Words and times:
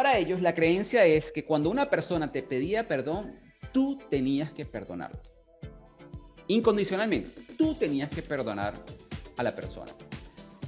Para 0.00 0.16
ellos, 0.16 0.40
la 0.40 0.54
creencia 0.54 1.04
es 1.04 1.30
que 1.30 1.44
cuando 1.44 1.68
una 1.68 1.90
persona 1.90 2.32
te 2.32 2.42
pedía 2.42 2.88
perdón, 2.88 3.38
tú 3.70 3.98
tenías 4.08 4.50
que 4.50 4.64
perdonarlo. 4.64 5.20
Incondicionalmente, 6.46 7.28
tú 7.58 7.74
tenías 7.74 8.08
que 8.08 8.22
perdonar 8.22 8.72
a 9.36 9.42
la 9.42 9.54
persona. 9.54 9.92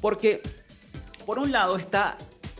Porque, 0.02 0.42
por 1.24 1.38
un 1.38 1.50
lado, 1.50 1.78
está 1.78 2.18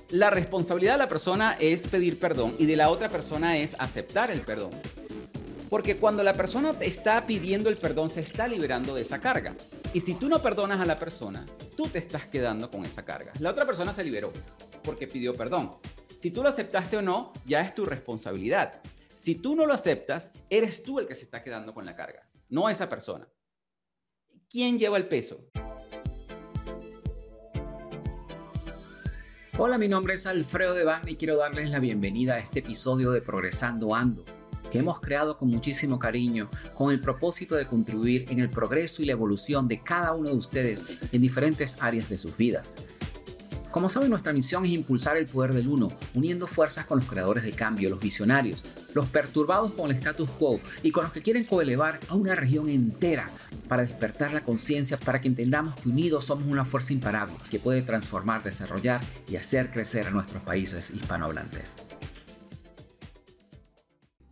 la 0.09 0.31
responsabilidad 0.31 0.95
de 0.95 1.01
la 1.01 1.09
persona 1.09 1.59
es 1.61 1.87
pedir 1.89 2.19
perdón 2.19 2.55
y 2.59 2.65
de 2.65 2.77
la 2.77 2.89
otra 2.89 3.11
persona 3.11 3.59
es 3.59 3.77
aceptar 3.79 4.31
el 4.31 4.41
perdón. 4.41 4.71
Porque 5.69 5.99
cuando 5.99 6.23
la 6.23 6.33
persona 6.33 6.73
te 6.73 6.87
está 6.87 7.27
pidiendo 7.27 7.69
el 7.69 7.77
perdón, 7.77 8.09
se 8.09 8.21
está 8.21 8.49
liberando 8.49 8.95
de 8.95 9.03
esa 9.03 9.21
carga. 9.21 9.55
Y 9.93 10.01
si 10.01 10.15
tú 10.15 10.27
no 10.27 10.41
perdonas 10.41 10.81
a 10.81 10.87
la 10.87 10.99
persona, 10.99 11.45
tú 11.77 11.87
te 11.89 11.99
estás 11.99 12.29
quedando 12.29 12.71
con 12.71 12.87
esa 12.87 13.05
carga. 13.05 13.31
La 13.41 13.51
otra 13.51 13.67
persona 13.67 13.95
se 13.95 14.03
liberó 14.03 14.33
porque 14.83 15.07
pidió 15.07 15.35
perdón. 15.35 15.71
Si 16.23 16.31
tú 16.31 16.41
lo 16.41 16.51
aceptaste 16.51 16.99
o 16.99 17.03
no, 17.03 17.33
ya 17.47 17.63
es 17.63 17.75
tu 17.75 17.85
responsabilidad. 17.85 18.81
Si 19.13 19.35
tú 19.35 19.57
no 19.57 19.67
lo 19.67 19.75
aceptas, 19.75 20.31
eres 20.51 20.85
tú 20.85 21.01
el 21.01 21.09
que 21.09 21.17
se 21.17 21.25
está 21.25 21.43
quedando 21.43 21.75
con 21.75 21.85
la 21.85 21.97
carga, 21.97 22.31
no 22.49 22.69
esa 22.69 22.89
persona. 22.89 23.27
¿Quién 24.49 24.79
lleva 24.79 24.99
el 24.99 25.09
peso? 25.09 25.51
Hola, 29.59 29.79
mi 29.79 29.89
nombre 29.89 30.15
es 30.15 30.25
Alfredo 30.25 30.75
Devane 30.75 31.11
y 31.11 31.17
quiero 31.17 31.39
darles 31.39 31.71
la 31.71 31.81
bienvenida 31.81 32.35
a 32.35 32.39
este 32.39 32.61
episodio 32.61 33.11
de 33.11 33.21
Progresando 33.21 33.93
Ando, 33.93 34.25
que 34.71 34.79
hemos 34.79 35.01
creado 35.01 35.37
con 35.37 35.49
muchísimo 35.49 35.99
cariño 35.99 36.49
con 36.75 36.93
el 36.93 37.01
propósito 37.01 37.57
de 37.57 37.67
contribuir 37.67 38.27
en 38.31 38.39
el 38.39 38.49
progreso 38.49 39.03
y 39.03 39.07
la 39.07 39.13
evolución 39.13 39.67
de 39.67 39.83
cada 39.83 40.15
uno 40.15 40.29
de 40.29 40.37
ustedes 40.37 40.85
en 41.13 41.21
diferentes 41.21 41.83
áreas 41.83 42.09
de 42.09 42.17
sus 42.17 42.37
vidas. 42.37 42.77
Como 43.73 43.89
saben, 43.89 44.11
nuestra 44.11 44.35
misión 44.35 44.67
es 44.67 44.73
impulsar 44.73 45.17
el 45.17 45.27
poder 45.27 45.55
del 45.55 45.67
uno, 45.67 45.91
uniendo 46.13 46.47
fuerzas 46.47 46.85
con 46.85 46.99
los 46.99 47.09
creadores 47.09 47.43
de 47.43 47.53
cambio, 47.53 47.89
los 47.89 48.01
visionarios, 48.01 48.67
los 48.95 49.07
perturbados 49.07 49.73
con 49.73 49.89
el 49.89 49.97
status 49.97 50.29
quo 50.29 50.61
y 50.83 50.91
con 50.91 51.05
los 51.05 51.13
que 51.15 51.23
quieren 51.23 51.45
coelevar 51.45 51.99
a 52.09 52.15
una 52.15 52.35
región 52.35 52.69
entera 52.69 53.31
para 53.69 53.81
despertar 53.81 54.35
la 54.35 54.45
conciencia 54.45 54.99
para 54.99 55.23
que 55.23 55.29
entendamos 55.29 55.75
que 55.77 55.89
unidos 55.89 56.27
somos 56.27 56.47
una 56.49 56.67
fuerza 56.67 56.93
imparable 56.93 57.35
que 57.51 57.59
puede 57.61 57.81
transformar, 57.81 58.43
desarrollar 58.43 59.01
y 59.27 59.37
hacer 59.37 59.71
crecer 59.71 60.09
a 60.09 60.11
nuestros 60.11 60.43
países 60.43 60.91
hispanohablantes. 60.91 61.75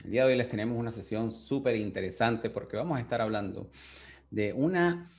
El 0.04 0.10
día 0.10 0.26
de 0.26 0.32
hoy 0.32 0.36
les 0.36 0.50
tenemos 0.50 0.78
una 0.78 0.92
sesión 0.92 1.30
súper 1.30 1.76
interesante 1.76 2.50
porque 2.50 2.76
vamos 2.76 2.98
a 2.98 3.00
estar 3.00 3.22
hablando 3.22 3.70
de 4.30 4.52
una 4.52 5.10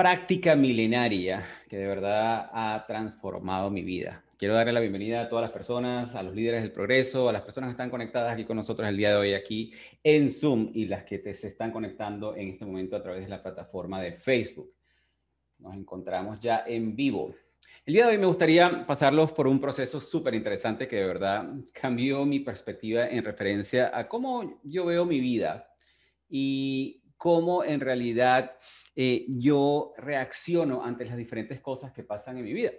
práctica 0.00 0.56
milenaria 0.56 1.44
que 1.68 1.76
de 1.76 1.86
verdad 1.86 2.48
ha 2.54 2.86
transformado 2.86 3.68
mi 3.68 3.82
vida. 3.82 4.24
Quiero 4.38 4.54
darle 4.54 4.72
la 4.72 4.80
bienvenida 4.80 5.20
a 5.20 5.28
todas 5.28 5.42
las 5.42 5.52
personas, 5.52 6.16
a 6.16 6.22
los 6.22 6.34
líderes 6.34 6.62
del 6.62 6.72
progreso, 6.72 7.28
a 7.28 7.32
las 7.34 7.42
personas 7.42 7.68
que 7.68 7.72
están 7.72 7.90
conectadas 7.90 8.32
aquí 8.32 8.46
con 8.46 8.56
nosotros 8.56 8.88
el 8.88 8.96
día 8.96 9.10
de 9.10 9.16
hoy 9.16 9.34
aquí 9.34 9.74
en 10.02 10.30
Zoom 10.30 10.70
y 10.72 10.86
las 10.86 11.04
que 11.04 11.18
te, 11.18 11.34
se 11.34 11.48
están 11.48 11.70
conectando 11.70 12.34
en 12.34 12.48
este 12.48 12.64
momento 12.64 12.96
a 12.96 13.02
través 13.02 13.24
de 13.24 13.28
la 13.28 13.42
plataforma 13.42 14.00
de 14.00 14.12
Facebook. 14.12 14.72
Nos 15.58 15.74
encontramos 15.74 16.40
ya 16.40 16.64
en 16.66 16.96
vivo. 16.96 17.34
El 17.84 17.92
día 17.92 18.06
de 18.06 18.12
hoy 18.12 18.18
me 18.18 18.26
gustaría 18.26 18.86
pasarlos 18.86 19.32
por 19.32 19.46
un 19.46 19.60
proceso 19.60 20.00
súper 20.00 20.34
interesante 20.34 20.88
que 20.88 20.96
de 20.96 21.06
verdad 21.06 21.46
cambió 21.74 22.24
mi 22.24 22.40
perspectiva 22.40 23.06
en 23.06 23.22
referencia 23.22 23.90
a 23.92 24.08
cómo 24.08 24.62
yo 24.64 24.86
veo 24.86 25.04
mi 25.04 25.20
vida 25.20 25.68
y 26.26 27.02
cómo 27.20 27.62
en 27.64 27.80
realidad 27.80 28.56
eh, 29.02 29.24
yo 29.28 29.94
reacciono 29.96 30.84
ante 30.84 31.06
las 31.06 31.16
diferentes 31.16 31.58
cosas 31.62 31.90
que 31.90 32.02
pasan 32.02 32.36
en 32.36 32.44
mi 32.44 32.52
vida. 32.52 32.72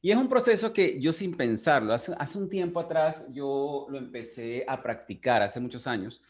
Y 0.00 0.12
es 0.12 0.16
un 0.16 0.28
proceso 0.28 0.72
que 0.72 1.00
yo 1.00 1.12
sin 1.12 1.36
pensarlo, 1.36 1.92
hace, 1.92 2.14
hace 2.16 2.38
un 2.38 2.48
tiempo 2.48 2.78
atrás 2.78 3.26
yo 3.32 3.86
lo 3.88 3.98
empecé 3.98 4.64
a 4.68 4.80
practicar, 4.80 5.42
hace 5.42 5.58
muchos 5.58 5.88
años, 5.88 6.22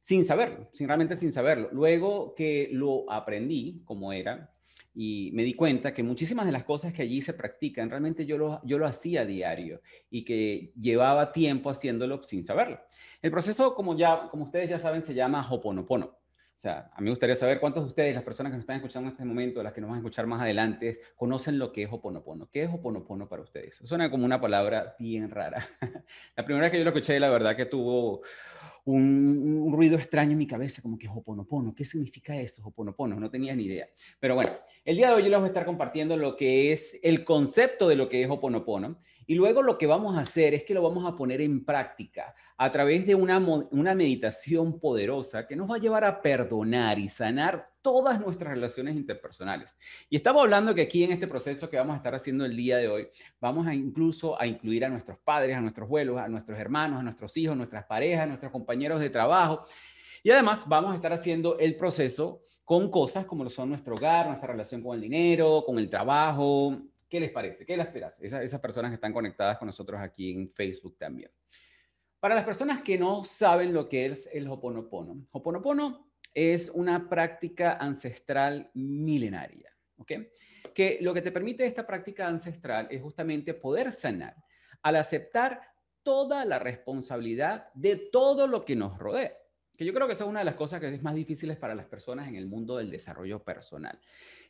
sin 0.00 0.24
saberlo, 0.24 0.70
sin 0.72 0.86
realmente 0.86 1.18
sin 1.18 1.32
saberlo. 1.32 1.68
Luego 1.70 2.34
que 2.34 2.70
lo 2.72 3.04
aprendí 3.12 3.82
como 3.84 4.10
era 4.10 4.50
y 4.94 5.32
me 5.34 5.42
di 5.42 5.52
cuenta 5.52 5.92
que 5.92 6.02
muchísimas 6.02 6.46
de 6.46 6.52
las 6.52 6.64
cosas 6.64 6.94
que 6.94 7.02
allí 7.02 7.20
se 7.20 7.34
practican, 7.34 7.90
realmente 7.90 8.24
yo 8.24 8.38
lo, 8.38 8.62
yo 8.64 8.78
lo 8.78 8.86
hacía 8.86 9.26
diario 9.26 9.82
y 10.08 10.24
que 10.24 10.72
llevaba 10.80 11.30
tiempo 11.30 11.68
haciéndolo 11.68 12.22
sin 12.22 12.42
saberlo. 12.42 12.80
El 13.20 13.30
proceso, 13.30 13.74
como, 13.74 13.98
ya, 13.98 14.28
como 14.30 14.44
ustedes 14.44 14.70
ya 14.70 14.78
saben, 14.78 15.02
se 15.02 15.12
llama 15.12 15.46
Hoponopono. 15.46 16.16
O 16.56 16.58
sea, 16.58 16.90
a 16.94 17.00
mí 17.00 17.04
me 17.04 17.10
gustaría 17.10 17.36
saber 17.36 17.60
cuántos 17.60 17.82
de 17.82 17.88
ustedes, 17.88 18.14
las 18.14 18.24
personas 18.24 18.50
que 18.50 18.56
nos 18.56 18.62
están 18.62 18.76
escuchando 18.76 19.10
en 19.10 19.12
este 19.12 19.26
momento, 19.26 19.62
las 19.62 19.74
que 19.74 19.82
nos 19.82 19.90
van 19.90 19.96
a 19.96 20.00
escuchar 20.00 20.26
más 20.26 20.40
adelante, 20.40 21.00
conocen 21.14 21.58
lo 21.58 21.70
que 21.70 21.82
es 21.82 21.88
Hoponopono. 21.92 22.48
¿Qué 22.50 22.62
es 22.62 22.70
Hoponopono 22.72 23.28
para 23.28 23.42
ustedes? 23.42 23.76
Suena 23.84 24.10
como 24.10 24.24
una 24.24 24.40
palabra 24.40 24.96
bien 24.98 25.30
rara. 25.30 25.68
la 26.34 26.44
primera 26.46 26.64
vez 26.64 26.72
que 26.72 26.78
yo 26.78 26.84
lo 26.84 26.90
escuché, 26.90 27.20
la 27.20 27.28
verdad 27.28 27.54
que 27.54 27.66
tuvo 27.66 28.22
un, 28.86 29.70
ruido 29.70 29.98
extraño 29.98 30.32
en 30.32 30.38
mi 30.38 30.46
cabeza, 30.46 30.80
como 30.80 30.98
que 30.98 31.08
Hoponopono. 31.08 31.74
¿Qué 31.74 31.84
significa 31.84 32.34
eso, 32.34 32.62
Hoponopono? 32.64 33.20
No 33.20 33.28
tenía 33.28 33.54
ni 33.54 33.64
idea. 33.64 33.88
Pero 34.18 34.34
bueno, 34.34 34.52
el 34.82 34.96
día 34.96 35.08
de 35.08 35.14
hoy 35.14 35.24
yo 35.24 35.28
les 35.28 35.38
voy 35.38 35.48
a 35.48 35.48
estar 35.48 35.66
compartiendo 35.66 36.16
lo 36.16 36.36
que 36.36 36.72
es 36.72 36.98
el 37.02 37.22
concepto 37.22 37.86
de 37.86 37.96
lo 37.96 38.08
que 38.08 38.22
es 38.22 38.30
Hoponopono. 38.30 38.96
Y 39.26 39.34
luego 39.34 39.62
lo 39.62 39.76
que 39.76 39.86
vamos 39.86 40.16
a 40.16 40.20
hacer 40.20 40.54
es 40.54 40.62
que 40.62 40.74
lo 40.74 40.82
vamos 40.82 41.04
a 41.04 41.16
poner 41.16 41.40
en 41.40 41.64
práctica 41.64 42.34
a 42.56 42.70
través 42.70 43.06
de 43.06 43.14
una, 43.14 43.38
una 43.38 43.94
meditación 43.94 44.78
poderosa 44.78 45.46
que 45.46 45.56
nos 45.56 45.70
va 45.70 45.76
a 45.76 45.80
llevar 45.80 46.04
a 46.04 46.22
perdonar 46.22 46.98
y 46.98 47.08
sanar 47.08 47.70
todas 47.82 48.20
nuestras 48.20 48.54
relaciones 48.54 48.96
interpersonales. 48.96 49.76
Y 50.08 50.16
estamos 50.16 50.42
hablando 50.42 50.74
que 50.74 50.82
aquí 50.82 51.04
en 51.04 51.12
este 51.12 51.26
proceso 51.26 51.68
que 51.68 51.76
vamos 51.76 51.94
a 51.94 51.98
estar 51.98 52.14
haciendo 52.14 52.44
el 52.44 52.56
día 52.56 52.78
de 52.78 52.88
hoy, 52.88 53.08
vamos 53.40 53.66
a 53.66 53.74
incluso 53.74 54.40
a 54.40 54.46
incluir 54.46 54.84
a 54.84 54.88
nuestros 54.88 55.18
padres, 55.18 55.56
a 55.56 55.60
nuestros 55.60 55.86
abuelos, 55.86 56.18
a 56.18 56.28
nuestros 56.28 56.58
hermanos, 56.58 57.00
a 57.00 57.02
nuestros 57.02 57.36
hijos, 57.36 57.52
a 57.52 57.56
nuestras 57.56 57.84
parejas, 57.84 58.22
a 58.22 58.26
nuestros 58.26 58.52
compañeros 58.52 59.00
de 59.00 59.10
trabajo. 59.10 59.64
Y 60.22 60.30
además 60.30 60.64
vamos 60.66 60.92
a 60.92 60.96
estar 60.96 61.12
haciendo 61.12 61.58
el 61.58 61.76
proceso 61.76 62.42
con 62.64 62.90
cosas 62.90 63.26
como 63.26 63.44
lo 63.44 63.50
son 63.50 63.68
nuestro 63.68 63.94
hogar, 63.94 64.26
nuestra 64.26 64.48
relación 64.48 64.82
con 64.82 64.96
el 64.96 65.00
dinero, 65.00 65.62
con 65.64 65.78
el 65.78 65.88
trabajo. 65.88 66.76
¿Qué 67.08 67.20
les 67.20 67.30
parece? 67.30 67.64
¿Qué 67.64 67.76
les 67.76 67.86
esperas? 67.86 68.20
esas 68.20 68.60
personas 68.60 68.90
que 68.90 68.96
están 68.96 69.12
conectadas 69.12 69.58
con 69.58 69.66
nosotros 69.66 70.00
aquí 70.00 70.32
en 70.32 70.50
Facebook 70.50 70.96
también. 70.98 71.30
Para 72.18 72.34
las 72.34 72.44
personas 72.44 72.82
que 72.82 72.98
no 72.98 73.24
saben 73.24 73.72
lo 73.72 73.88
que 73.88 74.06
es 74.06 74.28
el 74.32 74.48
Hoponopono, 74.48 75.26
Hoponopono 75.30 76.10
es 76.34 76.70
una 76.70 77.08
práctica 77.08 77.74
ancestral 77.74 78.70
milenaria, 78.74 79.72
¿ok? 79.98 80.12
Que 80.74 80.98
lo 81.00 81.14
que 81.14 81.22
te 81.22 81.32
permite 81.32 81.64
esta 81.64 81.86
práctica 81.86 82.26
ancestral 82.26 82.88
es 82.90 83.00
justamente 83.00 83.54
poder 83.54 83.92
sanar 83.92 84.36
al 84.82 84.96
aceptar 84.96 85.60
toda 86.02 86.44
la 86.44 86.58
responsabilidad 86.58 87.72
de 87.74 87.96
todo 87.96 88.46
lo 88.46 88.64
que 88.64 88.76
nos 88.76 88.98
rodea. 88.98 89.32
Que 89.76 89.84
yo 89.84 89.92
creo 89.92 90.06
que 90.06 90.14
esa 90.14 90.24
es 90.24 90.30
una 90.30 90.40
de 90.40 90.44
las 90.44 90.54
cosas 90.54 90.80
que 90.80 90.94
es 90.94 91.02
más 91.02 91.14
difíciles 91.14 91.56
para 91.56 91.74
las 91.74 91.86
personas 91.86 92.28
en 92.28 92.36
el 92.36 92.46
mundo 92.46 92.76
del 92.76 92.90
desarrollo 92.90 93.42
personal. 93.42 93.98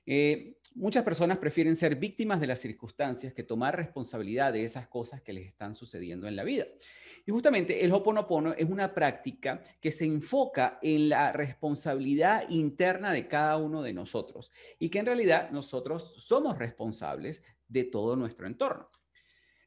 Eh, 0.07 0.57
muchas 0.75 1.05
personas 1.05 1.39
prefieren 1.39 1.77
ser 1.77 1.97
víctimas 1.97 2.41
de 2.41 2.47
las 2.47 2.61
circunstancias 2.61 3.35
que 3.35 3.43
tomar 3.43 3.77
responsabilidad 3.77 4.53
de 4.53 4.65
esas 4.65 4.87
cosas 4.87 5.21
que 5.21 5.33
les 5.33 5.47
están 5.47 5.75
sucediendo 5.75 6.29
en 6.29 6.37
la 6.37 6.45
vida. 6.45 6.67
Y 7.27 7.33
justamente 7.33 7.85
el 7.85 7.93
Hoponopono 7.93 8.53
es 8.53 8.71
una 8.71 8.95
práctica 8.95 9.61
que 9.81 9.91
se 9.91 10.05
enfoca 10.05 10.79
en 10.81 11.09
la 11.09 11.33
responsabilidad 11.33 12.49
interna 12.49 13.13
de 13.13 13.27
cada 13.27 13.57
uno 13.57 13.83
de 13.83 13.93
nosotros 13.93 14.53
y 14.79 14.89
que 14.91 15.01
en 15.01 15.07
realidad 15.07 15.51
nosotros 15.51 16.15
somos 16.25 16.57
responsables 16.57 17.43
de 17.67 17.83
todo 17.83 18.15
nuestro 18.15 18.47
entorno. 18.47 18.89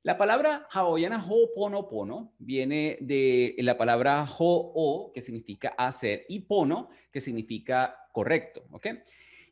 La 0.03 0.17
palabra 0.17 0.65
hawaiana 0.71 1.21
Ho'oponopono 1.21 2.35
viene 2.39 2.97
de 3.01 3.53
la 3.59 3.77
palabra 3.77 4.25
Ho'o, 4.25 5.11
que 5.13 5.19
significa 5.19 5.75
hacer, 5.77 6.25
y 6.29 6.39
Pono, 6.39 6.89
que 7.11 7.19
significa 7.19 8.07
correcto, 8.13 8.65
¿ok? 8.71 8.87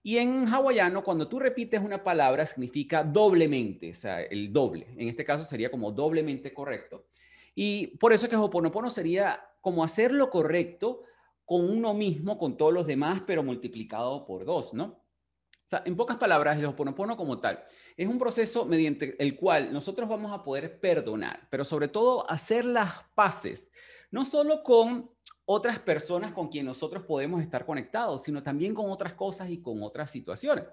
Y 0.07 0.19
en 0.19 0.47
hawaiano, 0.47 1.03
cuando 1.03 1.27
tú 1.27 1.37
repites 1.37 1.81
una 1.81 2.01
palabra, 2.01 2.45
significa 2.45 3.03
doblemente, 3.03 3.91
o 3.91 3.93
sea, 3.93 4.21
el 4.21 4.53
doble. 4.53 4.87
En 4.95 5.09
este 5.09 5.25
caso 5.25 5.43
sería 5.43 5.69
como 5.69 5.91
doblemente 5.91 6.53
correcto. 6.53 7.07
Y 7.53 7.87
por 7.97 8.13
eso 8.13 8.25
es 8.25 8.29
que 8.29 8.37
Hoponopono 8.37 8.89
sería 8.89 9.45
como 9.59 9.83
hacer 9.83 10.13
lo 10.13 10.29
correcto 10.29 11.03
con 11.43 11.69
uno 11.69 11.93
mismo, 11.93 12.37
con 12.37 12.55
todos 12.55 12.73
los 12.73 12.87
demás, 12.87 13.21
pero 13.27 13.43
multiplicado 13.43 14.25
por 14.25 14.45
dos, 14.45 14.73
¿no? 14.73 14.85
O 14.85 15.69
sea, 15.69 15.83
en 15.85 15.97
pocas 15.97 16.15
palabras, 16.15 16.57
el 16.57 16.67
Hoponopono 16.67 17.17
como 17.17 17.41
tal 17.41 17.65
es 17.97 18.07
un 18.07 18.17
proceso 18.17 18.63
mediante 18.63 19.21
el 19.21 19.35
cual 19.35 19.73
nosotros 19.73 20.07
vamos 20.07 20.31
a 20.31 20.41
poder 20.41 20.79
perdonar, 20.79 21.49
pero 21.49 21.65
sobre 21.65 21.89
todo 21.89 22.31
hacer 22.31 22.63
las 22.63 22.93
paces, 23.13 23.73
no 24.09 24.23
solo 24.23 24.63
con 24.63 25.11
otras 25.49 25.79
personas 25.79 26.33
con 26.33 26.49
quien 26.49 26.65
nosotros 26.65 27.05
podemos 27.05 27.41
estar 27.41 27.65
conectados, 27.65 28.23
sino 28.23 28.43
también 28.43 28.73
con 28.73 28.91
otras 28.91 29.13
cosas 29.13 29.49
y 29.49 29.61
con 29.61 29.81
otras 29.81 30.11
situaciones. 30.11 30.65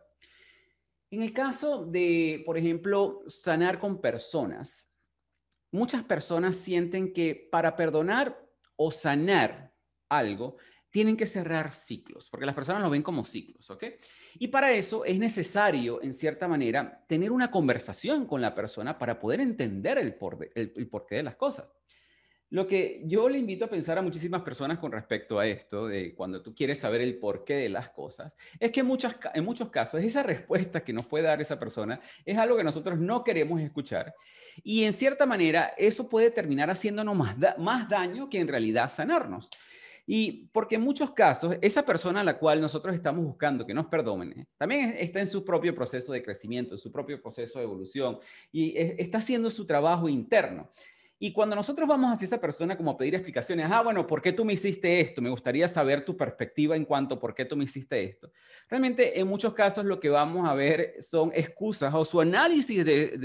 En 1.10 1.22
el 1.22 1.32
caso 1.32 1.86
de, 1.86 2.42
por 2.44 2.58
ejemplo, 2.58 3.22
sanar 3.28 3.78
con 3.78 4.00
personas, 4.00 4.92
muchas 5.70 6.02
personas 6.02 6.56
sienten 6.56 7.12
que 7.12 7.48
para 7.52 7.76
perdonar 7.76 8.36
o 8.74 8.90
sanar 8.90 9.72
algo, 10.08 10.56
tienen 10.90 11.16
que 11.16 11.26
cerrar 11.26 11.70
ciclos, 11.70 12.28
porque 12.28 12.46
las 12.46 12.54
personas 12.56 12.82
lo 12.82 12.90
ven 12.90 13.02
como 13.02 13.24
ciclos, 13.24 13.70
¿ok? 13.70 13.84
Y 14.40 14.48
para 14.48 14.72
eso 14.72 15.04
es 15.04 15.20
necesario, 15.20 16.02
en 16.02 16.14
cierta 16.14 16.48
manera, 16.48 17.04
tener 17.08 17.30
una 17.30 17.48
conversación 17.48 18.26
con 18.26 18.40
la 18.40 18.56
persona 18.56 18.98
para 18.98 19.20
poder 19.20 19.40
entender 19.40 19.98
el, 19.98 20.16
el 20.56 20.88
porqué 20.88 21.16
de 21.16 21.22
las 21.22 21.36
cosas. 21.36 21.72
Lo 22.50 22.66
que 22.66 23.02
yo 23.06 23.28
le 23.28 23.38
invito 23.38 23.64
a 23.64 23.68
pensar 23.68 23.98
a 23.98 24.02
muchísimas 24.02 24.42
personas 24.42 24.78
con 24.78 24.92
respecto 24.92 25.38
a 25.38 25.46
esto, 25.46 25.88
de 25.88 26.14
cuando 26.14 26.42
tú 26.42 26.54
quieres 26.54 26.78
saber 26.78 27.00
el 27.00 27.18
porqué 27.18 27.54
de 27.54 27.68
las 27.68 27.90
cosas, 27.90 28.32
es 28.60 28.70
que 28.70 28.80
en, 28.80 28.86
muchos 28.86 29.70
casos 29.70 30.02
esa 30.02 30.22
respuesta 30.22 30.84
que 30.84 30.92
nos 30.92 31.06
puede 31.06 31.24
dar 31.24 31.40
esa 31.40 31.58
persona 31.58 32.00
es 32.24 32.38
algo 32.38 32.56
que 32.56 32.64
nosotros 32.64 32.98
no 32.98 33.24
queremos 33.24 33.60
escuchar. 33.60 34.14
Y 34.62 34.84
en 34.84 34.92
cierta 34.92 35.26
manera 35.26 35.74
eso 35.76 36.08
puede 36.08 36.30
terminar 36.30 36.70
haciéndonos 36.70 37.16
más, 37.16 37.36
más 37.58 37.88
daño 37.88 38.28
que 38.28 38.38
en 38.38 38.48
realidad 38.48 38.92
sanarnos. 38.92 39.48
Y 40.06 40.48
porque 40.52 40.74
en 40.74 40.82
muchos 40.82 41.12
casos, 41.12 41.56
esa 41.62 41.84
persona 41.84 42.20
a 42.20 42.24
la 42.24 42.38
cual 42.38 42.60
nosotros 42.60 42.94
estamos 42.94 43.24
buscando 43.24 43.66
que 43.66 43.72
nos 43.72 43.86
perdone, 43.86 44.46
también 44.58 44.94
está 44.98 45.20
en 45.20 45.26
su 45.26 45.44
propio 45.44 45.74
proceso 45.74 46.12
de 46.12 46.22
crecimiento, 46.22 46.74
en 46.74 46.78
su 46.78 46.92
propio 46.92 47.20
proceso 47.22 47.58
de 47.58 47.64
evolución 47.64 48.18
y 48.52 48.74
está 48.76 49.18
haciendo 49.18 49.48
su 49.48 49.66
trabajo 49.66 50.08
interno. 50.08 50.70
Y 51.24 51.32
cuando 51.32 51.56
nosotros 51.56 51.88
vamos 51.88 52.12
hacia 52.12 52.26
esa 52.26 52.38
persona 52.38 52.76
como 52.76 52.90
a 52.90 52.98
pedir 52.98 53.14
explicaciones, 53.14 53.66
ah, 53.70 53.80
bueno, 53.80 54.06
¿por 54.06 54.20
qué 54.20 54.30
tú 54.30 54.44
me 54.44 54.52
hiciste 54.52 55.00
esto? 55.00 55.22
Me 55.22 55.30
gustaría 55.30 55.66
saber 55.66 56.04
tu 56.04 56.14
perspectiva 56.14 56.76
en 56.76 56.84
cuanto 56.84 57.14
a 57.14 57.18
por 57.18 57.34
qué 57.34 57.46
tú 57.46 57.56
me 57.56 57.64
hiciste 57.64 58.04
esto. 58.04 58.30
Realmente, 58.68 59.18
en 59.18 59.26
muchos 59.26 59.54
casos 59.54 59.86
lo 59.86 59.98
que 59.98 60.10
vamos 60.10 60.46
a 60.46 60.52
ver 60.52 60.96
son 61.00 61.32
excusas 61.34 61.94
o 61.94 62.04
su 62.04 62.20
análisis 62.20 62.84
de, 62.84 63.16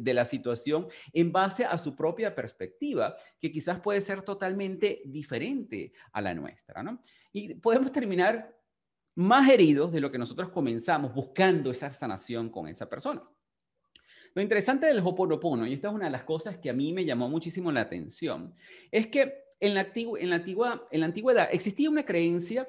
de, 0.00 0.14
la 0.14 0.24
situación 0.24 0.86
en 1.12 1.32
base 1.32 1.64
a 1.64 1.76
su 1.78 1.96
propia 1.96 2.32
perspectiva, 2.32 3.16
que 3.40 3.50
quizás 3.50 3.80
puede 3.80 4.02
ser 4.02 4.22
totalmente 4.22 5.02
diferente 5.04 5.92
a 6.12 6.20
la 6.20 6.34
nuestra, 6.34 6.84
¿no? 6.84 7.02
Y 7.32 7.54
podemos 7.54 7.90
terminar 7.90 8.56
más 9.16 9.50
heridos 9.50 9.90
de 9.90 10.00
lo 10.00 10.12
que 10.12 10.18
nosotros 10.18 10.50
comenzamos 10.50 11.12
buscando 11.12 11.72
esa 11.72 11.92
sanación 11.92 12.50
con 12.50 12.68
esa 12.68 12.88
persona. 12.88 13.28
Lo 14.34 14.42
interesante 14.42 14.86
del 14.86 15.00
Hoponopono, 15.00 15.66
y 15.66 15.74
esta 15.74 15.88
es 15.88 15.94
una 15.94 16.06
de 16.06 16.12
las 16.12 16.24
cosas 16.24 16.58
que 16.58 16.70
a 16.70 16.74
mí 16.74 16.92
me 16.92 17.04
llamó 17.04 17.28
muchísimo 17.28 17.72
la 17.72 17.82
atención, 17.82 18.54
es 18.90 19.08
que 19.08 19.44
en 19.60 19.74
la, 19.74 19.88
en 19.94 20.30
la, 20.30 20.36
antigua, 20.36 20.86
en 20.90 21.00
la 21.00 21.06
antigüedad 21.06 21.48
existía 21.50 21.90
una 21.90 22.04
creencia 22.04 22.68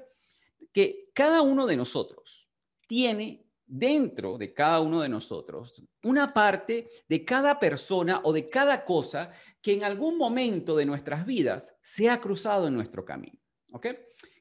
que 0.72 1.10
cada 1.14 1.42
uno 1.42 1.68
de 1.68 1.78
nosotros 1.78 2.50
tiene 2.88 3.46
dentro 3.70 4.38
de 4.38 4.52
cada 4.52 4.80
uno 4.82 5.02
de 5.02 5.10
nosotros 5.10 5.84
una 6.04 6.28
parte 6.28 6.90
de 7.08 7.24
cada 7.24 7.60
persona 7.60 8.20
o 8.24 8.34
de 8.34 8.50
cada 8.50 8.84
cosa 8.84 9.32
que 9.62 9.74
en 9.74 9.84
algún 9.84 10.18
momento 10.18 10.76
de 10.76 10.86
nuestras 10.86 11.26
vidas 11.26 11.76
se 11.82 12.10
ha 12.10 12.20
cruzado 12.20 12.68
en 12.68 12.74
nuestro 12.74 13.06
camino. 13.06 13.38
¿Ok? 13.72 13.88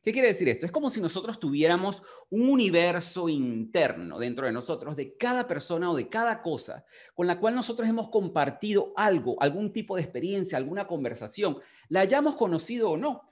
¿Qué 0.03 0.13
quiere 0.13 0.29
decir 0.29 0.49
esto? 0.49 0.65
Es 0.65 0.73
como 0.73 0.89
si 0.89 1.01
nosotros 1.01 1.39
tuviéramos 1.39 2.03
un 2.31 2.49
universo 2.49 3.29
interno 3.29 4.19
dentro 4.19 4.47
de 4.47 4.53
nosotros, 4.53 4.97
de 4.97 5.17
cada 5.17 5.47
persona 5.47 5.91
o 5.91 5.97
de 5.97 6.09
cada 6.09 6.41
cosa 6.41 6.85
con 7.15 7.27
la 7.27 7.39
cual 7.39 7.55
nosotros 7.55 7.87
hemos 7.89 8.09
compartido 8.09 8.93
algo, 8.97 9.37
algún 9.43 9.73
tipo 9.73 9.97
de 9.97 10.03
experiencia, 10.03 10.57
alguna 10.57 10.87
conversación, 10.87 11.59
la 11.91 12.01
hayamos 12.01 12.37
conocido 12.37 12.91
o 12.91 12.97
no, 12.97 13.29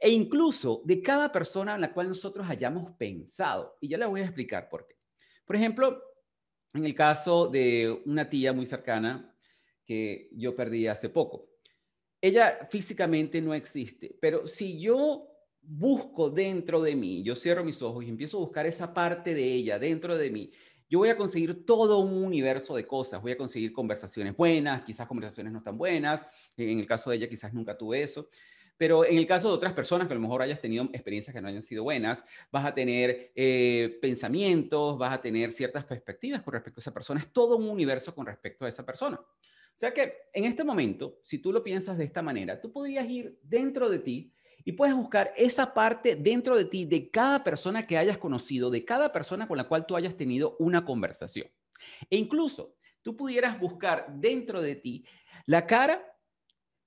e 0.00 0.10
incluso 0.10 0.82
de 0.84 1.02
cada 1.02 1.30
persona 1.30 1.74
en 1.74 1.82
la 1.82 1.92
cual 1.92 2.08
nosotros 2.08 2.46
hayamos 2.48 2.92
pensado. 2.92 3.76
Y 3.80 3.88
ya 3.88 3.98
les 3.98 4.08
voy 4.08 4.22
a 4.22 4.24
explicar 4.24 4.68
por 4.68 4.86
qué. 4.86 4.96
Por 5.44 5.56
ejemplo, 5.56 6.02
en 6.72 6.86
el 6.86 6.94
caso 6.94 7.48
de 7.48 8.02
una 8.06 8.28
tía 8.28 8.52
muy 8.52 8.66
cercana 8.66 9.34
que 9.84 10.30
yo 10.32 10.56
perdí 10.56 10.86
hace 10.86 11.10
poco. 11.10 11.50
Ella 12.20 12.66
físicamente 12.70 13.42
no 13.42 13.52
existe, 13.52 14.16
pero 14.20 14.46
si 14.46 14.80
yo 14.80 15.33
busco 15.66 16.30
dentro 16.30 16.82
de 16.82 16.94
mí, 16.94 17.22
yo 17.22 17.36
cierro 17.36 17.64
mis 17.64 17.82
ojos 17.82 18.04
y 18.04 18.08
empiezo 18.08 18.38
a 18.38 18.40
buscar 18.40 18.66
esa 18.66 18.92
parte 18.92 19.34
de 19.34 19.52
ella 19.52 19.78
dentro 19.78 20.16
de 20.16 20.30
mí, 20.30 20.50
yo 20.88 20.98
voy 20.98 21.08
a 21.08 21.16
conseguir 21.16 21.64
todo 21.64 21.98
un 21.98 22.22
universo 22.22 22.76
de 22.76 22.86
cosas. 22.86 23.20
Voy 23.20 23.32
a 23.32 23.36
conseguir 23.36 23.72
conversaciones 23.72 24.36
buenas, 24.36 24.82
quizás 24.82 25.08
conversaciones 25.08 25.52
no 25.52 25.62
tan 25.62 25.76
buenas. 25.76 26.26
En 26.56 26.78
el 26.78 26.86
caso 26.86 27.10
de 27.10 27.16
ella, 27.16 27.28
quizás 27.28 27.52
nunca 27.52 27.76
tuve 27.76 28.02
eso. 28.02 28.28
Pero 28.76 29.04
en 29.04 29.16
el 29.16 29.26
caso 29.26 29.48
de 29.48 29.54
otras 29.54 29.72
personas 29.72 30.08
que 30.08 30.14
a 30.14 30.16
lo 30.16 30.20
mejor 30.20 30.42
hayas 30.42 30.60
tenido 30.60 30.84
experiencias 30.92 31.34
que 31.34 31.40
no 31.40 31.48
hayan 31.48 31.62
sido 31.62 31.84
buenas, 31.84 32.24
vas 32.50 32.64
a 32.66 32.74
tener 32.74 33.32
eh, 33.34 33.98
pensamientos, 34.02 34.98
vas 34.98 35.14
a 35.14 35.22
tener 35.22 35.52
ciertas 35.52 35.84
perspectivas 35.84 36.42
con 36.42 36.54
respecto 36.54 36.80
a 36.80 36.82
esa 36.82 36.92
persona. 36.92 37.20
Es 37.20 37.32
todo 37.32 37.56
un 37.56 37.68
universo 37.68 38.14
con 38.14 38.26
respecto 38.26 38.64
a 38.64 38.68
esa 38.68 38.84
persona. 38.84 39.16
O 39.16 39.76
sea 39.76 39.92
que 39.92 40.28
en 40.32 40.44
este 40.44 40.64
momento, 40.64 41.20
si 41.22 41.38
tú 41.38 41.52
lo 41.52 41.62
piensas 41.62 41.98
de 41.98 42.04
esta 42.04 42.22
manera, 42.22 42.60
tú 42.60 42.70
podrías 42.70 43.08
ir 43.08 43.38
dentro 43.42 43.88
de 43.88 44.00
ti 44.00 44.32
y 44.64 44.72
puedes 44.72 44.94
buscar 44.94 45.32
esa 45.36 45.74
parte 45.74 46.16
dentro 46.16 46.56
de 46.56 46.64
ti, 46.64 46.84
de 46.84 47.10
cada 47.10 47.44
persona 47.44 47.86
que 47.86 47.98
hayas 47.98 48.18
conocido, 48.18 48.70
de 48.70 48.84
cada 48.84 49.12
persona 49.12 49.46
con 49.46 49.58
la 49.58 49.68
cual 49.68 49.86
tú 49.86 49.94
hayas 49.94 50.16
tenido 50.16 50.56
una 50.58 50.84
conversación. 50.84 51.48
E 52.08 52.16
incluso 52.16 52.76
tú 53.02 53.16
pudieras 53.16 53.60
buscar 53.60 54.06
dentro 54.08 54.62
de 54.62 54.76
ti 54.76 55.04
la 55.46 55.66
cara 55.66 56.02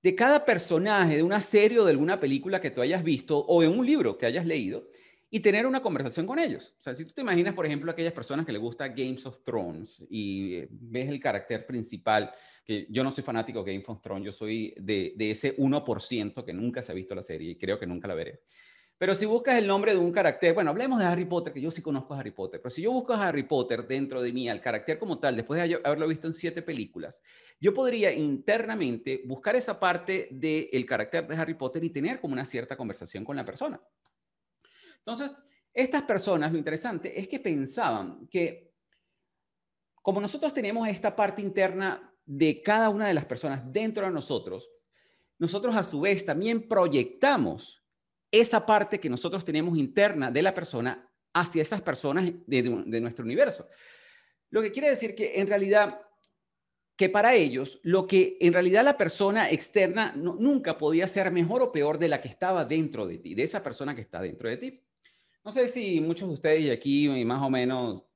de 0.02 0.14
cada 0.14 0.44
personaje 0.44 1.16
de 1.16 1.22
una 1.22 1.40
serie 1.40 1.78
o 1.78 1.84
de 1.84 1.92
alguna 1.92 2.18
película 2.18 2.60
que 2.60 2.70
tú 2.70 2.80
hayas 2.80 3.02
visto 3.02 3.38
o 3.38 3.62
en 3.62 3.78
un 3.78 3.86
libro 3.86 4.18
que 4.18 4.26
hayas 4.26 4.46
leído 4.46 4.88
y 5.30 5.40
tener 5.40 5.66
una 5.66 5.82
conversación 5.82 6.26
con 6.26 6.38
ellos. 6.38 6.74
O 6.78 6.82
sea, 6.82 6.94
si 6.94 7.04
tú 7.04 7.12
te 7.12 7.20
imaginas, 7.20 7.54
por 7.54 7.66
ejemplo, 7.66 7.90
aquellas 7.90 8.12
personas 8.12 8.46
que 8.46 8.52
les 8.52 8.60
gusta 8.60 8.88
Games 8.88 9.26
of 9.26 9.42
Thrones 9.42 10.02
y 10.08 10.54
eh, 10.54 10.68
ves 10.70 11.08
el 11.08 11.20
carácter 11.20 11.66
principal, 11.66 12.32
que 12.64 12.86
yo 12.88 13.04
no 13.04 13.10
soy 13.10 13.24
fanático 13.24 13.62
de 13.62 13.72
Game 13.72 13.84
of 13.86 14.00
Thrones, 14.00 14.24
yo 14.24 14.32
soy 14.32 14.74
de, 14.78 15.14
de 15.16 15.30
ese 15.30 15.56
1% 15.56 16.44
que 16.44 16.52
nunca 16.52 16.82
se 16.82 16.92
ha 16.92 16.94
visto 16.94 17.14
la 17.14 17.22
serie 17.22 17.50
y 17.50 17.56
creo 17.56 17.78
que 17.78 17.86
nunca 17.86 18.08
la 18.08 18.14
veré. 18.14 18.40
Pero 18.98 19.14
si 19.14 19.26
buscas 19.26 19.56
el 19.56 19.66
nombre 19.68 19.92
de 19.92 19.98
un 19.98 20.10
carácter, 20.10 20.52
bueno, 20.54 20.70
hablemos 20.70 20.98
de 20.98 21.04
Harry 21.04 21.24
Potter, 21.24 21.52
que 21.52 21.60
yo 21.60 21.70
sí 21.70 21.80
conozco 21.80 22.14
a 22.14 22.18
Harry 22.18 22.32
Potter, 22.32 22.60
pero 22.60 22.74
si 22.74 22.82
yo 22.82 22.90
busco 22.90 23.12
a 23.12 23.28
Harry 23.28 23.44
Potter 23.44 23.86
dentro 23.86 24.20
de 24.20 24.32
mí, 24.32 24.48
al 24.48 24.60
carácter 24.60 24.98
como 24.98 25.20
tal, 25.20 25.36
después 25.36 25.62
de 25.62 25.80
haberlo 25.84 26.08
visto 26.08 26.26
en 26.26 26.34
siete 26.34 26.62
películas, 26.62 27.22
yo 27.60 27.72
podría 27.72 28.12
internamente 28.12 29.22
buscar 29.24 29.54
esa 29.54 29.78
parte 29.78 30.28
del 30.32 30.84
carácter 30.84 31.28
de 31.28 31.36
Harry 31.36 31.54
Potter 31.54 31.84
y 31.84 31.90
tener 31.90 32.20
como 32.20 32.32
una 32.32 32.44
cierta 32.44 32.76
conversación 32.76 33.24
con 33.24 33.36
la 33.36 33.44
persona. 33.44 33.80
Entonces, 35.04 35.30
estas 35.72 36.02
personas, 36.02 36.52
lo 36.52 36.58
interesante 36.58 37.18
es 37.18 37.28
que 37.28 37.40
pensaban 37.40 38.26
que 38.28 38.72
como 40.02 40.20
nosotros 40.20 40.54
tenemos 40.54 40.88
esta 40.88 41.14
parte 41.14 41.42
interna 41.42 42.14
de 42.24 42.62
cada 42.62 42.88
una 42.88 43.06
de 43.06 43.14
las 43.14 43.26
personas 43.26 43.62
dentro 43.72 44.06
de 44.06 44.12
nosotros, 44.12 44.70
nosotros 45.38 45.76
a 45.76 45.82
su 45.82 46.00
vez 46.00 46.24
también 46.24 46.66
proyectamos 46.66 47.84
esa 48.30 48.66
parte 48.66 49.00
que 49.00 49.08
nosotros 49.08 49.44
tenemos 49.44 49.78
interna 49.78 50.30
de 50.30 50.42
la 50.42 50.54
persona 50.54 51.10
hacia 51.32 51.62
esas 51.62 51.80
personas 51.80 52.30
de, 52.46 52.62
nuestro 53.00 53.24
universo. 53.24 53.66
Lo 54.50 54.62
que 54.62 54.72
quiere 54.72 54.90
decir 54.90 55.14
que 55.14 55.40
en 55.40 55.46
realidad 55.46 56.00
que 56.96 57.08
para 57.08 57.34
ellos 57.34 57.78
lo 57.84 58.08
que 58.08 58.36
en 58.40 58.52
realidad 58.52 58.84
la 58.84 58.98
persona 58.98 59.50
externa 59.50 60.12
nunca 60.16 60.76
podía 60.76 61.06
ser 61.06 61.30
mejor 61.30 61.62
o 61.62 61.70
peor 61.70 61.98
de 61.98 62.08
la 62.08 62.20
que 62.20 62.28
estaba 62.28 62.64
dentro 62.64 63.06
de 63.06 63.18
ti, 63.18 63.34
de 63.34 63.44
esa 63.44 63.62
persona 63.62 63.94
que 63.94 64.00
está 64.00 64.20
dentro 64.20 64.48
de 64.48 64.56
ti. 64.56 64.84
No 65.44 65.52
sé 65.52 65.68
si 65.68 66.00
muchos 66.00 66.28
de 66.28 66.34
ustedes 66.34 66.70
aquí 66.70 67.08
más 67.24 67.42
o 67.42 67.50
menos 67.50 68.08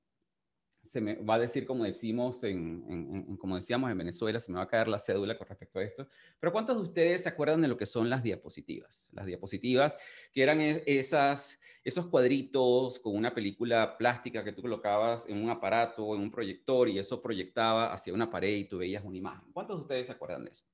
se 0.84 1.00
me 1.00 1.14
va 1.14 1.36
a 1.36 1.38
decir 1.38 1.64
como 1.64 1.84
decimos 1.84 2.42
en, 2.44 3.36
como 3.36 3.56
decíamos 3.56 3.90
en 3.90 3.98
Venezuela, 3.98 4.40
se 4.40 4.50
me 4.50 4.58
va 4.58 4.64
a 4.64 4.68
caer 4.68 4.88
la 4.88 4.98
cédula 4.98 5.38
con 5.38 5.46
respecto 5.46 5.78
a 5.78 5.84
esto, 5.84 6.08
pero 6.40 6.52
¿cuántos 6.52 6.76
de 6.76 6.82
ustedes 6.82 7.22
se 7.22 7.28
acuerdan 7.28 7.62
de 7.62 7.68
lo 7.68 7.76
que 7.76 7.86
son 7.86 8.10
las 8.10 8.22
diapositivas? 8.22 9.08
Las 9.12 9.26
diapositivas 9.26 9.96
que 10.32 10.42
eran 10.42 10.60
e, 10.60 10.82
esas, 10.86 11.60
esos 11.84 12.06
cuadritos 12.08 12.98
con 12.98 13.14
una 13.16 13.32
película 13.34 13.96
plástica 13.96 14.42
que 14.42 14.52
tú 14.52 14.62
colocabas 14.62 15.28
en 15.28 15.42
un 15.42 15.50
aparato 15.50 16.14
en 16.16 16.22
un 16.22 16.30
proyector 16.30 16.88
y 16.88 16.98
eso 16.98 17.22
proyectaba 17.22 17.92
hacia 17.92 18.12
una 18.12 18.30
pared 18.30 18.56
y 18.56 18.64
tú 18.64 18.78
veías 18.78 19.04
una 19.04 19.16
imagen. 19.16 19.52
¿Cuántos 19.52 19.76
de 19.76 19.82
ustedes 19.82 20.06
se 20.06 20.12
acuerdan 20.12 20.44
de 20.44 20.50
eso? 20.50 20.64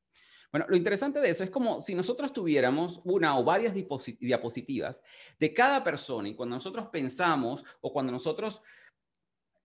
Bueno, 0.50 0.66
lo 0.68 0.76
interesante 0.76 1.20
de 1.20 1.28
eso 1.28 1.44
es 1.44 1.50
como 1.50 1.80
si 1.80 1.94
nosotros 1.94 2.32
tuviéramos 2.32 3.00
una 3.04 3.38
o 3.38 3.44
varias 3.44 3.74
diapositivas 3.74 5.02
de 5.38 5.52
cada 5.52 5.84
persona 5.84 6.28
y 6.28 6.34
cuando 6.34 6.56
nosotros 6.56 6.86
pensamos 6.86 7.64
o 7.80 7.92
cuando 7.92 8.12
nosotros 8.12 8.62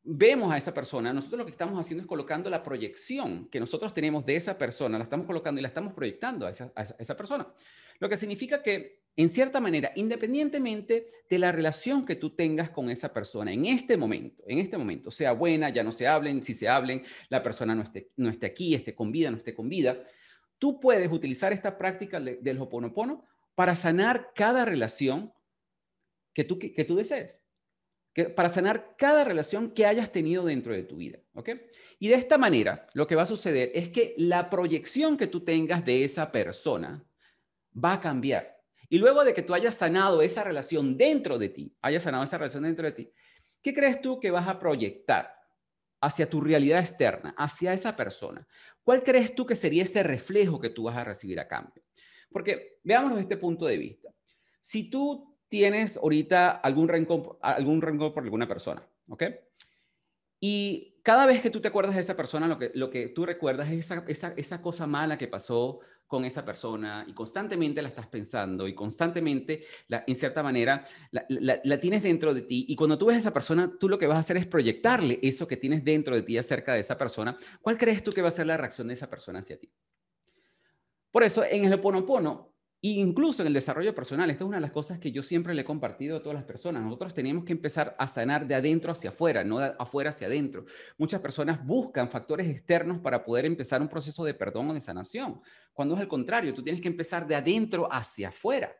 vemos 0.04 0.52
a 0.52 0.58
esa 0.58 0.74
persona, 0.74 1.14
nosotros 1.14 1.40
lo 1.40 1.46
que 1.46 1.52
estamos 1.52 1.80
haciendo 1.80 2.02
es 2.02 2.08
colocando 2.08 2.50
la 2.50 2.62
proyección 2.62 3.48
que 3.50 3.60
nosotros 3.60 3.94
tenemos 3.94 4.26
de 4.26 4.36
esa 4.36 4.58
persona, 4.58 4.98
la 4.98 5.06
estamos 5.06 5.26
colocando 5.26 5.60
y 5.60 5.62
la 5.62 5.70
estamos 5.70 5.94
proyectando 5.94 6.46
a 6.46 6.50
esa, 6.50 7.18
persona. 7.18 7.48
Lo 8.00 8.10
que 8.10 8.18
significa 8.18 8.62
que, 8.62 9.04
en 9.16 9.30
cierta 9.30 9.62
manera, 9.62 9.94
independientemente 9.96 11.08
de 11.30 11.40
la 11.40 11.54
relación 11.54 12.06
que 12.06 12.18
tú 12.18 12.36
tengas 12.36 12.70
con 12.72 12.90
esa 12.90 13.14
persona 13.14 13.54
en 13.54 13.66
este 13.66 13.96
momento, 13.96 14.44
en 14.48 14.60
este 14.60 14.78
momento, 14.78 15.10
sea 15.10 15.32
buena, 15.32 15.70
ya 15.70 15.84
no 15.86 15.94
se 15.94 16.06
hablen, 16.06 16.44
si 16.44 16.54
se 16.54 16.68
hablen, 16.68 17.04
la 17.30 17.42
persona 17.42 17.74
no 17.74 17.84
esté, 17.84 18.10
no 18.18 18.30
esté 18.30 18.48
aquí, 18.48 18.76
esté 18.76 18.94
con 18.94 19.10
vida, 19.10 19.32
no 19.32 19.38
esté 19.38 19.54
con 19.54 19.70
vida, 19.70 20.04
Tú 20.64 20.80
puedes 20.80 21.12
utilizar 21.12 21.52
esta 21.52 21.78
práctica 21.78 22.22
del 22.22 22.58
Hoponopono 22.58 23.26
para 23.54 23.76
sanar 23.76 24.32
cada 24.34 24.64
relación 24.64 25.34
que 26.34 26.46
tú, 26.46 26.58
que, 26.58 26.86
tú 26.86 26.96
desees. 26.96 27.44
Que, 28.14 28.30
para 28.30 28.48
sanar 28.48 28.96
cada 28.98 29.26
relación 29.26 29.72
que 29.72 29.86
hayas 29.86 30.14
tenido 30.14 30.46
dentro 30.46 30.72
de 30.72 30.84
tu 30.84 30.96
vida. 30.96 31.20
¿ok? 31.34 31.50
Y 32.00 32.08
de 32.08 32.16
esta 32.16 32.38
manera, 32.38 32.88
lo 32.94 33.06
que 33.08 33.16
va 33.16 33.24
a 33.24 33.26
suceder 33.26 33.72
es 33.76 33.90
que 33.90 34.16
la 34.18 34.50
proyección 34.50 35.18
que 35.18 35.28
tú 35.28 35.44
tengas 35.44 35.84
de 35.84 36.06
esa 36.06 36.32
persona 36.32 37.06
va 37.76 37.96
a 37.96 38.00
cambiar. 38.00 38.58
y 38.88 39.00
luego 39.00 39.26
de 39.26 39.34
que 39.34 39.42
tú 39.42 39.54
hayas 39.54 39.76
sanado 39.76 40.22
esa 40.22 40.46
relación 40.46 40.96
dentro 40.96 41.38
de 41.38 41.50
ti, 41.50 41.76
hayas 41.82 42.04
sanado 42.04 42.24
esa 42.24 42.38
relación 42.38 42.64
dentro 42.64 42.86
de 42.86 42.94
ti, 42.94 43.12
¿qué 43.62 43.74
crees 43.74 44.00
tú 44.00 44.18
que 44.18 44.32
vas 44.32 44.48
a 44.48 44.60
proyectar 44.60 45.43
hacia 46.04 46.30
tu 46.30 46.42
realidad 46.42 46.80
externa, 46.80 47.34
hacia 47.38 47.74
esa 47.74 47.96
persona? 47.96 48.46
¿Cuál 48.84 49.04
crees 49.04 49.34
tú 49.34 49.46
que 49.46 49.56
sería 49.56 49.84
ese 49.84 50.04
reflejo 50.04 50.60
que 50.60 50.70
tú 50.70 50.84
vas 50.84 50.98
a 50.98 51.04
recibir 51.04 51.40
a 51.40 51.48
cambio? 51.48 51.84
Porque 52.30 52.80
veámoslo 52.84 53.16
desde 53.16 53.34
este 53.34 53.38
punto 53.38 53.66
de 53.66 53.78
vista. 53.78 54.10
Si 54.62 54.90
tú 54.90 55.38
tienes 55.48 55.98
ahorita 55.98 56.52
algún 56.52 56.88
rencor, 56.88 57.40
por 57.40 58.24
alguna 58.24 58.48
persona, 58.48 58.86
¿ok? 59.08 59.24
Y 60.40 61.00
cada 61.04 61.26
vez 61.26 61.42
que 61.42 61.50
tú 61.50 61.62
te 61.62 61.70
acuerdas 61.70 61.96
de 61.96 62.02
esa 62.02 62.16
persona, 62.16 62.48
lo 62.74 62.90
que, 62.90 63.08
tú 63.10 63.26
recuerdas 63.26 63.72
es 63.72 63.90
esa 64.36 64.62
cosa 64.62 64.88
mala 64.88 65.18
que 65.18 65.28
pasó 65.28 65.80
con 66.08 66.26
esa 66.26 66.46
persona 66.46 67.06
y 67.08 67.14
constantemente 67.14 67.82
la 67.82 67.88
estás 67.88 68.08
pensando 68.08 68.68
y 68.68 68.76
constantemente, 68.76 69.64
la, 69.88 70.04
en 70.06 70.16
cierta 70.16 70.44
manera, 70.44 70.84
la, 71.12 71.26
la, 71.64 71.80
tienes 71.80 72.04
dentro 72.04 72.34
de 72.34 72.42
ti. 72.42 72.66
Y 72.68 72.76
cuando 72.76 72.98
tú 72.98 73.08
ves 73.08 73.16
a 73.16 73.20
esa 73.20 73.34
persona, 73.34 73.72
tú 73.80 73.90
lo 73.90 73.98
que 73.98 74.08
vas 74.08 74.18
a 74.18 74.20
hacer 74.20 74.38
es 74.38 74.46
proyectarle 74.46 75.20
eso 75.24 75.48
que 75.48 75.58
tienes 75.58 75.84
dentro 75.84 76.16
de 76.16 76.22
ti 76.22 76.38
acerca 76.38 76.74
de 76.74 76.82
esa 76.82 76.98
persona. 76.98 77.38
¿Cuál 77.62 77.78
crees 77.78 78.04
tú 78.04 78.12
que 78.12 78.22
va 78.22 78.28
a 78.28 78.32
ser 78.32 78.48
la 78.48 78.58
reacción 78.58 78.88
de 78.88 78.94
esa 78.94 79.10
persona 79.10 79.40
hacia 79.40 79.60
ti? 79.60 79.72
Por 81.12 81.24
eso, 81.24 81.44
en 81.44 81.66
el 81.66 81.72
Incluso 82.86 83.44
en 83.44 83.48
el 83.48 83.54
desarrollo 83.54 83.96
personal, 83.96 84.30
esta 84.30 84.44
es 84.44 84.48
una 84.50 84.58
de 84.58 84.62
las 84.62 84.74
cosas 84.74 85.00
que 85.00 85.14
yo 85.14 85.24
siempre 85.24 85.54
le 85.54 85.62
he 85.62 85.64
compartido 85.64 86.18
a 86.18 86.22
todas 86.22 86.36
las 86.36 86.44
personas. 86.44 86.84
Nosotros 86.84 87.14
tenemos 87.14 87.46
que 87.46 87.54
empezar 87.54 87.96
a 87.98 88.08
sanar 88.08 88.46
de 88.46 88.56
adentro 88.56 88.92
hacia 88.92 89.12
afuera, 89.12 89.42
no 89.46 89.60
de 89.60 89.74
afuera 89.80 90.10
hacia 90.10 90.28
adentro. 90.28 90.66
Muchas 90.98 91.22
personas 91.22 91.66
buscan 91.66 92.12
factores 92.12 92.46
externos 92.50 93.00
para 93.00 93.24
poder 93.24 93.46
empezar 93.46 93.82
un 93.82 93.88
proceso 93.88 94.26
de 94.26 94.34
perdón 94.34 94.70
o 94.70 94.74
de 94.74 94.82
sanación, 94.82 95.40
cuando 95.72 95.96
es 95.96 96.02
el 96.02 96.10
contrario, 96.10 96.54
tú 96.54 96.62
tienes 96.62 96.82
que 96.82 96.90
empezar 96.90 97.26
de 97.26 97.36
adentro 97.36 97.88
hacia 97.90 98.28
afuera. 98.28 98.76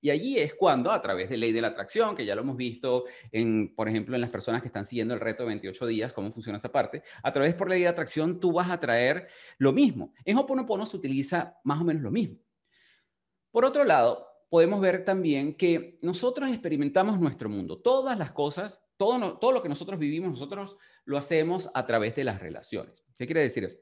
Y 0.00 0.10
allí 0.10 0.38
es 0.38 0.54
cuando, 0.54 0.92
a 0.92 1.02
través 1.02 1.28
de 1.28 1.36
ley 1.36 1.50
de 1.50 1.60
la 1.60 1.68
atracción, 1.68 2.14
que 2.14 2.24
ya 2.24 2.36
lo 2.36 2.42
hemos 2.42 2.56
visto, 2.56 3.06
en, 3.32 3.74
por 3.74 3.88
ejemplo, 3.88 4.14
en 4.14 4.20
las 4.20 4.30
personas 4.30 4.62
que 4.62 4.68
están 4.68 4.84
siguiendo 4.84 5.14
el 5.14 5.20
reto 5.20 5.42
de 5.42 5.48
28 5.48 5.86
días, 5.86 6.12
cómo 6.12 6.32
funciona 6.32 6.58
esa 6.58 6.70
parte, 6.70 7.02
a 7.24 7.32
través 7.32 7.54
por 7.54 7.68
ley 7.68 7.80
de 7.80 7.88
atracción 7.88 8.38
tú 8.38 8.52
vas 8.52 8.70
a 8.70 8.78
traer 8.78 9.26
lo 9.58 9.72
mismo. 9.72 10.12
En 10.24 10.38
Hoponopono 10.38 10.86
se 10.86 10.96
utiliza 10.96 11.56
más 11.64 11.80
o 11.80 11.84
menos 11.84 12.04
lo 12.04 12.12
mismo. 12.12 12.38
Por 13.50 13.64
otro 13.64 13.84
lado, 13.84 14.28
podemos 14.48 14.80
ver 14.80 15.04
también 15.04 15.54
que 15.54 15.98
nosotros 16.02 16.48
experimentamos 16.50 17.18
nuestro 17.20 17.48
mundo. 17.48 17.78
Todas 17.80 18.18
las 18.18 18.32
cosas, 18.32 18.82
todo, 18.96 19.52
lo 19.52 19.62
que 19.62 19.68
nosotros 19.68 19.98
vivimos, 19.98 20.30
nosotros 20.30 20.76
lo 21.04 21.18
hacemos 21.18 21.70
a 21.74 21.86
través 21.86 22.14
de 22.14 22.24
las 22.24 22.40
relaciones. 22.40 23.04
¿Qué 23.16 23.26
quiere 23.26 23.42
decir 23.42 23.64
eso? 23.64 23.78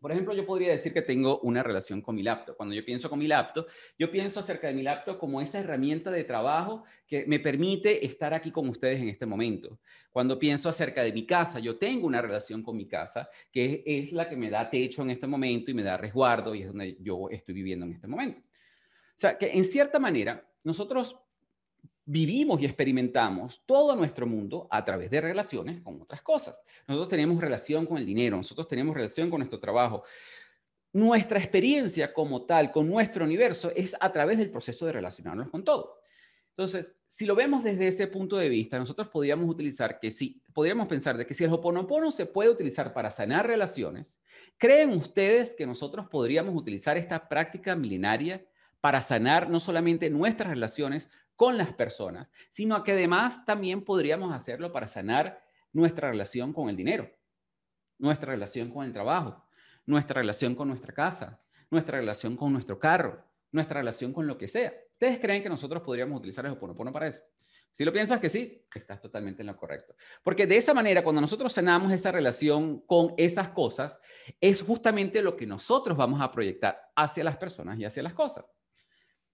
Por 0.00 0.12
ejemplo, 0.12 0.32
yo 0.32 0.46
podría 0.46 0.70
decir 0.70 0.92
que 0.92 1.02
tengo 1.02 1.40
una 1.40 1.60
relación 1.64 2.00
con 2.00 2.14
mi 2.14 2.22
laptop. 2.22 2.56
Cuando 2.56 2.72
yo 2.72 2.84
pienso 2.84 3.10
con 3.10 3.18
mi 3.18 3.26
laptop, 3.26 3.66
yo 3.98 4.08
pienso 4.12 4.38
acerca 4.38 4.68
de 4.68 4.74
mi 4.74 4.82
laptop 4.82 5.18
como 5.18 5.40
esa 5.40 5.58
herramienta 5.58 6.12
de 6.12 6.22
trabajo 6.22 6.84
que 7.04 7.26
me 7.26 7.40
permite 7.40 8.06
estar 8.06 8.32
aquí 8.32 8.52
con 8.52 8.68
ustedes 8.68 9.02
en 9.02 9.08
este 9.08 9.26
momento. 9.26 9.80
Cuando 10.12 10.38
pienso 10.38 10.68
acerca 10.68 11.02
de 11.02 11.12
mi 11.12 11.26
casa, 11.26 11.58
yo 11.58 11.78
tengo 11.78 12.06
una 12.06 12.22
relación 12.22 12.62
con 12.62 12.76
mi 12.76 12.86
casa 12.86 13.28
que 13.50 13.82
es 13.84 14.12
la 14.12 14.28
que 14.28 14.36
me 14.36 14.50
da 14.50 14.70
techo 14.70 15.02
en 15.02 15.10
este 15.10 15.26
momento 15.26 15.72
y 15.72 15.74
me 15.74 15.82
da 15.82 15.96
resguardo 15.96 16.54
y 16.54 16.62
es 16.62 16.68
donde 16.68 16.96
yo 17.00 17.28
estoy 17.28 17.54
viviendo 17.54 17.84
en 17.84 17.94
este 17.94 18.06
momento. 18.06 18.47
Sea, 19.18 19.36
que 19.36 19.50
en 19.50 19.64
cierta 19.64 19.98
manera 19.98 20.48
nosotros 20.62 21.18
vivimos 22.04 22.62
y 22.62 22.66
experimentamos 22.66 23.64
todo 23.66 23.96
nuestro 23.96 24.28
mundo 24.28 24.68
a 24.70 24.84
través 24.84 25.10
de 25.10 25.20
relaciones 25.20 25.80
con 25.80 26.00
otras 26.00 26.22
cosas. 26.22 26.62
Nosotros 26.86 27.08
tenemos 27.08 27.40
relación 27.40 27.84
con 27.84 27.98
el 27.98 28.06
dinero, 28.06 28.36
nosotros 28.36 28.68
tenemos 28.68 28.94
relación 28.94 29.28
con 29.28 29.40
nuestro 29.40 29.58
trabajo. 29.58 30.04
Nuestra 30.92 31.40
experiencia 31.40 32.14
como 32.14 32.46
tal 32.46 32.70
con 32.70 32.88
nuestro 32.88 33.24
universo 33.24 33.72
es 33.74 33.96
a 33.98 34.12
través 34.12 34.38
del 34.38 34.52
proceso 34.52 34.86
de 34.86 34.92
relacionarnos 34.92 35.50
con 35.50 35.64
todo. 35.64 35.98
Entonces, 36.50 36.94
si 37.04 37.26
lo 37.26 37.34
vemos 37.34 37.64
desde 37.64 37.88
ese 37.88 38.06
punto 38.06 38.36
de 38.36 38.48
vista, 38.48 38.78
nosotros 38.78 39.08
podríamos 39.08 39.50
utilizar 39.50 39.98
que 39.98 40.12
sí, 40.12 40.40
podríamos 40.54 40.88
pensar 40.88 41.16
de 41.16 41.26
que 41.26 41.34
si 41.34 41.42
el 41.42 41.52
Hoponopono 41.52 42.12
se 42.12 42.26
puede 42.26 42.50
utilizar 42.50 42.92
para 42.92 43.10
sanar 43.10 43.48
relaciones, 43.48 44.20
¿creen 44.58 44.90
ustedes 44.90 45.56
que 45.56 45.66
nosotros 45.66 46.06
podríamos 46.08 46.54
utilizar 46.54 46.96
esta 46.96 47.28
práctica 47.28 47.74
milenaria 47.74 48.46
para 48.80 49.00
sanar 49.00 49.50
no 49.50 49.60
solamente 49.60 50.10
nuestras 50.10 50.50
relaciones 50.50 51.10
con 51.36 51.56
las 51.56 51.72
personas, 51.72 52.28
sino 52.50 52.82
que 52.82 52.92
además 52.92 53.44
también 53.44 53.84
podríamos 53.84 54.34
hacerlo 54.34 54.72
para 54.72 54.88
sanar 54.88 55.42
nuestra 55.72 56.10
relación 56.10 56.52
con 56.52 56.68
el 56.68 56.76
dinero, 56.76 57.10
nuestra 57.98 58.32
relación 58.32 58.70
con 58.70 58.84
el 58.84 58.92
trabajo, 58.92 59.44
nuestra 59.86 60.20
relación 60.20 60.54
con 60.54 60.68
nuestra 60.68 60.92
casa, 60.92 61.40
nuestra 61.70 61.98
relación 61.98 62.36
con 62.36 62.52
nuestro 62.52 62.78
carro, 62.78 63.24
nuestra 63.52 63.80
relación 63.80 64.12
con 64.12 64.26
lo 64.26 64.36
que 64.36 64.48
sea. 64.48 64.72
¿Ustedes 64.92 65.18
creen 65.20 65.42
que 65.42 65.48
nosotros 65.48 65.82
podríamos 65.82 66.18
utilizar 66.18 66.44
el 66.44 66.52
Hoponopono 66.52 66.92
para 66.92 67.06
eso? 67.06 67.22
Si 67.72 67.84
lo 67.84 67.92
piensas 67.92 68.18
que 68.18 68.28
sí, 68.28 68.66
estás 68.74 69.00
totalmente 69.00 69.42
en 69.42 69.46
lo 69.46 69.56
correcto. 69.56 69.94
Porque 70.24 70.46
de 70.46 70.56
esa 70.56 70.74
manera, 70.74 71.04
cuando 71.04 71.20
nosotros 71.20 71.52
sanamos 71.52 71.92
esa 71.92 72.10
relación 72.10 72.80
con 72.80 73.14
esas 73.16 73.50
cosas, 73.50 74.00
es 74.40 74.62
justamente 74.62 75.22
lo 75.22 75.36
que 75.36 75.46
nosotros 75.46 75.96
vamos 75.96 76.20
a 76.20 76.32
proyectar 76.32 76.90
hacia 76.96 77.22
las 77.22 77.36
personas 77.36 77.78
y 77.78 77.84
hacia 77.84 78.02
las 78.02 78.14
cosas. 78.14 78.50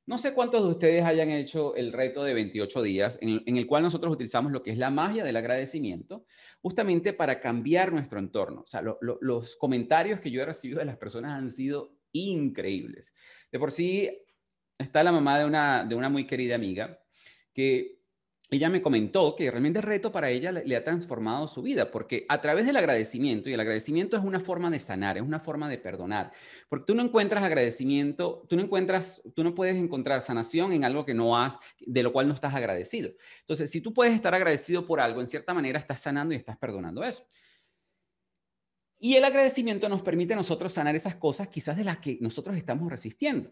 No 0.07 0.19
sé 0.19 0.35
cuántos 0.35 0.63
de 0.63 0.69
ustedes 0.69 1.05
hayan 1.05 1.31
hecho 1.31 1.75
el 1.77 1.93
reto 1.93 2.25
de 2.25 2.35
28 2.35 2.83
días, 2.83 3.19
en, 3.23 3.57
el 3.57 3.67
cual 3.67 3.83
nosotros 3.83 4.13
utilizamos 4.13 4.53
lo 4.53 4.63
que 4.63 4.71
es 4.71 4.79
la 4.79 4.91
magia 4.91 5.25
del 5.25 5.37
agradecimiento, 5.37 6.27
justamente 6.61 7.15
para 7.15 7.41
cambiar 7.41 7.91
nuestro 7.91 8.19
entorno. 8.19 8.63
O 8.63 8.67
sea, 8.67 8.83
los 9.01 9.57
comentarios 9.57 10.21
que 10.21 10.31
yo 10.31 10.43
he 10.43 10.47
recibido 10.47 10.81
de 10.81 10.85
las 10.85 10.99
personas 10.99 11.33
han 11.33 11.51
sido 11.51 11.97
increíbles. 12.13 13.15
De 13.51 13.59
por 13.59 13.73
sí, 13.73 14.11
está 14.79 15.03
la 15.03 15.13
mamá 15.13 15.39
de 15.39 15.47
una, 15.47 15.85
de 15.87 15.95
una 15.95 16.11
muy 16.11 16.27
querida 16.27 16.55
amiga 16.55 17.01
que 17.55 18.04
ella 18.51 18.69
me 18.69 18.83
comentó 18.83 19.35
que 19.35 19.51
realmente 19.51 19.79
el 19.79 19.85
reto 19.85 20.13
para 20.13 20.31
ella 20.31 20.53
le, 20.53 20.77
ha 20.77 20.85
transformado 20.85 21.49
su 21.49 21.63
vida, 21.63 21.91
porque 21.91 22.27
a 22.29 22.41
través 22.41 22.67
del 22.67 22.77
agradecimiento, 22.77 23.49
y 23.49 23.55
el 23.55 23.61
agradecimiento 23.61 24.17
es 24.17 24.23
una 24.23 24.39
forma 24.39 24.71
de 24.71 24.79
sanar, 24.79 25.17
es 25.17 25.23
una 25.23 25.41
forma 25.41 25.69
de 25.69 25.79
perdonar, 25.79 26.31
porque 26.69 26.85
tú 26.87 26.95
no 26.95 27.03
encuentras 27.03 27.43
agradecimiento, 27.43 28.47
tú 28.49 28.57
no 28.57 28.63
encuentras, 28.63 29.23
tú 29.35 29.43
no 29.43 29.55
puedes 29.55 29.77
encontrar 29.77 30.23
sanación 30.23 30.73
en 30.73 30.85
algo 30.85 31.05
que 31.05 31.15
no 31.15 31.37
has, 31.37 31.59
de 31.81 32.03
lo 32.03 32.13
cual 32.13 32.29
no 32.29 32.35
estás 32.35 32.55
agradecido. 32.55 33.11
Entonces, 33.41 33.71
si 33.71 33.81
tú 33.81 33.95
puedes 33.95 34.15
estar 34.15 34.35
agradecido 34.35 34.87
por 34.87 35.01
algo, 35.01 35.21
en 35.21 35.27
cierta 35.27 35.55
manera 35.55 35.79
estás 35.79 36.01
sanando 36.01 36.35
y 36.35 36.37
estás 36.37 36.59
perdonando 36.59 37.03
eso. 37.03 37.27
Y 38.99 39.17
el 39.17 39.25
agradecimiento 39.25 39.89
nos 39.89 40.03
permite 40.03 40.35
a 40.35 40.37
nosotros 40.37 40.73
sanar 40.73 40.95
esas 40.95 41.17
cosas 41.17 41.49
quizás 41.49 41.77
de 41.77 41.85
las 41.85 41.99
que 41.99 42.19
nosotros 42.21 42.57
estamos 42.57 42.91
resistiendo. 42.91 43.51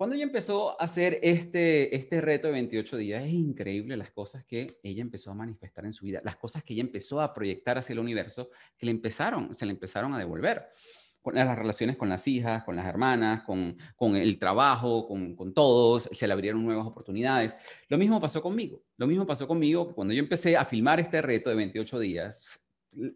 Cuando 0.00 0.16
ella 0.16 0.24
empezó 0.24 0.80
a 0.80 0.84
hacer 0.84 1.18
este, 1.22 1.94
este 1.94 2.22
reto 2.22 2.46
de 2.46 2.54
28 2.54 2.96
días, 2.96 3.22
es 3.22 3.34
increíble 3.34 3.98
las 3.98 4.10
cosas 4.10 4.42
que 4.46 4.78
ella 4.82 5.02
empezó 5.02 5.30
a 5.30 5.34
manifestar 5.34 5.84
en 5.84 5.92
su 5.92 6.06
vida, 6.06 6.22
las 6.24 6.36
cosas 6.36 6.64
que 6.64 6.72
ella 6.72 6.80
empezó 6.80 7.20
a 7.20 7.34
proyectar 7.34 7.76
hacia 7.76 7.92
el 7.92 7.98
universo, 7.98 8.48
que 8.78 8.86
le 8.86 8.92
empezaron, 8.92 9.54
se 9.54 9.66
le 9.66 9.72
empezaron 9.72 10.14
a 10.14 10.18
devolver. 10.18 10.70
Con 11.20 11.34
las 11.34 11.58
relaciones 11.58 11.98
con 11.98 12.08
las 12.08 12.26
hijas, 12.26 12.64
con 12.64 12.76
las 12.76 12.86
hermanas, 12.86 13.42
con, 13.42 13.76
con 13.94 14.16
el 14.16 14.38
trabajo, 14.38 15.06
con, 15.06 15.36
con, 15.36 15.52
todos, 15.52 16.08
se 16.10 16.26
le 16.26 16.32
abrieron 16.32 16.64
nuevas 16.64 16.86
oportunidades. 16.86 17.58
Lo 17.90 17.98
mismo 17.98 18.18
pasó 18.18 18.40
conmigo. 18.40 18.82
Lo 18.96 19.06
mismo 19.06 19.26
pasó 19.26 19.46
conmigo 19.46 19.86
que 19.86 19.92
cuando 19.92 20.14
yo 20.14 20.20
empecé 20.20 20.56
a 20.56 20.64
filmar 20.64 20.98
este 20.98 21.20
reto 21.20 21.50
de 21.50 21.56
28 21.56 21.98
días, 21.98 22.58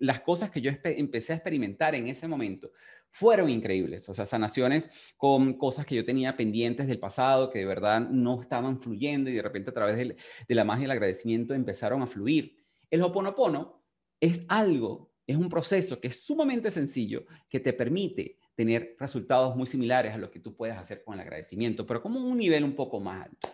las 0.01 0.21
cosas 0.21 0.51
que 0.51 0.61
yo 0.61 0.71
empecé 0.85 1.33
a 1.33 1.37
experimentar 1.37 1.95
en 1.95 2.09
ese 2.09 2.29
momento 2.29 2.73
fueron 3.15 3.49
increíbles. 3.49 4.09
O 4.09 4.15
sea, 4.15 4.27
sanaciones 4.27 4.91
con 5.17 5.55
cosas 5.55 5.87
que 5.87 5.95
yo 5.95 6.05
tenía 6.05 6.37
pendientes 6.37 6.89
del 6.89 6.99
pasado, 6.99 7.49
que 7.49 7.61
de 7.61 7.65
verdad 7.65 8.01
no 8.01 8.41
estaban 8.41 8.81
fluyendo 8.81 9.31
y 9.31 9.35
de 9.35 9.43
repente 9.43 9.71
a 9.71 9.73
través 9.73 9.97
de 9.97 10.55
la 10.55 10.65
magia 10.65 10.83
y 10.83 10.85
el 10.87 10.91
agradecimiento 10.91 11.55
empezaron 11.55 12.03
a 12.03 12.09
fluir. 12.09 12.57
El 12.91 13.03
Hoponopono 13.03 13.85
es 14.21 14.45
algo, 14.49 15.13
es 15.29 15.37
un 15.37 15.49
proceso 15.49 16.01
que 16.01 16.09
es 16.09 16.25
sumamente 16.25 16.73
sencillo, 16.73 17.25
que 17.49 17.61
te 17.61 17.73
permite 17.73 18.37
tener 18.57 18.97
resultados 18.99 19.55
muy 19.55 19.69
similares 19.69 20.13
a 20.13 20.19
lo 20.19 20.29
que 20.29 20.41
tú 20.41 20.57
puedes 20.57 20.77
hacer 20.77 21.05
con 21.05 21.15
el 21.15 21.21
agradecimiento, 21.21 21.87
pero 21.87 22.03
como 22.03 22.19
un 22.19 22.37
nivel 22.37 22.65
un 22.65 22.75
poco 22.75 22.99
más 22.99 23.27
alto. 23.27 23.49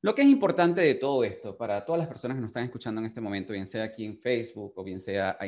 Lo 0.00 0.12
que 0.12 0.22
es 0.22 0.28
importante 0.28 0.80
de 0.80 0.96
todo 0.96 1.22
esto, 1.22 1.56
para 1.56 1.84
todas 1.84 2.00
las 2.00 2.08
personas 2.08 2.36
que 2.36 2.40
nos 2.40 2.48
están 2.48 2.64
escuchando 2.64 3.00
en 3.00 3.06
este 3.06 3.20
momento, 3.20 3.52
bien 3.52 3.68
sea 3.68 3.84
aquí 3.84 4.04
en 4.04 4.18
Facebook 4.18 4.72
o 4.74 4.82
bien 4.82 4.98
sea 4.98 5.38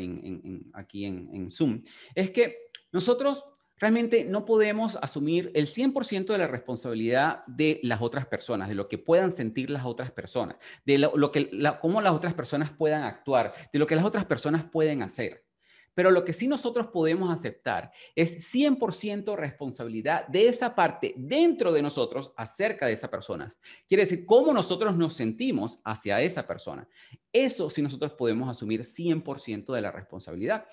aquí 0.72 1.04
en 1.04 1.50
Zoom, 1.50 1.82
es 2.14 2.30
que 2.30 2.63
nosotros 2.94 3.44
realmente 3.76 4.24
no 4.24 4.44
podemos 4.44 4.96
asumir 5.02 5.50
el 5.54 5.66
100% 5.66 6.26
de 6.26 6.38
la 6.38 6.46
responsabilidad 6.46 7.44
de 7.48 7.80
las 7.82 8.00
otras 8.00 8.24
personas, 8.24 8.68
de 8.68 8.76
lo 8.76 8.88
que 8.88 8.98
puedan 8.98 9.32
sentir 9.32 9.68
las 9.68 9.84
otras 9.84 10.12
personas, 10.12 10.56
de 10.86 10.98
lo, 10.98 11.32
que, 11.32 11.50
cómo 11.80 12.00
las 12.00 12.12
otras 12.12 12.34
personas 12.34 12.70
puedan 12.70 13.02
actuar, 13.02 13.52
de 13.72 13.78
lo 13.80 13.86
que 13.88 13.96
las 13.96 14.04
otras 14.04 14.26
personas 14.26 14.64
pueden 14.64 15.02
hacer. 15.02 15.44
Pero 15.92 16.12
lo 16.12 16.24
que 16.24 16.32
sí 16.32 16.46
nosotros 16.46 16.86
podemos 16.88 17.32
aceptar 17.32 17.90
es 18.14 18.54
100% 18.54 19.36
responsabilidad 19.36 20.26
de 20.28 20.46
esa 20.46 20.76
parte 20.76 21.14
dentro 21.16 21.72
de 21.72 21.82
nosotros 21.82 22.32
acerca 22.36 22.86
de 22.86 22.92
esa 22.92 23.10
persona. 23.10 23.48
Quiere 23.88 24.04
decir, 24.04 24.24
cómo 24.24 24.52
nosotros 24.52 24.96
nos 24.96 25.14
sentimos 25.14 25.80
hacia 25.84 26.20
esa 26.20 26.46
persona. 26.46 26.88
Eso 27.32 27.70
sí 27.70 27.82
nosotros 27.82 28.12
podemos 28.12 28.48
asumir 28.48 28.82
100% 28.82 29.72
de 29.72 29.80
la 29.80 29.90
responsabilidad. 29.90 30.66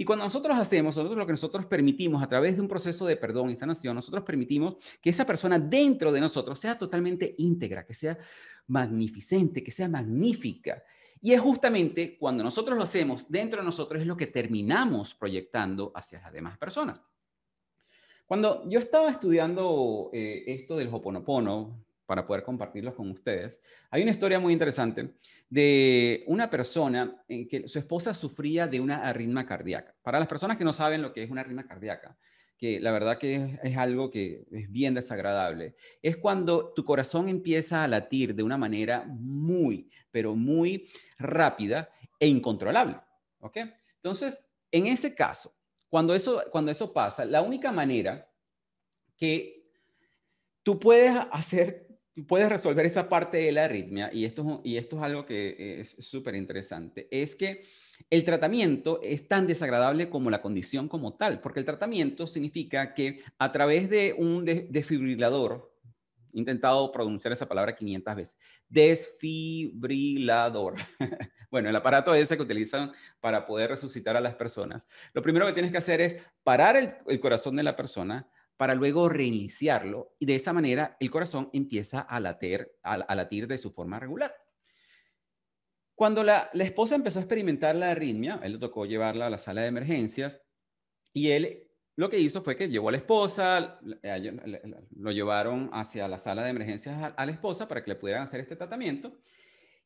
Y 0.00 0.04
cuando 0.06 0.24
nosotros 0.24 0.56
hacemos, 0.56 0.96
nosotros 0.96 1.18
lo 1.18 1.26
que 1.26 1.32
nosotros 1.34 1.66
permitimos 1.66 2.22
a 2.22 2.26
través 2.26 2.56
de 2.56 2.62
un 2.62 2.68
proceso 2.68 3.04
de 3.04 3.18
perdón 3.18 3.50
y 3.50 3.56
sanación, 3.56 3.94
nosotros 3.94 4.24
permitimos 4.24 4.76
que 4.98 5.10
esa 5.10 5.26
persona 5.26 5.58
dentro 5.58 6.10
de 6.10 6.22
nosotros 6.22 6.58
sea 6.58 6.78
totalmente 6.78 7.34
íntegra, 7.36 7.84
que 7.84 7.92
sea 7.92 8.16
magnificente, 8.68 9.62
que 9.62 9.70
sea 9.70 9.90
magnífica. 9.90 10.82
Y 11.20 11.34
es 11.34 11.40
justamente 11.42 12.16
cuando 12.18 12.42
nosotros 12.42 12.78
lo 12.78 12.84
hacemos 12.84 13.30
dentro 13.30 13.60
de 13.60 13.66
nosotros 13.66 14.00
es 14.00 14.06
lo 14.06 14.16
que 14.16 14.28
terminamos 14.28 15.12
proyectando 15.12 15.92
hacia 15.94 16.22
las 16.22 16.32
demás 16.32 16.56
personas. 16.56 17.02
Cuando 18.24 18.66
yo 18.70 18.80
estaba 18.80 19.10
estudiando 19.10 20.08
eh, 20.14 20.44
esto 20.46 20.78
del 20.78 20.88
Hoponopono, 20.88 21.84
para 22.10 22.26
poder 22.26 22.42
compartirlos 22.42 22.94
con 22.94 23.08
ustedes. 23.08 23.62
Hay 23.88 24.02
una 24.02 24.10
historia 24.10 24.40
muy 24.40 24.52
interesante 24.52 25.14
de 25.48 26.24
una 26.26 26.50
persona 26.50 27.22
en 27.28 27.46
que 27.46 27.68
su 27.68 27.78
esposa 27.78 28.14
sufría 28.14 28.66
de 28.66 28.80
una 28.80 29.06
arritmia 29.08 29.46
cardíaca. 29.46 29.94
Para 30.02 30.18
las 30.18 30.26
personas 30.26 30.56
que 30.56 30.64
no 30.64 30.72
saben 30.72 31.02
lo 31.02 31.12
que 31.12 31.22
es 31.22 31.30
una 31.30 31.42
arritmia 31.42 31.68
cardíaca, 31.68 32.18
que 32.58 32.80
la 32.80 32.90
verdad 32.90 33.16
que 33.16 33.60
es, 33.62 33.76
algo 33.76 34.10
que 34.10 34.44
es 34.50 34.72
bien 34.72 34.92
desagradable, 34.92 35.76
es 36.02 36.16
cuando 36.16 36.72
tu 36.74 36.82
corazón 36.82 37.28
empieza 37.28 37.84
a 37.84 37.86
latir 37.86 38.34
de 38.34 38.42
una 38.42 38.58
manera 38.58 39.04
muy, 39.06 39.88
pero 40.10 40.34
muy 40.34 40.88
rápida 41.16 41.90
e 42.18 42.26
incontrolable. 42.26 42.96
¿Ok? 43.38 43.58
Entonces, 43.94 44.42
en 44.72 44.88
ese 44.88 45.14
caso, 45.14 45.54
cuando 45.88 46.12
eso, 46.12 46.42
cuando 46.50 46.72
eso 46.72 46.92
pasa, 46.92 47.24
la 47.24 47.40
única 47.40 47.70
manera 47.70 48.28
que 49.16 49.70
tú 50.64 50.80
puedes 50.80 51.12
hacer 51.30 51.89
puedes 52.26 52.48
resolver 52.48 52.86
esa 52.86 53.08
parte 53.08 53.38
de 53.38 53.52
la 53.52 53.64
arritmia, 53.64 54.10
y 54.12 54.24
esto, 54.24 54.60
y 54.64 54.76
esto 54.76 54.96
es 54.96 55.02
algo 55.02 55.26
que 55.26 55.80
es 55.80 55.96
súper 55.98 56.34
interesante, 56.34 57.08
es 57.10 57.34
que 57.34 57.62
el 58.08 58.24
tratamiento 58.24 59.00
es 59.02 59.28
tan 59.28 59.46
desagradable 59.46 60.08
como 60.08 60.30
la 60.30 60.40
condición 60.40 60.88
como 60.88 61.12
tal, 61.14 61.40
porque 61.40 61.60
el 61.60 61.66
tratamiento 61.66 62.26
significa 62.26 62.94
que 62.94 63.22
a 63.38 63.52
través 63.52 63.90
de 63.90 64.14
un 64.16 64.44
desfibrilador, 64.44 65.70
intentado 66.32 66.92
pronunciar 66.92 67.32
esa 67.32 67.48
palabra 67.48 67.74
500 67.74 68.16
veces, 68.16 68.38
desfibrilador, 68.68 70.76
bueno, 71.50 71.68
el 71.68 71.76
aparato 71.76 72.14
ese 72.14 72.36
que 72.36 72.42
utilizan 72.42 72.92
para 73.20 73.46
poder 73.46 73.70
resucitar 73.70 74.16
a 74.16 74.20
las 74.20 74.36
personas, 74.36 74.86
lo 75.12 75.22
primero 75.22 75.46
que 75.46 75.52
tienes 75.52 75.72
que 75.72 75.78
hacer 75.78 76.00
es 76.00 76.16
parar 76.42 77.02
el 77.06 77.20
corazón 77.20 77.56
de 77.56 77.64
la 77.64 77.76
persona, 77.76 78.28
para 78.60 78.74
luego 78.74 79.08
reiniciarlo 79.08 80.14
y 80.18 80.26
de 80.26 80.34
esa 80.34 80.52
manera 80.52 80.94
el 81.00 81.10
corazón 81.10 81.48
empieza 81.54 82.00
a 82.00 82.20
latir, 82.20 82.70
a, 82.82 83.14
latir 83.14 83.46
de 83.46 83.56
su 83.56 83.72
forma 83.72 83.98
regular. 83.98 84.34
Cuando 85.94 86.22
la, 86.22 86.50
esposa 86.52 86.94
empezó 86.94 87.20
a 87.20 87.22
experimentar 87.22 87.74
la 87.74 87.92
arritmia, 87.92 88.38
él 88.42 88.52
le 88.52 88.58
tocó 88.58 88.84
llevarla 88.84 89.28
a 89.28 89.30
la 89.30 89.38
sala 89.38 89.62
de 89.62 89.68
emergencias 89.68 90.42
y 91.14 91.30
él 91.30 91.70
lo 91.96 92.10
que 92.10 92.18
hizo 92.18 92.42
fue 92.42 92.54
que 92.54 92.68
llevó 92.68 92.90
a 92.90 92.92
la 92.92 92.98
esposa, 92.98 93.80
lo 94.90 95.10
llevaron 95.10 95.70
hacia 95.72 96.06
la 96.06 96.18
sala 96.18 96.42
de 96.42 96.50
emergencias 96.50 97.14
a 97.16 97.24
la 97.24 97.32
esposa 97.32 97.66
para 97.66 97.82
que 97.82 97.92
le 97.92 97.96
pudieran 97.96 98.24
hacer 98.24 98.40
este 98.40 98.56
tratamiento 98.56 99.16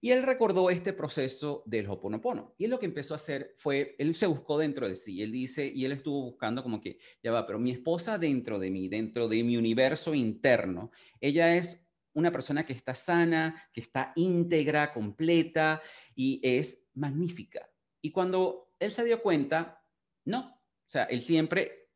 y 0.04 0.12
él 0.12 0.22
recordó 0.22 0.68
este 0.68 0.92
proceso 0.92 1.62
del 1.64 1.88
Hoponopono. 1.88 2.54
Y 2.58 2.66
él 2.66 2.70
lo 2.72 2.78
que 2.78 2.84
empezó 2.84 3.14
a 3.14 3.16
hacer 3.16 3.54
fue, 3.56 3.96
él 3.98 4.14
se 4.14 4.26
buscó 4.26 4.58
dentro 4.58 4.86
de 4.86 4.96
sí. 4.96 5.22
Él 5.22 5.32
dice, 5.32 5.72
y 5.74 5.86
él 5.86 5.92
estuvo 5.92 6.24
buscando 6.24 6.62
como 6.62 6.78
que, 6.78 6.98
ya 7.22 7.32
va, 7.32 7.46
pero 7.46 7.58
mi 7.58 7.70
esposa 7.70 8.18
dentro 8.18 8.58
de 8.58 8.70
mí, 8.70 8.90
dentro 8.90 9.28
de 9.28 9.42
mi 9.42 9.56
universo 9.56 10.14
interno, 10.14 10.90
ella 11.22 11.56
es 11.56 11.88
una 12.12 12.30
persona 12.30 12.66
que 12.66 12.74
está 12.74 12.94
sana, 12.94 13.58
que 13.72 13.80
está 13.80 14.12
íntegra, 14.14 14.92
completa 14.92 15.80
y 16.14 16.38
es 16.42 16.86
magnífica. 16.92 17.66
Y 18.02 18.10
cuando 18.10 18.74
él 18.78 18.90
se 18.90 19.06
dio 19.06 19.22
cuenta, 19.22 19.82
no. 20.26 20.60
O 20.86 20.90
sea, 20.90 21.04
él 21.04 21.22
siempre 21.22 21.88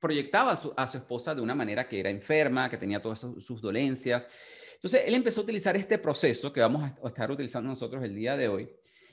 proyectaba 0.00 0.50
a 0.50 0.56
su, 0.56 0.98
esposa 0.98 1.32
de 1.32 1.42
una 1.42 1.54
manera 1.54 1.86
que 1.86 2.00
era 2.00 2.10
enferma, 2.10 2.68
que 2.68 2.78
tenía 2.78 3.00
todas 3.00 3.20
sus 3.20 3.60
dolencias. 3.60 4.26
Entonces, 4.80 5.02
él 5.04 5.12
empezó 5.12 5.42
a 5.42 5.44
utilizar 5.44 5.76
este 5.76 5.98
proceso 5.98 6.54
que 6.54 6.60
vamos 6.60 6.82
a 6.82 7.06
estar 7.06 7.30
utilizando 7.30 7.68
nosotros 7.68 8.02
el 8.02 8.14
día 8.14 8.34
de 8.38 8.48
hoy. 8.48 8.70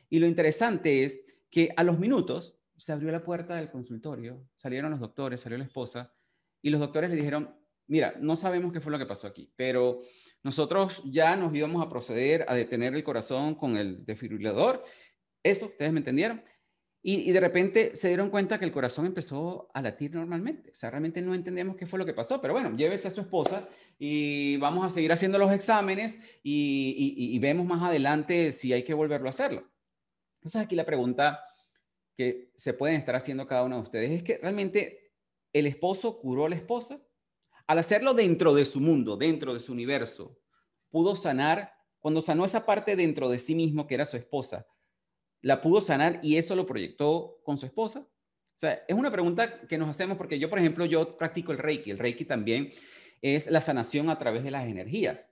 Y 0.10 0.20
lo 0.20 0.26
interesante 0.26 1.04
es 1.04 1.20
que 1.50 1.74
a 1.76 1.84
los 1.84 2.00
minutos 2.00 2.58
se 2.78 2.94
abrió 2.94 3.12
la 3.12 3.22
puerta 3.22 3.56
del 3.56 3.70
consultorio, 3.70 4.48
salieron 4.56 4.92
los 4.92 5.02
doctores, 5.02 5.42
salió 5.42 5.58
la 5.58 5.66
esposa, 5.66 6.14
y 6.62 6.70
los 6.70 6.80
doctores 6.80 7.10
le 7.10 7.18
dijeron, 7.18 7.54
mira, 7.88 8.16
no 8.22 8.38
sabemos 8.38 8.72
qué 8.72 8.80
fue 8.80 8.94
lo 8.94 8.98
que 8.98 9.06
pasó 9.06 9.28
aquí, 9.28 9.52
pero 9.58 10.00
nosotros 10.42 11.02
ya 11.04 11.36
nos 11.36 11.54
íbamos 11.54 11.86
a 11.86 11.90
proceder 11.90 12.46
a 12.48 12.56
detener 12.56 12.96
el 12.96 13.04
corazón 13.04 13.56
con 13.56 13.76
el 13.76 14.06
desfibrilador. 14.06 14.86
Eso, 15.44 15.66
ustedes 15.66 15.92
me 15.92 16.00
entendieron. 16.00 16.42
Y, 17.02 17.32
de 17.32 17.40
repente 17.40 17.96
se 17.96 18.10
dieron 18.10 18.30
cuenta 18.30 18.60
que 18.60 18.66
el 18.66 18.72
corazón 18.72 19.06
empezó 19.06 19.70
a 19.74 19.82
latir 19.82 20.14
normalmente. 20.14 20.72
O 20.72 20.76
sea, 20.76 20.90
realmente 20.90 21.22
no 21.22 21.34
entendemos 21.34 21.78
qué 21.78 21.86
fue 21.86 22.00
lo 22.00 22.06
que 22.06 22.14
pasó, 22.14 22.42
pero 22.42 22.54
bueno, 22.54 22.76
llévese 22.76 23.08
a 23.08 23.12
su 23.12 23.22
esposa 23.22 23.68
y 24.00 24.58
vamos 24.58 24.86
a 24.86 24.90
seguir 24.90 25.12
haciendo 25.12 25.40
los 25.40 25.52
exámenes 25.52 26.22
y, 26.44 27.38
vemos 27.40 27.66
más 27.66 27.82
adelante 27.82 28.52
si 28.52 28.74
hay 28.74 28.84
que 28.84 28.94
volverlo 28.94 29.28
a 29.28 29.32
hacerlo. 29.32 29.68
Entonces 30.40 30.62
aquí 30.62 30.76
la 30.76 30.86
pregunta 30.86 31.40
que 32.16 32.52
se 32.56 32.74
pueden 32.74 32.98
estar 32.98 33.16
haciendo 33.16 33.48
cada 33.48 33.64
uno 33.64 33.78
de 33.78 33.82
ustedes 33.84 34.12
es 34.12 34.24
que 34.24 34.38
realmente 34.38 35.14
el 35.54 35.66
esposo 35.66 36.20
curó 36.20 36.46
a 36.46 36.50
la 36.50 36.56
esposa. 36.56 37.02
Al 37.66 37.80
hacerlo 37.80 38.14
dentro 38.14 38.54
de 38.54 38.66
su 38.66 38.80
mundo, 38.80 39.18
dentro 39.18 39.54
de 39.54 39.60
su 39.60 39.74
universo, 39.74 40.40
pudo 40.90 41.16
sanar, 41.16 41.74
cuando 42.00 42.22
sanó 42.22 42.46
esa 42.46 42.66
parte 42.66 42.96
dentro 42.96 43.30
de 43.30 43.40
sí 43.40 43.56
mismo 43.56 43.88
que 43.88 43.96
era 43.96 44.06
su 44.06 44.16
esposa, 44.16 44.66
la 45.42 45.62
pudo 45.62 45.82
sanar 45.82 46.20
y 46.24 46.38
eso 46.38 46.56
lo 46.56 46.66
proyectó 46.66 47.40
con 47.44 47.58
su 47.58 47.66
esposa? 47.66 48.00
O 48.00 48.60
sea, 48.60 48.84
es 48.88 48.96
una 48.96 49.12
pregunta 49.12 49.62
que 49.68 49.78
nos 49.78 49.90
hacemos 49.90 50.18
porque 50.18 50.40
yo, 50.40 50.50
por 50.50 50.60
ejemplo, 50.60 50.86
yo 50.86 51.18
practico 51.18 51.52
el 51.52 51.58
Reiki. 51.58 51.92
El 51.92 52.00
Reiki 52.00 52.26
también 52.26 52.72
es 53.22 53.50
la 53.50 53.62
sanación 53.62 54.10
a 54.10 54.18
través 54.18 54.44
de 54.44 54.52
las 54.52 54.68
energías. 54.68 55.30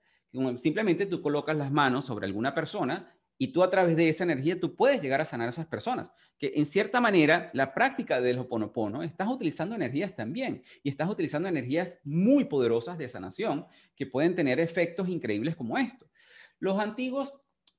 Simplemente 0.57 1.05
tú 1.05 1.21
colocas 1.21 1.55
las 1.55 1.71
manos 1.71 2.05
sobre 2.05 2.25
alguna 2.25 2.53
persona 2.53 3.11
y 3.37 3.47
tú 3.47 3.63
a 3.63 3.69
través 3.69 3.95
de 3.95 4.09
esa 4.09 4.23
energía 4.23 4.59
tú 4.59 4.75
puedes 4.75 5.01
llegar 5.01 5.21
a 5.21 5.25
sanar 5.25 5.47
a 5.47 5.51
esas 5.51 5.65
personas. 5.65 6.13
Que 6.37 6.53
en 6.55 6.65
cierta 6.65 7.01
manera 7.01 7.49
la 7.53 7.73
práctica 7.73 8.21
del 8.21 8.39
Hoponopono 8.39 9.03
estás 9.03 9.27
utilizando 9.27 9.75
energías 9.75 10.15
también 10.15 10.63
y 10.83 10.89
estás 10.89 11.09
utilizando 11.09 11.47
energías 11.47 11.99
muy 12.03 12.45
poderosas 12.45 12.97
de 12.97 13.09
sanación 13.09 13.65
que 13.95 14.05
pueden 14.05 14.35
tener 14.35 14.59
efectos 14.59 15.07
increíbles 15.09 15.55
como 15.55 15.77
esto. 15.77 16.09
Los 16.59 16.79
antiguos, 16.79 17.33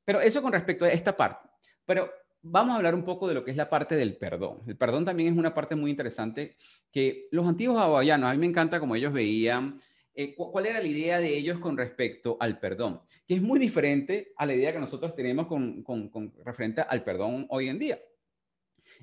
pero 0.05 0.21
eso 0.21 0.43
con 0.43 0.53
respecto 0.53 0.85
a 0.85 0.91
esta 0.91 1.17
parte. 1.17 1.49
Pero 1.85 2.11
vamos 2.43 2.73
a 2.73 2.77
hablar 2.77 2.95
un 2.95 3.05
poco 3.05 3.27
de 3.27 3.35
lo 3.35 3.45
que 3.45 3.51
es 3.51 3.57
la 3.57 3.69
parte 3.69 3.97
del 3.97 4.17
perdón. 4.17 4.61
El 4.67 4.77
perdón 4.77 5.05
también 5.05 5.33
es 5.33 5.39
una 5.39 5.55
parte 5.55 5.75
muy 5.75 5.91
interesante 5.91 6.57
que 6.93 7.29
los 7.33 7.47
antiguos 7.47 7.79
hawaianos, 7.79 8.31
a 8.31 8.33
mí 8.33 8.39
me 8.39 8.47
encanta 8.47 8.79
como 8.79 8.95
ellos 8.95 9.13
veían, 9.13 9.81
eh, 10.17 10.35
cuál 10.35 10.67
era 10.67 10.81
la 10.81 10.89
idea 10.89 11.19
de 11.21 11.37
ellos 11.37 11.59
con 11.59 11.77
respecto 11.77 12.39
al 12.41 12.59
perdón, 12.59 13.03
que 13.27 13.35
es 13.35 13.43
muy 13.43 13.59
diferente 13.59 14.33
a 14.37 14.47
la 14.47 14.55
idea 14.55 14.73
que 14.73 14.79
nosotros 14.79 15.15
tenemos 15.15 15.47
con, 15.47 15.83
con, 15.83 16.33
referente 16.43 16.81
al 16.81 17.05
perdón 17.05 17.47
hoy 17.51 17.69
en 17.69 17.79
día. 17.79 18.01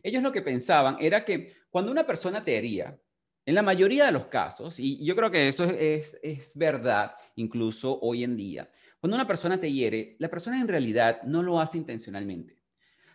Ellos 0.02 0.24
lo 0.24 0.32
que 0.32 0.42
pensaban 0.42 0.98
era 1.00 1.24
que 1.24 1.54
cuando 1.70 1.92
una 1.92 2.06
persona 2.06 2.44
te 2.44 2.58
hería, 2.58 3.00
en 3.46 3.56
la 3.56 3.62
mayoría 3.62 4.06
de 4.08 4.12
los 4.12 4.26
casos, 4.26 4.80
y 4.80 5.06
yo 5.06 5.16
creo 5.16 5.30
que 5.30 5.48
eso 5.48 5.66
es, 5.66 6.18
es 6.24 6.58
verdad 6.58 7.14
incluso 7.36 8.00
hoy 8.02 8.24
en 8.24 8.36
día, 8.36 8.72
cuando 9.00 9.16
una 9.16 9.28
persona 9.28 9.60
te 9.60 9.72
hiere, 9.72 10.16
la 10.18 10.30
persona 10.30 10.60
en 10.60 10.68
realidad 10.68 11.22
no 11.24 11.44
lo 11.44 11.60
hace 11.60 11.78
intencionalmente. 11.78 12.58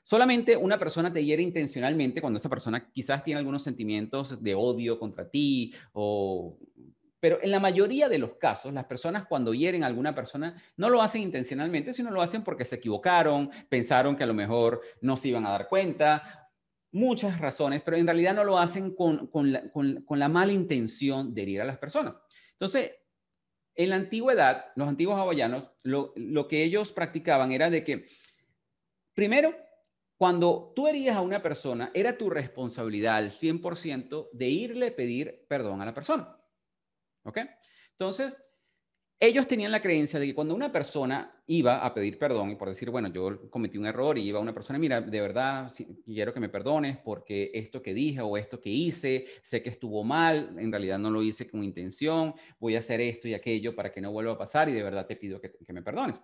Solamente 0.05 0.57
una 0.57 0.79
persona 0.79 1.13
te 1.13 1.25
hiere 1.25 1.43
intencionalmente 1.43 2.21
cuando 2.21 2.37
esa 2.37 2.49
persona 2.49 2.91
quizás 2.93 3.25
tiene 3.25 3.41
algunos 3.41 3.63
sentimientos 3.63 4.43
de 4.43 4.55
odio 4.55 4.99
contra 4.99 5.29
ti 5.29 5.75
o 5.93 6.59
pero 7.21 7.39
en 7.43 7.51
la 7.51 7.61
mayoría 7.61 8.09
de 8.09 8.19
los 8.19 8.35
casos, 8.35 8.73
las 8.73 8.85
personas 8.85 9.27
cuando 9.27 9.55
hieren 9.55 9.83
a 9.83 9.89
alguna 9.89 10.15
persona 10.15 10.63
no 10.77 10.89
lo 10.89 11.03
hacen 11.03 11.23
intencionalmente, 11.23 11.93
sino 11.93 12.11
lo 12.11 12.23
hacen 12.23 12.45
porque 12.45 12.65
se 12.65 12.77
equivocaron, 12.77 13.51
pensaron 13.69 14.17
que 14.17 14.25
a 14.25 14.29
lo 14.29 14.35
mejor 14.35 14.81
no 15.01 15.17
se 15.17 15.29
iban 15.29 15.45
a 15.47 15.51
dar 15.51 15.69
cuenta, 15.69 16.51
muchas 16.93 17.41
razones, 17.41 17.83
pero 17.85 17.97
en 17.97 18.07
realidad 18.07 18.35
no 18.35 18.45
lo 18.45 18.59
hacen 18.59 18.95
con, 18.95 19.31
la, 19.43 20.29
mala 20.29 20.53
intención 20.53 21.35
de 21.35 21.43
herir 21.43 21.61
a 21.61 21.65
las 21.65 21.79
personas. 21.79 22.15
Entonces, 22.53 22.93
en 23.75 23.91
la 23.91 23.97
antigüedad, 23.97 24.67
los 24.77 24.89
antiguos 24.89 25.19
hawaianos, 25.19 25.71
lo, 25.83 26.13
lo 26.17 26.49
que 26.49 26.63
ellos 26.63 26.93
practicaban 26.93 27.53
era 27.53 27.69
de 27.69 27.85
que, 27.85 28.09
primero, 29.15 29.55
cuando 30.17 30.73
tú 30.75 30.89
herías 30.89 31.17
a 31.17 31.21
una 31.21 31.43
persona, 31.43 31.91
era 31.95 32.17
tu 32.17 32.31
responsabilidad 32.31 33.17
al 33.17 33.31
100% 33.31 34.31
de 34.33 34.49
irle 34.49 34.89
a 34.89 34.97
pedir 34.97 35.47
perdón 35.49 35.81
a 35.81 35.87
la 35.87 35.95
persona. 35.95 36.38
¿Ok? 37.29 37.39
Entonces, 37.91 38.39
ellos 39.21 39.47
tenían 39.47 39.73
la 39.73 39.81
creencia 39.81 40.19
de 40.19 40.27
que 40.27 40.35
cuando 40.35 40.55
una 40.55 40.73
persona 40.73 41.43
iba 41.47 41.85
a 41.85 41.93
pedir 41.93 42.19
perdón 42.19 42.51
y 42.51 42.55
por 42.55 42.69
decir, 42.69 42.89
bueno, 42.89 43.09
yo 43.09 43.51
cometí 43.51 43.77
un 43.77 43.87
error 43.87 44.17
y 44.17 44.23
iba 44.23 44.39
a 44.39 44.43
una 44.43 44.55
persona, 44.55 44.79
mira, 44.79 45.01
de 45.01 45.21
verdad 45.21 45.71
quiero 46.05 46.33
que 46.33 46.41
me 46.41 46.49
perdones 46.49 46.99
porque 46.99 47.51
esto 47.53 47.83
que 47.83 47.93
dije 47.93 48.21
o 48.21 48.37
esto 48.37 48.61
que 48.61 48.71
hice, 48.71 49.27
sé 49.43 49.63
que 49.63 49.71
estuvo 49.71 50.05
mal, 50.05 50.57
en 50.59 50.71
realidad 50.71 50.99
no 50.99 51.11
lo 51.11 51.23
hice 51.23 51.51
con 51.51 51.65
intención, 51.65 52.35
voy 52.61 52.77
a 52.77 52.79
hacer 52.79 53.01
esto 53.01 53.29
y 53.29 53.35
aquello 53.35 53.75
para 53.75 53.93
que 53.93 54.01
no 54.01 54.13
vuelva 54.13 54.33
a 54.33 54.39
pasar 54.39 54.69
y 54.69 54.73
de 54.73 54.83
verdad 54.83 55.07
te 55.07 55.17
pido 55.17 55.41
que, 55.41 55.53
que 55.53 55.73
me 55.73 55.83
perdones. 55.83 56.21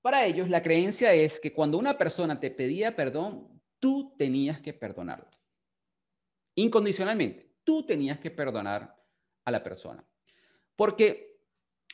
Para 0.00 0.24
ellos, 0.24 0.48
la 0.48 0.62
creencia 0.62 1.12
es 1.12 1.40
que 1.40 1.52
cuando 1.52 1.76
una 1.76 1.98
persona 1.98 2.40
te 2.40 2.50
pedía 2.50 2.94
perdón, 2.94 3.60
tú 3.80 4.14
tenías 4.16 4.60
que 4.60 4.72
perdonarlo. 4.72 5.28
Incondicionalmente, 6.54 7.56
tú 7.64 7.84
tenías 7.84 8.18
que 8.20 8.30
perdonar 8.30 8.97
a 9.48 9.50
la 9.50 9.62
persona. 9.62 10.06
Porque, 10.76 11.40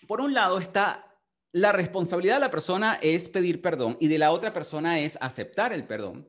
por 0.07 0.21
un 0.21 0.35
lado, 0.35 0.59
está 0.59 1.15
la 1.55 1.71
responsabilidad 1.71 2.35
de 2.35 2.41
la 2.41 2.51
persona 2.51 2.99
es 3.01 3.29
pedir 3.29 3.63
perdón 3.63 3.97
y 4.01 4.09
de 4.09 4.19
la 4.19 4.33
otra 4.33 4.53
persona 4.53 4.99
es 4.99 5.17
aceptar 5.21 5.73
el 5.73 5.87
perdón. 5.87 6.29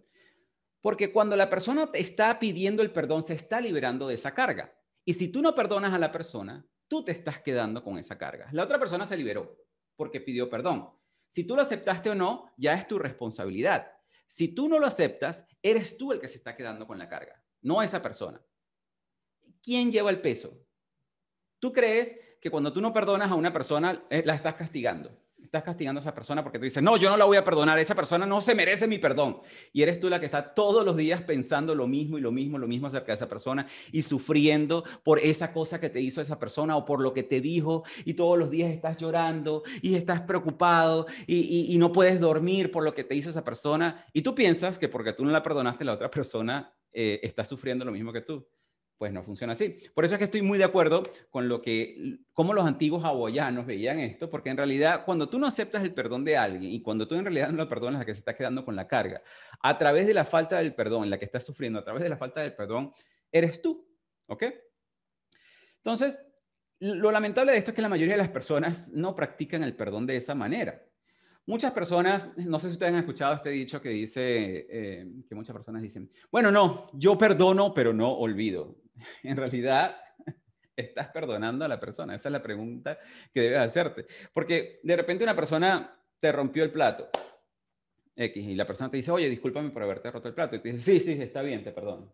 Porque 0.82 1.12
cuando 1.12 1.36
la 1.36 1.50
persona 1.50 1.92
te 1.92 2.00
está 2.00 2.38
pidiendo 2.38 2.84
el 2.84 2.92
perdón, 2.92 3.24
se 3.24 3.34
está 3.34 3.60
liberando 3.60 4.08
de 4.08 4.14
esa 4.14 4.36
carga. 4.36 4.78
Y 5.04 5.16
si 5.16 5.30
tú 5.30 5.42
no 5.42 5.56
perdonas 5.56 5.94
a 5.94 5.98
la 5.98 6.12
persona, 6.12 6.64
tú 6.88 7.04
te 7.04 7.12
estás 7.12 7.40
quedando 7.40 7.84
con 7.84 7.98
esa 7.98 8.20
carga. 8.20 8.48
La 8.52 8.64
otra 8.64 8.78
persona 8.78 9.08
se 9.08 9.18
liberó 9.18 9.58
porque 9.96 10.22
pidió 10.22 10.48
perdón. 10.48 10.92
Si 11.28 11.44
tú 11.44 11.56
lo 11.56 11.64
aceptaste 11.64 12.12
o 12.12 12.16
no, 12.16 12.54
ya 12.56 12.76
es 12.76 12.88
tu 12.88 13.00
responsabilidad. 13.00 13.92
Si 14.28 14.50
tú 14.50 14.70
no 14.70 14.78
lo 14.78 14.86
aceptas, 14.86 15.48
eres 15.64 15.98
tú 15.98 16.12
el 16.12 16.20
que 16.20 16.28
se 16.28 16.38
está 16.38 16.56
quedando 16.56 16.86
con 16.86 17.00
la 17.00 17.10
carga, 17.10 17.44
no 17.62 17.82
esa 17.82 18.00
persona. 18.00 18.40
¿Quién 19.64 19.92
lleva 19.92 20.12
el 20.12 20.22
peso? 20.22 20.65
¿Tú 21.60 21.72
crees 21.74 22.16
que 22.46 22.52
cuando 22.52 22.72
tú 22.72 22.80
no 22.80 22.94
perdonas 22.94 23.32
a 23.32 23.34
una 23.34 23.52
persona, 23.52 24.04
eh, 24.08 24.22
la 24.24 24.36
estás 24.36 24.54
castigando. 24.54 25.10
Estás 25.42 25.64
castigando 25.64 25.98
a 25.98 26.04
esa 26.04 26.14
persona 26.14 26.44
porque 26.44 26.60
tú 26.60 26.66
dices, 26.66 26.84
no, 26.84 26.96
yo 26.96 27.10
no 27.10 27.18
la 27.18 27.26
voy 27.26 27.38
a 27.38 27.44
perdonar, 27.44 27.80
esa 27.80 27.96
persona 27.96 28.28
no 28.28 28.40
se 28.40 28.54
merece 28.54 28.88
mi 28.88 29.00
perdón. 29.00 29.40
Y 29.74 29.82
eres 29.82 30.00
tú 30.00 30.12
la 30.12 30.20
que 30.20 30.28
está 30.28 30.54
todos 30.54 30.86
los 30.86 30.96
días 30.96 31.24
pensando 31.24 31.74
lo 31.74 31.88
mismo 31.88 32.20
y 32.20 32.22
lo 32.22 32.32
mismo, 32.32 32.60
lo 32.60 32.68
mismo 32.68 32.86
acerca 32.86 33.14
de 33.14 33.16
esa 33.16 33.28
persona 33.28 33.66
y 33.92 34.04
sufriendo 34.04 34.84
por 35.02 35.18
esa 35.18 35.52
cosa 35.52 35.80
que 35.80 35.90
te 35.90 36.02
hizo 36.02 36.22
esa 36.22 36.38
persona 36.38 36.78
o 36.78 36.86
por 36.86 37.02
lo 37.02 37.14
que 37.14 37.24
te 37.24 37.42
dijo 37.42 37.84
y 38.06 38.14
todos 38.14 38.38
los 38.38 38.52
días 38.52 38.70
estás 38.70 38.98
llorando 38.98 39.64
y 39.82 39.96
estás 39.96 40.22
preocupado 40.22 41.08
y, 41.26 41.76
no 41.80 41.92
puedes 41.92 42.20
dormir 42.20 42.70
por 42.70 42.84
lo 42.84 42.94
que 42.94 43.04
te 43.04 43.16
hizo 43.16 43.32
esa 43.32 43.44
persona. 43.44 44.06
Y 44.14 44.22
tú 44.22 44.36
piensas 44.36 44.78
que 44.78 44.88
porque 44.88 45.14
tú 45.14 45.26
no 45.26 45.32
la 45.32 45.42
perdonaste, 45.42 45.84
la 45.84 45.94
otra 45.94 46.12
persona 46.12 46.72
eh, 46.94 47.22
está 47.24 47.44
sufriendo 47.44 47.84
lo 47.86 47.92
mismo 47.92 48.14
que 48.14 48.22
tú 48.22 48.48
pues 48.98 49.12
no 49.12 49.24
funciona 49.24 49.54
así. 49.54 49.78
Por 49.94 50.06
eso 50.06 50.16
es 50.16 50.20
que 50.20 50.26
estoy 50.26 50.42
muy 50.42 50.58
de 50.58 50.64
acuerdo 50.64 51.04
con 51.30 51.50
lo 51.50 51.62
que, 51.62 52.20
cómo 52.34 52.54
los 52.54 52.66
antiguos 52.66 53.04
hawaianos 53.04 53.66
veían 53.66 54.00
esto, 54.00 54.30
porque 54.30 54.50
en 54.50 54.58
realidad 54.58 55.04
cuando 55.06 55.28
tú 55.28 55.38
no 55.38 55.48
aceptas 55.48 55.84
el 55.84 55.94
perdón 55.94 56.24
de 56.24 56.38
alguien 56.38 56.72
y 56.72 56.82
cuando 56.82 57.08
tú 57.08 57.16
en 57.16 57.26
realidad 57.26 57.50
no 57.50 57.58
lo 57.58 57.70
perdonas 57.70 58.02
a 58.02 58.06
que 58.06 58.14
se 58.14 58.20
está 58.20 58.36
quedando 58.36 58.64
con 58.64 58.76
la 58.76 58.88
carga, 58.88 59.22
a 59.62 59.78
través 59.78 60.08
de 60.08 60.14
la 60.14 60.26
falta 60.26 60.58
del 60.58 60.74
perdón, 60.74 61.10
la 61.10 61.20
que 61.20 61.26
estás 61.26 61.44
sufriendo, 61.44 61.80
a 61.80 61.84
través 61.84 62.04
de 62.04 62.10
la 62.10 62.18
falta 62.18 62.42
del 62.42 62.54
perdón, 62.54 62.92
eres 63.32 63.62
tú, 63.62 63.86
¿ok? 64.28 64.44
Entonces, 65.78 66.20
lo 66.80 67.12
lamentable 67.12 67.52
de 67.52 67.58
esto 67.58 67.72
es 67.72 67.76
que 67.76 67.82
la 67.82 67.90
mayoría 67.90 68.16
de 68.16 68.20
las 68.20 68.30
personas 68.30 68.92
no 68.94 69.16
practican 69.16 69.64
el 69.64 69.76
perdón 69.76 70.06
de 70.06 70.18
esa 70.18 70.36
manera. 70.36 70.82
Muchas 71.48 71.74
personas, 71.74 72.28
no 72.38 72.58
sé 72.58 72.68
si 72.68 72.74
ustedes 72.74 72.92
han 72.92 73.00
escuchado 73.00 73.36
este 73.36 73.52
dicho 73.52 73.80
que 73.80 73.90
dice, 73.90 74.66
eh, 74.68 75.08
que 75.30 75.36
muchas 75.36 75.54
personas 75.54 75.82
dicen, 75.82 76.12
bueno, 76.32 76.52
no, 76.52 76.90
yo 76.94 77.18
perdono, 77.18 77.72
pero 77.74 77.94
no 77.94 78.12
olvido. 78.14 78.78
en 79.24 79.38
realidad 79.38 79.98
estás 80.76 81.10
perdonando 81.10 81.66
a 81.66 81.68
la 81.68 81.80
persona? 81.80 82.16
Esa 82.16 82.30
es 82.30 82.34
la 82.34 82.44
pregunta 82.44 82.98
que 83.34 83.42
debes 83.42 83.60
hacerte. 83.60 84.06
Porque 84.34 84.80
de 84.84 84.96
repente 84.96 85.24
una 85.24 85.36
persona 85.36 86.00
te 86.20 86.32
rompió 86.32 86.64
el 86.64 86.72
plato, 86.72 87.10
X, 88.16 88.44
y 88.44 88.56
la 88.56 88.66
persona 88.66 88.90
te 88.90 88.98
dice, 88.98 89.12
oye, 89.12 89.30
discúlpame 89.30 89.70
por 89.70 89.84
haberte 89.84 90.10
roto 90.10 90.28
el 90.28 90.34
plato. 90.34 90.56
Y 90.56 90.60
te 90.60 90.72
dice, 90.72 91.00
sí, 91.00 91.00
sí, 91.00 91.22
está 91.22 91.42
bien, 91.42 91.64
te 91.64 91.72
perdono. 91.72 92.14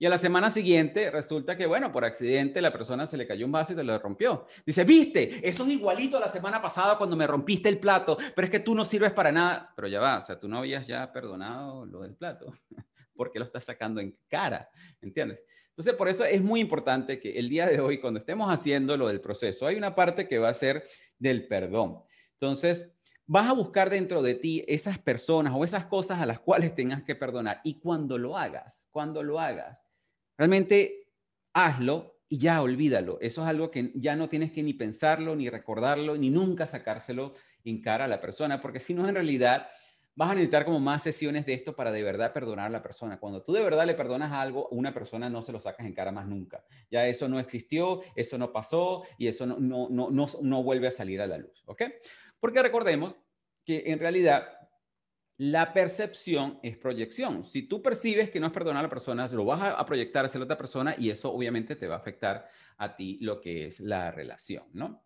Y 0.00 0.06
a 0.06 0.10
la 0.10 0.18
semana 0.18 0.48
siguiente 0.48 1.10
resulta 1.10 1.56
que, 1.56 1.66
bueno, 1.66 1.90
por 1.90 2.04
accidente 2.04 2.62
la 2.62 2.72
persona 2.72 3.04
se 3.04 3.16
le 3.16 3.26
cayó 3.26 3.44
un 3.44 3.50
vaso 3.50 3.72
y 3.72 3.76
te 3.76 3.82
lo 3.82 3.98
rompió. 3.98 4.46
Dice, 4.64 4.84
viste, 4.84 5.40
eso 5.46 5.64
es 5.64 5.70
igualito 5.70 6.18
a 6.18 6.20
la 6.20 6.28
semana 6.28 6.62
pasada 6.62 6.96
cuando 6.96 7.16
me 7.16 7.26
rompiste 7.26 7.68
el 7.68 7.80
plato, 7.80 8.16
pero 8.36 8.46
es 8.46 8.50
que 8.50 8.60
tú 8.60 8.76
no 8.76 8.84
sirves 8.84 9.12
para 9.12 9.32
nada. 9.32 9.72
Pero 9.74 9.88
ya 9.88 9.98
va, 9.98 10.18
o 10.18 10.20
sea, 10.20 10.38
tú 10.38 10.46
no 10.46 10.58
habías 10.58 10.86
ya 10.86 11.12
perdonado 11.12 11.84
lo 11.84 12.02
del 12.02 12.14
plato. 12.14 12.54
¿Por 13.16 13.32
qué 13.32 13.40
lo 13.40 13.44
estás 13.44 13.64
sacando 13.64 14.00
en 14.00 14.16
cara? 14.28 14.70
¿Entiendes? 15.00 15.42
Entonces, 15.78 15.94
por 15.94 16.08
eso 16.08 16.24
es 16.24 16.42
muy 16.42 16.58
importante 16.58 17.20
que 17.20 17.38
el 17.38 17.48
día 17.48 17.64
de 17.68 17.78
hoy, 17.78 17.98
cuando 17.98 18.18
estemos 18.18 18.52
haciendo 18.52 18.96
lo 18.96 19.06
del 19.06 19.20
proceso, 19.20 19.64
hay 19.64 19.76
una 19.76 19.94
parte 19.94 20.26
que 20.26 20.40
va 20.40 20.48
a 20.48 20.54
ser 20.54 20.82
del 21.20 21.46
perdón. 21.46 22.02
Entonces, 22.32 22.92
vas 23.26 23.48
a 23.48 23.52
buscar 23.52 23.88
dentro 23.88 24.20
de 24.20 24.34
ti 24.34 24.64
esas 24.66 24.98
personas 24.98 25.52
o 25.54 25.64
esas 25.64 25.86
cosas 25.86 26.20
a 26.20 26.26
las 26.26 26.40
cuales 26.40 26.74
tengas 26.74 27.04
que 27.04 27.14
perdonar. 27.14 27.60
Y 27.62 27.78
cuando 27.78 28.18
lo 28.18 28.36
hagas, 28.36 28.88
cuando 28.90 29.22
lo 29.22 29.38
hagas, 29.38 29.78
realmente 30.36 31.12
hazlo 31.52 32.22
y 32.28 32.38
ya 32.38 32.60
olvídalo. 32.60 33.18
Eso 33.20 33.42
es 33.42 33.48
algo 33.48 33.70
que 33.70 33.92
ya 33.94 34.16
no 34.16 34.28
tienes 34.28 34.50
que 34.50 34.64
ni 34.64 34.72
pensarlo, 34.74 35.36
ni 35.36 35.48
recordarlo, 35.48 36.16
ni 36.16 36.28
nunca 36.28 36.66
sacárselo 36.66 37.34
en 37.62 37.80
cara 37.82 38.06
a 38.06 38.08
la 38.08 38.20
persona, 38.20 38.60
porque 38.60 38.80
si 38.80 38.94
no, 38.94 39.08
en 39.08 39.14
realidad 39.14 39.68
vas 40.18 40.32
a 40.32 40.34
necesitar 40.34 40.64
como 40.64 40.80
más 40.80 41.04
sesiones 41.04 41.46
de 41.46 41.54
esto 41.54 41.76
para 41.76 41.92
de 41.92 42.02
verdad 42.02 42.32
perdonar 42.32 42.66
a 42.66 42.70
la 42.70 42.82
persona. 42.82 43.20
Cuando 43.20 43.44
tú 43.44 43.52
de 43.52 43.62
verdad 43.62 43.86
le 43.86 43.94
perdonas 43.94 44.32
algo, 44.32 44.68
una 44.70 44.92
persona 44.92 45.30
no 45.30 45.42
se 45.42 45.52
lo 45.52 45.60
sacas 45.60 45.86
en 45.86 45.94
cara 45.94 46.10
más 46.10 46.26
nunca. 46.26 46.64
Ya 46.90 47.06
eso 47.06 47.28
no 47.28 47.38
existió, 47.38 48.02
eso 48.16 48.36
no 48.36 48.52
pasó 48.52 49.04
y 49.16 49.28
eso 49.28 49.46
no, 49.46 49.60
no, 49.60 49.88
no, 49.88 50.10
no, 50.10 50.26
no 50.42 50.62
vuelve 50.64 50.88
a 50.88 50.90
salir 50.90 51.20
a 51.20 51.28
la 51.28 51.38
luz. 51.38 51.62
¿Ok? 51.66 51.82
Porque 52.40 52.60
recordemos 52.60 53.14
que 53.64 53.84
en 53.86 54.00
realidad 54.00 54.58
la 55.36 55.72
percepción 55.72 56.58
es 56.64 56.76
proyección. 56.76 57.44
Si 57.44 57.68
tú 57.68 57.80
percibes 57.80 58.28
que 58.28 58.40
no 58.40 58.48
es 58.48 58.52
perdonar 58.52 58.80
a 58.80 58.88
la 58.88 58.90
persona, 58.90 59.28
lo 59.28 59.44
vas 59.44 59.62
a 59.62 59.86
proyectar 59.86 60.24
hacia 60.24 60.40
la 60.40 60.46
otra 60.46 60.58
persona 60.58 60.96
y 60.98 61.10
eso 61.10 61.32
obviamente 61.32 61.76
te 61.76 61.86
va 61.86 61.94
a 61.94 61.98
afectar 61.98 62.48
a 62.76 62.96
ti 62.96 63.18
lo 63.20 63.40
que 63.40 63.66
es 63.66 63.78
la 63.78 64.10
relación, 64.10 64.64
¿no? 64.72 65.04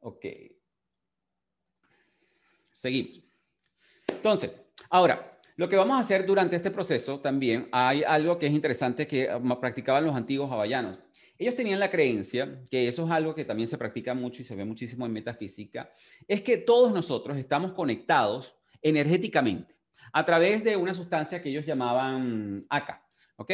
Ok. 0.00 0.55
Seguimos. 2.86 3.20
Entonces, 4.06 4.52
ahora, 4.90 5.40
lo 5.56 5.68
que 5.68 5.74
vamos 5.74 5.96
a 5.96 6.00
hacer 6.00 6.24
durante 6.24 6.54
este 6.54 6.70
proceso 6.70 7.18
también, 7.18 7.68
hay 7.72 8.04
algo 8.04 8.38
que 8.38 8.46
es 8.46 8.52
interesante 8.52 9.08
que 9.08 9.28
um, 9.34 9.58
practicaban 9.58 10.04
los 10.04 10.14
antiguos 10.14 10.48
hawaianos. 10.52 11.00
Ellos 11.36 11.56
tenían 11.56 11.80
la 11.80 11.90
creencia, 11.90 12.62
que 12.70 12.86
eso 12.86 13.04
es 13.04 13.10
algo 13.10 13.34
que 13.34 13.44
también 13.44 13.68
se 13.68 13.76
practica 13.76 14.14
mucho 14.14 14.40
y 14.40 14.44
se 14.44 14.54
ve 14.54 14.64
muchísimo 14.64 15.04
en 15.04 15.14
metafísica, 15.14 15.90
es 16.28 16.42
que 16.42 16.58
todos 16.58 16.92
nosotros 16.92 17.36
estamos 17.36 17.72
conectados 17.72 18.56
energéticamente 18.80 19.74
a 20.12 20.24
través 20.24 20.62
de 20.62 20.76
una 20.76 20.94
sustancia 20.94 21.42
que 21.42 21.48
ellos 21.48 21.66
llamaban 21.66 22.64
ACA. 22.68 23.04
¿ok? 23.34 23.50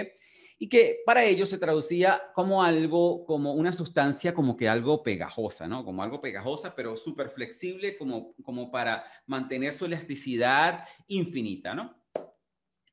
Y 0.63 0.69
que 0.69 1.01
para 1.05 1.25
ellos 1.25 1.49
se 1.49 1.59
traducía 1.59 2.23
como 2.37 2.63
algo, 2.63 3.25
como 3.25 3.53
una 3.53 3.73
sustancia 3.73 4.33
como 4.33 4.57
que 4.57 4.69
algo 4.69 5.03
pegajosa, 5.03 5.67
¿no? 5.67 5.85
Como 5.85 6.05
algo 6.05 6.21
pegajosa, 6.21 6.77
pero 6.77 6.95
súper 6.95 7.31
flexible, 7.31 7.97
como, 7.99 8.37
como 8.45 8.71
para 8.71 9.05
mantener 9.27 9.73
su 9.73 9.87
elasticidad 9.87 10.85
infinita, 11.09 11.75
¿no? 11.75 12.01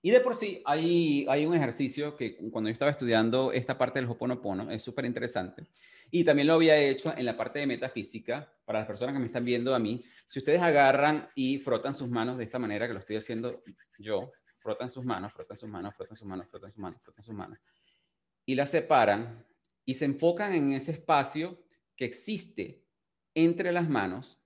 Y 0.01 0.09
de 0.09 0.19
por 0.19 0.35
sí 0.35 0.63
hay, 0.65 1.27
hay 1.29 1.45
un 1.45 1.53
ejercicio 1.53 2.15
que 2.15 2.37
cuando 2.49 2.71
yo 2.71 2.73
estaba 2.73 2.89
estudiando 2.89 3.51
esta 3.51 3.77
parte 3.77 3.99
del 3.99 4.09
Hoponopono 4.09 4.71
es 4.71 4.81
súper 4.81 5.05
interesante. 5.05 5.67
Y 6.09 6.23
también 6.23 6.47
lo 6.47 6.55
había 6.55 6.75
hecho 6.75 7.15
en 7.15 7.23
la 7.23 7.37
parte 7.37 7.59
de 7.59 7.67
metafísica. 7.67 8.51
Para 8.65 8.79
las 8.79 8.87
personas 8.87 9.13
que 9.13 9.19
me 9.19 9.27
están 9.27 9.45
viendo 9.45 9.75
a 9.75 9.79
mí, 9.79 10.03
si 10.25 10.39
ustedes 10.39 10.61
agarran 10.61 11.29
y 11.35 11.59
frotan 11.59 11.93
sus 11.93 12.09
manos 12.09 12.39
de 12.39 12.45
esta 12.45 12.57
manera 12.57 12.87
que 12.87 12.93
lo 12.93 12.99
estoy 12.99 13.17
haciendo 13.17 13.63
yo, 13.99 14.31
frotan 14.59 14.89
sus 14.89 15.03
manos, 15.03 15.33
frotan 15.33 15.57
sus 15.57 15.69
manos, 15.69 15.95
frotan 15.95 16.15
sus 16.15 16.27
manos, 16.27 16.47
frotan 16.47 16.69
sus 16.69 16.79
manos, 16.79 17.01
frotan 17.01 17.23
sus 17.23 17.33
manos, 17.33 17.59
y 18.45 18.55
las 18.55 18.69
separan 18.69 19.45
y 19.85 19.95
se 19.95 20.05
enfocan 20.05 20.53
en 20.53 20.73
ese 20.73 20.91
espacio 20.91 21.63
que 21.95 22.05
existe 22.05 22.83
entre 23.33 23.71
las 23.71 23.89
manos. 23.89 24.39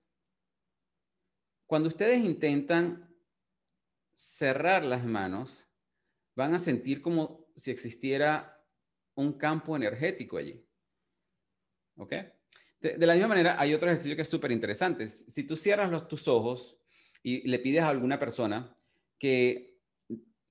Cuando 1.66 1.88
ustedes 1.88 2.18
intentan 2.18 3.14
cerrar 4.14 4.84
las 4.84 5.04
manos, 5.04 5.68
van 6.34 6.54
a 6.54 6.58
sentir 6.58 7.02
como 7.02 7.46
si 7.56 7.70
existiera 7.70 8.64
un 9.14 9.34
campo 9.34 9.76
energético 9.76 10.36
allí. 10.36 10.64
¿Ok? 11.96 12.12
De, 12.80 13.06
la 13.06 13.14
misma 13.14 13.28
manera, 13.28 13.58
hay 13.58 13.72
otro 13.72 13.88
ejercicio 13.88 14.16
que 14.16 14.22
es 14.22 14.28
súper 14.28 14.52
interesante. 14.52 15.08
Si 15.08 15.44
tú 15.44 15.56
cierras 15.56 15.90
los, 15.90 16.06
tus 16.06 16.28
ojos 16.28 16.76
y 17.22 17.48
le 17.48 17.58
pides 17.58 17.82
a 17.82 17.88
alguna 17.88 18.18
persona 18.18 18.76
que 19.18 19.73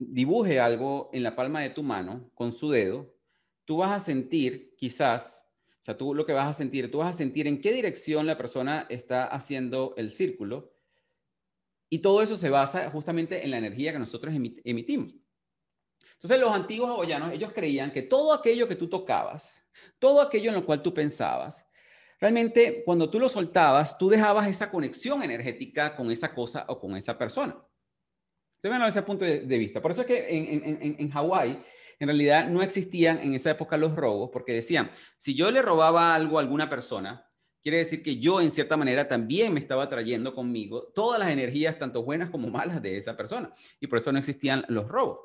dibuje 0.09 0.59
algo 0.59 1.09
en 1.13 1.23
la 1.23 1.35
palma 1.35 1.61
de 1.61 1.69
tu 1.69 1.83
mano 1.83 2.29
con 2.33 2.51
su 2.51 2.71
dedo, 2.71 3.13
tú 3.65 3.77
vas 3.77 3.91
a 3.91 3.99
sentir 3.99 4.75
quizás, 4.75 5.49
o 5.79 5.83
sea, 5.83 5.97
tú 5.97 6.13
lo 6.13 6.25
que 6.25 6.33
vas 6.33 6.47
a 6.47 6.53
sentir, 6.53 6.91
tú 6.91 6.99
vas 6.99 7.15
a 7.15 7.17
sentir 7.17 7.47
en 7.47 7.61
qué 7.61 7.71
dirección 7.71 8.25
la 8.25 8.37
persona 8.37 8.85
está 8.89 9.25
haciendo 9.25 9.93
el 9.97 10.13
círculo 10.13 10.73
y 11.89 11.99
todo 11.99 12.21
eso 12.21 12.37
se 12.37 12.49
basa 12.49 12.89
justamente 12.89 13.43
en 13.43 13.51
la 13.51 13.57
energía 13.57 13.91
que 13.93 13.99
nosotros 13.99 14.33
emitimos. 14.33 15.15
Entonces 16.13 16.39
los 16.39 16.51
antiguos 16.51 16.89
hawaianos, 16.89 17.33
ellos 17.33 17.51
creían 17.53 17.91
que 17.91 18.01
todo 18.01 18.33
aquello 18.33 18.67
que 18.67 18.75
tú 18.75 18.87
tocabas, 18.87 19.67
todo 19.99 20.21
aquello 20.21 20.49
en 20.49 20.55
lo 20.55 20.65
cual 20.65 20.81
tú 20.81 20.93
pensabas, 20.93 21.65
realmente 22.19 22.83
cuando 22.85 23.09
tú 23.09 23.19
lo 23.19 23.27
soltabas, 23.27 23.97
tú 23.97 24.09
dejabas 24.09 24.47
esa 24.47 24.71
conexión 24.71 25.21
energética 25.21 25.95
con 25.95 26.09
esa 26.09 26.33
cosa 26.33 26.65
o 26.69 26.79
con 26.79 26.95
esa 26.95 27.17
persona. 27.17 27.61
Se 28.63 28.69
ven 28.69 28.81
a 28.81 28.87
ese 28.87 29.01
punto 29.01 29.25
de, 29.25 29.57
vista. 29.57 29.81
Por 29.81 29.91
eso 29.91 30.01
es 30.03 30.07
que 30.07 30.25
en, 30.25 30.63
en, 30.63 30.95
en 30.97 31.09
Hawái, 31.09 31.61
en 31.99 32.07
realidad 32.07 32.47
no 32.47 32.63
existían 32.63 33.19
en 33.19 33.33
esa 33.33 33.51
época 33.51 33.75
los 33.75 33.93
robos, 33.93 34.29
porque 34.31 34.53
decían, 34.53 34.89
si 35.17 35.35
yo 35.35 35.51
le 35.51 35.61
robaba 35.61 36.15
algo 36.15 36.37
a 36.37 36.41
alguna 36.41 36.69
persona, 36.69 37.29
quiere 37.61 37.79
decir 37.79 38.01
que 38.01 38.15
yo 38.15 38.39
en 38.39 38.51
cierta 38.51 38.77
manera 38.77 39.05
también 39.05 39.53
me 39.53 39.59
estaba 39.59 39.89
trayendo 39.89 40.33
conmigo 40.33 40.93
todas 40.95 41.19
las 41.19 41.29
energías, 41.29 41.77
tanto 41.77 42.03
buenas 42.05 42.29
como 42.29 42.49
malas, 42.49 42.81
de 42.81 42.97
esa 42.97 43.17
persona. 43.17 43.51
Y 43.81 43.87
por 43.87 43.97
eso 43.97 44.13
no 44.13 44.19
existían 44.19 44.63
los 44.69 44.87
robos. 44.87 45.19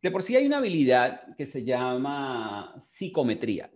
De 0.00 0.12
por 0.12 0.22
sí 0.22 0.36
hay 0.36 0.46
una 0.46 0.58
habilidad 0.58 1.34
que 1.36 1.46
se 1.46 1.64
llama 1.64 2.72
psicometría. 2.78 3.68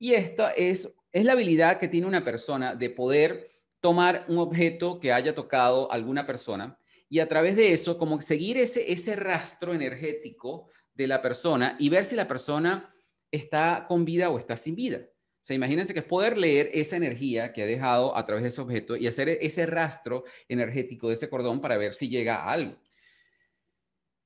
Y 0.00 0.14
esta 0.14 0.50
es, 0.50 0.92
es 1.12 1.24
la 1.24 1.30
habilidad 1.30 1.78
que 1.78 1.86
tiene 1.86 2.08
una 2.08 2.24
persona 2.24 2.74
de 2.74 2.90
poder 2.90 3.52
tomar 3.78 4.24
un 4.26 4.38
objeto 4.38 4.98
que 4.98 5.12
haya 5.12 5.32
tocado 5.32 5.92
alguna 5.92 6.26
persona 6.26 6.76
y 7.08 7.20
a 7.20 7.28
través 7.28 7.56
de 7.56 7.72
eso, 7.72 7.98
como 7.98 8.20
seguir 8.20 8.56
ese, 8.58 8.92
ese 8.92 9.16
rastro 9.16 9.74
energético 9.74 10.68
de 10.94 11.06
la 11.06 11.22
persona 11.22 11.76
y 11.78 11.88
ver 11.88 12.04
si 12.04 12.16
la 12.16 12.28
persona 12.28 12.94
está 13.30 13.86
con 13.88 14.04
vida 14.04 14.30
o 14.30 14.38
está 14.38 14.56
sin 14.56 14.74
vida 14.74 15.06
sea, 15.46 15.54
imagínense 15.54 15.94
que 15.94 16.00
es 16.00 16.04
poder 16.04 16.36
leer 16.36 16.70
esa 16.72 16.96
energía 16.96 17.52
que 17.52 17.62
ha 17.62 17.66
dejado 17.66 18.16
a 18.16 18.26
través 18.26 18.42
de 18.42 18.48
ese 18.48 18.60
objeto 18.60 18.96
y 18.96 19.06
hacer 19.06 19.28
ese 19.28 19.64
rastro 19.64 20.24
energético 20.48 21.06
de 21.06 21.14
ese 21.14 21.30
cordón 21.30 21.60
para 21.60 21.76
ver 21.76 21.92
si 21.92 22.08
llega 22.08 22.42
a 22.42 22.50
algo. 22.50 22.76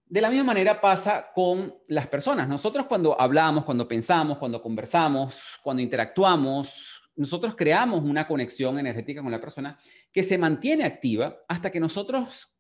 De 0.07 0.23
la 0.23 0.31
misma 0.31 0.45
manera 0.45 0.81
pasa 0.81 1.31
con 1.35 1.75
las 1.89 2.07
personas. 2.07 2.49
Nosotros 2.49 2.87
cuando 2.87 3.21
hablamos, 3.21 3.67
cuando 3.67 3.87
pensamos, 3.87 4.39
cuando 4.39 4.63
conversamos, 4.63 5.43
cuando 5.63 5.83
interactuamos, 5.83 7.13
nosotros 7.15 7.55
creamos 7.55 8.03
una 8.03 8.27
conexión 8.27 8.79
energética 8.79 9.21
con 9.21 9.31
la 9.31 9.43
persona 9.43 9.79
que 10.11 10.23
se 10.23 10.39
mantiene 10.39 10.85
activa 10.85 11.37
hasta 11.49 11.71
que 11.71 11.81
nosotros, 11.81 12.57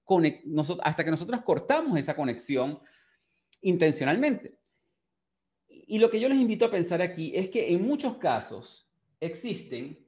hasta 0.83 1.05
que 1.05 1.11
nosotros 1.11 1.41
cortamos 1.43 1.99
esa 1.99 2.17
conexión 2.17 2.81
intencionalmente. 3.61 4.59
Y 5.69 5.99
lo 5.99 6.11
que 6.11 6.21
yo 6.21 6.29
les 6.29 6.39
invito 6.39 6.65
a 6.65 6.71
pensar 6.71 7.03
aquí 7.03 7.33
es 7.35 7.49
que 7.49 7.73
en 7.73 7.87
muchos 7.87 8.17
casos 8.17 8.89
existen 9.21 9.99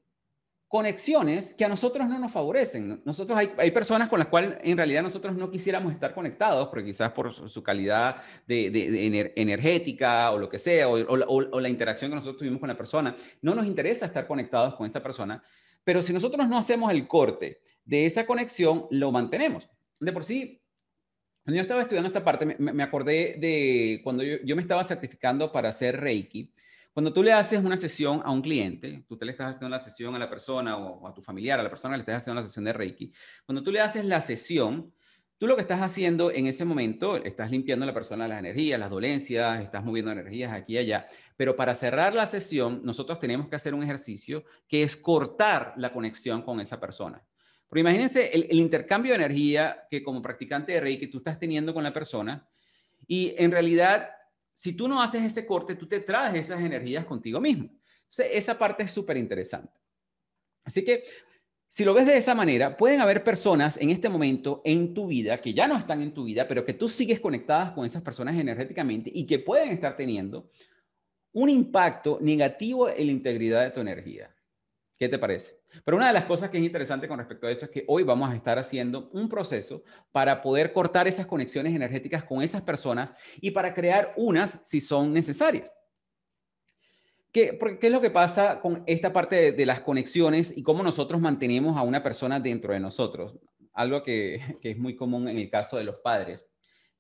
conexiones 0.73 1.53
que 1.53 1.67
a 1.67 1.69
nosotros 1.69 2.09
no 2.09 2.19
nos 2.19 2.33
favorecen. 2.33 3.03
Nosotros 3.05 3.39
hay, 3.39 3.71
personas 3.73 4.09
con 4.09 4.19
las 4.19 4.29
cuales 4.29 4.55
en 4.63 4.75
realidad 4.75 5.03
nosotros 5.03 5.37
no 5.37 5.51
quisiéramos 5.51 5.93
estar 5.93 6.15
conectados, 6.15 6.69
porque 6.69 6.87
quizás 6.87 7.13
por 7.13 7.31
su, 7.31 7.63
calidad 7.63 8.23
de, 8.47 9.33
energética 9.37 10.31
o 10.31 10.39
lo 10.39 10.49
que 10.49 10.59
sea, 10.59 10.89
o, 10.89 10.95
o, 10.95 11.61
la 11.61 11.69
interacción 11.69 12.11
que 12.11 12.15
nosotros 12.15 12.39
tuvimos 12.39 12.59
con 12.59 12.71
la 12.71 12.77
persona, 12.77 13.15
no 13.43 13.55
nos 13.55 13.67
interesa 13.67 14.07
estar 14.07 14.27
conectados 14.27 14.75
con 14.75 14.87
esa 14.87 15.03
persona, 15.03 15.43
pero 15.85 16.01
si 16.01 16.15
nosotros 16.15 16.49
no 16.49 16.57
hacemos 16.57 16.91
el 16.91 17.07
corte 17.07 17.61
de 17.85 18.07
esa 18.07 18.25
conexión, 18.25 18.87
lo 18.91 19.13
mantenemos. 19.13 19.69
De 20.03 20.13
por 20.13 20.25
sí, 20.25 20.61
cuando 21.45 21.57
yo 21.57 21.63
estaba 21.63 21.83
estudiando 21.83 22.09
esta 22.09 22.25
parte, 22.25 22.45
me, 22.45 22.83
acordé 22.83 23.37
de 23.39 24.01
cuando 24.03 24.25
yo, 24.25 24.57
me 24.57 24.63
estaba 24.63 24.83
certificando 24.83 25.53
para 25.53 25.69
hacer 25.69 26.01
Reiki. 26.01 26.53
Cuando 26.93 27.13
tú 27.13 27.23
le 27.23 27.33
haces 27.33 27.61
una 27.61 27.77
sesión 27.77 28.21
a 28.25 28.33
un 28.33 28.43
cliente, 28.43 29.05
tú 29.09 29.17
te 29.17 29.25
le 29.25 29.31
estás 29.31 29.57
haciendo 29.57 29.75
la 29.77 29.81
sesión 29.81 30.15
a 30.17 30.19
la 30.19 30.29
persona 30.29 30.77
o, 30.77 31.07
a 31.07 31.15
tu 31.15 31.23
familiar, 31.23 31.59
a 31.61 31.63
la 31.63 31.71
persona 31.71 31.97
le 31.97 32.01
estás 32.01 32.17
haciendo 32.17 32.41
la 32.41 32.47
sesión 32.47 32.65
de 32.65 32.73
Reiki. 32.73 33.13
Cuando 33.47 33.63
tú 33.63 33.71
le 33.71 33.81
haces 33.81 34.05
la 34.05 34.21
sesión, 34.21 34.93
tú 35.39 35.47
lo 35.47 35.55
que 35.55 35.63
estás 35.63 35.81
haciendo 35.81 36.33
en 36.33 36.47
ese 36.47 36.65
momento, 36.65 37.17
estás 37.17 37.53
limpiando 37.53 37.85
a 37.85 37.87
la 37.87 37.95
persona 37.95 38.27
las 38.27 38.41
energías, 38.41 38.81
las 38.81 38.91
dolencias, 38.91 39.63
estás 39.63 39.85
moviendo 39.85 40.11
energías 40.11 40.53
aquí 40.53 40.75
y 40.75 40.79
allá. 40.79 41.07
Pero 41.37 41.55
para 41.55 41.75
cerrar 41.75 42.13
la 42.13 42.27
sesión, 42.27 42.81
nosotros 42.85 43.21
tenemos 43.21 43.49
que 43.49 43.57
hacer 43.57 43.73
un 43.73 43.85
ejercicio 43.85 44.45
que 44.67 44.83
es 44.83 44.97
cortar 44.97 45.75
la 45.77 45.93
conexión 45.93 46.43
con 46.43 46.61
esa 46.61 46.81
persona. 46.81 47.23
Pero 47.73 47.81
imagínense 47.81 48.31
el, 48.35 48.59
intercambio 48.59 49.13
de 49.13 49.25
energía 49.25 49.87
que 49.91 50.03
como 50.03 50.21
practicante 50.21 50.73
de 50.73 50.81
Reiki 50.81 51.07
tú 51.07 51.19
estás 51.19 51.39
teniendo 51.39 51.73
con 51.73 51.83
la 51.83 51.91
persona 51.91 52.47
y 53.07 53.35
en 53.39 53.51
realidad, 53.51 54.11
si 54.53 54.77
tú 54.77 54.89
no 54.89 55.01
haces 55.01 55.23
ese 55.23 55.47
corte, 55.47 55.75
tú 55.75 55.89
te 55.89 56.01
traes 56.01 56.35
esas 56.35 56.61
energías 56.61 57.07
contigo 57.07 57.41
mismo. 57.41 57.71
Entonces, 58.03 58.27
esa 58.33 58.59
parte 58.59 58.83
es 58.83 58.93
súper 58.93 59.17
interesante. 59.17 59.73
Así 60.65 60.85
que, 60.85 61.05
si 61.67 61.87
lo 61.87 61.95
ves 61.95 62.05
de 62.05 62.19
esa 62.19 62.35
manera, 62.35 62.77
pueden 62.77 63.01
haber 63.01 63.25
personas 63.25 63.79
en 63.79 63.89
este 63.89 64.11
momento 64.11 64.61
en 64.67 64.93
tu 64.93 65.07
vida 65.07 65.41
que 65.41 65.55
ya 65.55 65.67
no 65.67 65.79
están 65.79 66.03
en 66.03 66.13
tu 66.13 66.25
vida, 66.25 66.47
pero 66.47 66.67
que 66.67 66.75
tú 66.75 66.91
sigues 66.91 67.21
conectadas 67.21 67.73
con 67.73 67.87
esas 67.87 68.03
personas 68.03 68.37
energéticamente 68.37 69.11
y 69.15 69.27
que 69.27 69.39
pueden 69.39 69.71
estar 69.71 69.97
teniendo 69.97 70.51
un 71.33 71.49
impacto 71.49 72.19
negativo 72.21 72.91
en 72.91 73.07
la 73.07 73.13
integridad 73.13 73.65
de 73.65 73.71
tu 73.71 73.81
energía. 73.81 74.31
¿Qué 75.03 75.09
te 75.09 75.19
parece? 75.19 75.59
Pero 75.85 75.97
una 75.97 76.07
de 76.07 76.13
las 76.13 76.27
cosas 76.27 76.49
que 76.49 76.59
es 76.59 76.63
interesante 76.63 77.09
con 77.09 77.19
respecto 77.19 77.49
a 77.49 77.51
eso 77.51 77.65
es 77.65 77.73
que 77.73 77.85
hoy 77.89 78.05
vamos 78.05 78.31
a 78.31 78.37
estar 78.37 78.57
haciendo 78.57 79.11
un 79.11 79.29
proceso 79.29 79.83
para 80.13 80.41
poder 80.41 80.73
cortar 80.73 81.09
esas 81.09 81.27
conexiones 81.27 81.75
energéticas 81.75 82.23
con 82.23 82.41
esas 82.41 82.63
personas 82.63 83.13
y 83.41 83.51
para 83.51 83.75
crear 83.75 84.15
unas 84.17 84.61
si 84.63 84.81
son 84.81 85.13
necesarias. 85.13 85.69
¿Qué, 87.33 87.59
¿Qué, 87.81 87.87
es 87.89 87.93
lo 87.93 88.01
que 88.01 88.11
pasa 88.11 88.61
con 88.61 88.85
esta 88.87 89.13
parte 89.13 89.51
de, 89.51 89.67
las 89.67 89.81
conexiones 89.81 90.57
y 90.57 90.63
cómo 90.63 90.85
nosotros 90.85 91.21
mantenemos 91.21 91.77
a 91.77 91.83
una 91.83 92.01
persona 92.01 92.39
dentro 92.39 92.73
de 92.73 92.79
nosotros? 92.79 93.37
Algo 93.73 94.05
que, 94.05 94.57
que, 94.61 94.71
es 94.71 94.79
muy 94.79 94.95
común 94.95 95.27
en 95.27 95.37
el 95.37 95.51
caso 95.51 95.79
de 95.79 95.83
los 95.83 95.97
padres. 95.97 96.47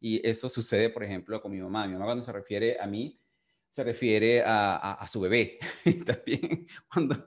Y 0.00 0.28
eso 0.28 0.48
sucede, 0.48 0.90
por 0.90 1.04
ejemplo, 1.04 1.40
con 1.40 1.52
mi 1.52 1.60
mamá. 1.60 1.86
Mi 1.86 1.92
mamá 1.92 2.06
cuando 2.06 2.24
se 2.24 2.32
refiere 2.32 2.80
a 2.80 2.86
mí, 2.88 3.20
se 3.70 3.84
refiere 3.84 4.42
a, 4.42 4.74
a, 4.74 4.92
a 4.94 5.06
su 5.06 5.20
bebé. 5.20 5.60
También 6.04 6.66
cuando, 6.92 7.24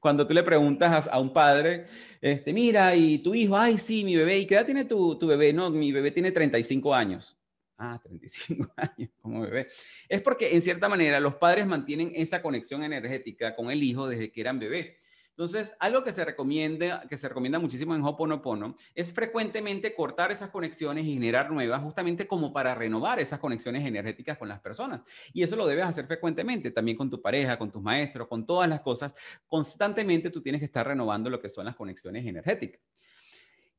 cuando 0.00 0.26
tú 0.26 0.34
le 0.34 0.42
preguntas 0.42 1.08
a, 1.10 1.18
un 1.18 1.32
padre, 1.32 1.86
este, 2.20 2.52
mira, 2.52 2.94
y 2.94 3.18
tu 3.18 3.34
hijo, 3.34 3.56
ay, 3.56 3.78
sí, 3.78 4.04
mi 4.04 4.16
bebé, 4.16 4.38
¿y 4.38 4.46
qué 4.46 4.54
edad 4.54 4.66
tiene 4.66 4.84
tu, 4.84 5.18
bebé? 5.26 5.52
No, 5.52 5.70
mi 5.70 5.92
bebé 5.92 6.10
tiene 6.10 6.32
35 6.32 6.94
años. 6.94 7.36
Ah, 7.76 8.00
35 8.02 8.72
años 8.76 9.10
como 9.20 9.42
bebé. 9.42 9.68
Es 10.08 10.22
porque 10.22 10.54
en 10.54 10.62
cierta 10.62 10.88
manera 10.88 11.20
los 11.20 11.36
padres 11.36 11.66
mantienen 11.66 12.12
esa 12.14 12.40
conexión 12.42 12.84
energética 12.84 13.54
con 13.54 13.70
el 13.70 13.82
hijo 13.82 14.08
desde 14.08 14.30
que 14.30 14.40
eran 14.40 14.58
bebé. 14.58 14.98
Entonces, 15.36 15.74
algo 15.80 16.04
que 16.04 16.12
se 16.12 16.24
recomienda, 16.24 17.04
que 17.08 17.16
se 17.16 17.28
recomienda 17.28 17.58
muchísimo 17.58 17.92
en 17.96 18.04
Hoponopono 18.04 18.76
es 18.94 19.12
frecuentemente 19.12 19.92
cortar 19.92 20.30
esas 20.30 20.50
conexiones 20.50 21.04
y 21.06 21.14
generar 21.14 21.50
nuevas, 21.50 21.82
justamente 21.82 22.28
como 22.28 22.52
para 22.52 22.72
renovar 22.76 23.18
esas 23.18 23.40
conexiones 23.40 23.84
energéticas 23.84 24.38
con 24.38 24.48
las 24.48 24.60
personas. 24.60 25.02
Y 25.32 25.42
eso 25.42 25.56
lo 25.56 25.66
debes 25.66 25.86
hacer 25.86 26.06
frecuentemente, 26.06 26.70
también 26.70 26.96
con 26.96 27.10
tu 27.10 27.20
pareja, 27.20 27.58
con 27.58 27.72
tus 27.72 27.82
maestros, 27.82 28.28
con 28.28 28.46
todas 28.46 28.68
las 28.68 28.80
cosas. 28.80 29.12
Constantemente 29.48 30.30
tú 30.30 30.40
tienes 30.40 30.60
que 30.60 30.66
estar 30.66 30.86
renovando 30.86 31.28
lo 31.28 31.40
que 31.40 31.48
son 31.48 31.64
las 31.64 31.74
conexiones 31.74 32.24
energéticas. 32.24 32.80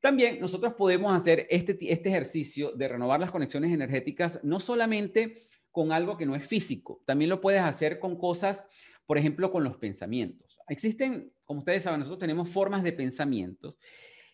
También 0.01 0.41
nosotros 0.41 0.73
podemos 0.73 1.15
hacer 1.15 1.47
este, 1.49 1.77
este 1.89 2.09
ejercicio 2.09 2.73
de 2.73 2.89
renovar 2.89 3.21
las 3.21 3.31
conexiones 3.31 3.71
energéticas 3.71 4.41
no 4.43 4.59
solamente 4.59 5.47
con 5.71 5.93
algo 5.93 6.17
que 6.17 6.25
no 6.25 6.35
es 6.35 6.45
físico, 6.45 7.01
también 7.05 7.29
lo 7.29 7.39
puedes 7.39 7.61
hacer 7.61 7.97
con 7.97 8.17
cosas, 8.17 8.65
por 9.05 9.17
ejemplo, 9.17 9.51
con 9.51 9.63
los 9.63 9.77
pensamientos. 9.77 10.59
Existen 10.67 11.31
como 11.45 11.59
ustedes 11.59 11.83
saben, 11.83 11.99
nosotros 11.99 12.19
tenemos 12.19 12.49
formas 12.49 12.83
de 12.83 12.91
pensamientos 12.91 13.79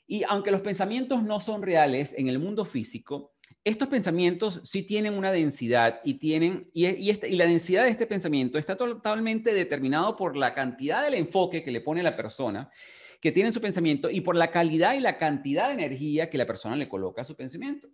y 0.08 0.24
aunque 0.24 0.52
los 0.52 0.62
pensamientos 0.62 1.24
no 1.24 1.40
son 1.40 1.62
reales 1.62 2.14
en 2.18 2.28
el 2.28 2.40
mundo 2.40 2.66
físico, 2.66 3.34
estos 3.64 3.88
pensamientos 3.88 4.62
sí 4.64 4.84
tienen 4.84 5.14
una 5.14 5.32
densidad 5.32 6.02
y 6.04 6.16
tienen 6.16 6.70
y, 6.74 6.88
y, 6.88 7.12
y 7.12 7.36
la 7.36 7.46
densidad 7.46 7.84
de 7.84 7.92
este 7.92 8.08
pensamiento 8.08 8.58
está 8.58 8.76
totalmente 8.76 9.54
determinado 9.54 10.16
por 10.16 10.36
la 10.36 10.54
cantidad 10.54 11.04
del 11.04 11.14
enfoque 11.14 11.64
que 11.64 11.72
le 11.72 11.82
pone 11.82 12.02
la 12.02 12.16
persona 12.16 12.72
que 13.22 13.32
tiene 13.32 13.52
su 13.52 13.62
pensamiento 13.62 14.10
y 14.10 14.22
por 14.22 14.36
la 14.36 14.50
calidad 14.50 14.96
y 14.96 15.00
la 15.00 15.18
cantidad 15.20 15.68
de 15.68 15.76
energía 15.76 16.30
que 16.30 16.40
la 16.40 16.48
persona 16.48 16.76
le 16.76 16.90
coloca 16.90 17.22
a 17.22 17.26
su 17.26 17.36
pensamiento. 17.36 17.88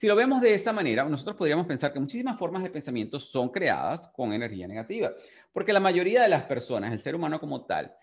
Si 0.00 0.06
lo 0.06 0.16
vemos 0.16 0.40
de 0.40 0.54
esa 0.54 0.72
manera, 0.72 1.04
nosotros 1.04 1.36
podríamos 1.36 1.66
pensar 1.66 1.92
que 1.92 2.00
muchísimas 2.00 2.38
formas 2.38 2.62
de 2.62 2.70
pensamiento 2.70 3.20
son 3.20 3.50
creadas 3.50 4.08
con 4.08 4.32
energía 4.32 4.66
negativa, 4.66 5.12
porque 5.52 5.74
la 5.74 5.78
mayoría 5.78 6.22
de 6.22 6.28
las 6.30 6.44
personas, 6.44 6.94
el 6.94 7.00
ser 7.00 7.14
humano 7.14 7.38
como 7.38 7.66
tal, 7.66 7.94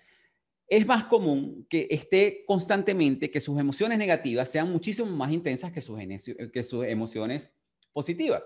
es 0.67 0.85
más 0.85 1.05
común 1.05 1.65
que 1.67 1.87
esté 1.89 2.43
constantemente, 2.45 3.31
que 3.31 3.41
sus 3.41 3.59
emociones 3.59 3.97
negativas 3.97 4.47
sean 4.47 4.71
muchísimo 4.71 5.09
más 5.09 5.31
intensas 5.31 5.71
que 5.71 5.81
sus, 5.81 5.99
que 6.53 6.63
sus 6.63 6.85
emociones 6.85 7.49
positivas. 7.91 8.43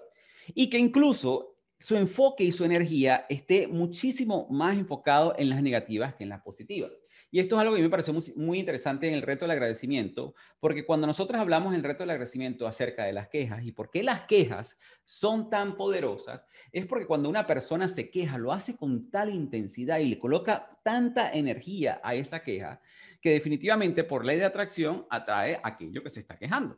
Y 0.55 0.69
que 0.69 0.77
incluso 0.77 1.57
su 1.77 1.97
enfoque 1.97 2.45
y 2.45 2.53
su 2.53 2.63
energía 2.63 3.25
esté 3.27 3.67
muchísimo 3.67 4.47
más 4.49 4.77
enfocado 4.77 5.35
en 5.37 5.49
las 5.49 5.61
negativas 5.61 6.15
que 6.15 6.23
en 6.23 6.29
las 6.29 6.41
positivas. 6.41 6.93
Y 7.33 7.39
esto 7.39 7.55
es 7.55 7.61
algo 7.61 7.75
que 7.75 7.81
me 7.81 7.89
pareció 7.89 8.13
muy, 8.35 8.59
interesante 8.59 9.07
en 9.07 9.13
el 9.13 9.21
reto 9.21 9.45
del 9.45 9.51
agradecimiento, 9.51 10.35
porque 10.59 10.85
cuando 10.85 11.07
nosotros 11.07 11.39
hablamos 11.39 11.71
en 11.71 11.77
el 11.77 11.83
reto 11.83 12.03
del 12.03 12.09
agradecimiento 12.09 12.67
acerca 12.67 13.05
de 13.05 13.13
las 13.13 13.29
quejas 13.29 13.63
y 13.63 13.71
por 13.71 13.89
qué 13.89 14.03
las 14.03 14.23
quejas 14.23 14.77
son 15.05 15.49
tan 15.49 15.77
poderosas, 15.77 16.45
es 16.73 16.85
porque 16.85 17.07
cuando 17.07 17.29
una 17.29 17.47
persona 17.47 17.87
se 17.87 18.11
queja, 18.11 18.37
lo 18.37 18.51
hace 18.51 18.75
con 18.75 19.09
tal 19.09 19.33
intensidad 19.33 19.99
y 19.99 20.09
le 20.09 20.19
coloca 20.19 20.77
tanta 20.83 21.31
energía 21.31 22.01
a 22.03 22.15
esa 22.15 22.43
queja, 22.43 22.81
que 23.21 23.31
definitivamente 23.31 24.03
por 24.03 24.25
ley 24.25 24.37
de 24.37 24.45
atracción 24.45 25.05
atrae 25.09 25.57
aquello 25.63 26.03
que 26.03 26.09
se 26.09 26.19
está 26.19 26.37
quejando. 26.37 26.77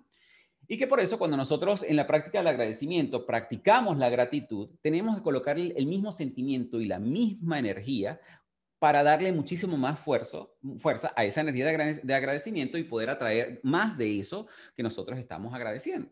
Y 0.68 0.78
que 0.78 0.88
por 0.88 1.00
eso 1.00 1.18
cuando 1.18 1.36
nosotros 1.36 1.84
en 1.84 1.98
la 1.98 2.08
práctica 2.08 2.38
del 2.38 2.48
agradecimiento 2.48 3.26
practicamos 3.26 3.98
la 3.98 4.10
gratitud, 4.10 4.70
tenemos 4.82 5.18
que 5.18 5.24
colocar 5.24 5.60
el 5.60 5.88
mismo 5.88 6.12
sentimiento 6.12 6.80
y 6.80 6.86
la 6.86 7.00
misma 7.00 7.60
energía 7.60 8.22
para 8.84 9.02
darle 9.02 9.32
muchísimo 9.32 9.78
más 9.78 9.98
fuerza, 9.98 10.40
fuerza 10.80 11.14
a 11.16 11.24
esa 11.24 11.40
energía 11.40 11.68
de 12.04 12.14
agradecimiento 12.14 12.78
y 12.78 12.84
poder 12.84 13.10
atraer 13.10 13.62
más 13.64 13.98
de 13.98 14.20
eso 14.20 14.46
que 14.76 14.84
nosotros 14.84 15.18
estamos 15.18 15.54
agradeciendo. 15.54 16.12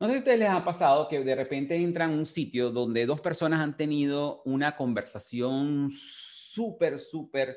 No 0.00 0.08
sé 0.08 0.14
si 0.14 0.16
a 0.16 0.18
ustedes 0.18 0.38
les 0.40 0.48
ha 0.48 0.64
pasado 0.64 1.06
que 1.06 1.22
de 1.22 1.34
repente 1.36 1.76
entran 1.76 2.10
a 2.10 2.14
un 2.14 2.26
sitio 2.26 2.72
donde 2.72 3.06
dos 3.06 3.20
personas 3.20 3.60
han 3.60 3.76
tenido 3.76 4.42
una 4.44 4.76
conversación 4.76 5.92
súper, 5.92 6.98
súper 6.98 7.56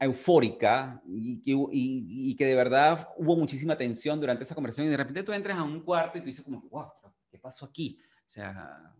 eufórica 0.00 1.00
y, 1.06 2.34
que 2.34 2.44
de 2.44 2.54
verdad 2.56 3.08
hubo 3.18 3.36
muchísima 3.36 3.78
tensión 3.78 4.18
durante 4.18 4.42
esa 4.42 4.56
conversación 4.56 4.88
y 4.88 4.90
de 4.90 4.96
repente 4.96 5.22
tú 5.22 5.32
entras 5.32 5.58
a 5.58 5.62
un 5.62 5.80
cuarto 5.84 6.18
y 6.18 6.22
tú 6.22 6.26
dices 6.26 6.44
como, 6.44 6.60
wow, 6.62 6.88
¿qué 7.30 7.38
pasó 7.38 7.66
aquí? 7.66 8.00
O 8.02 8.28
sea, 8.28 8.92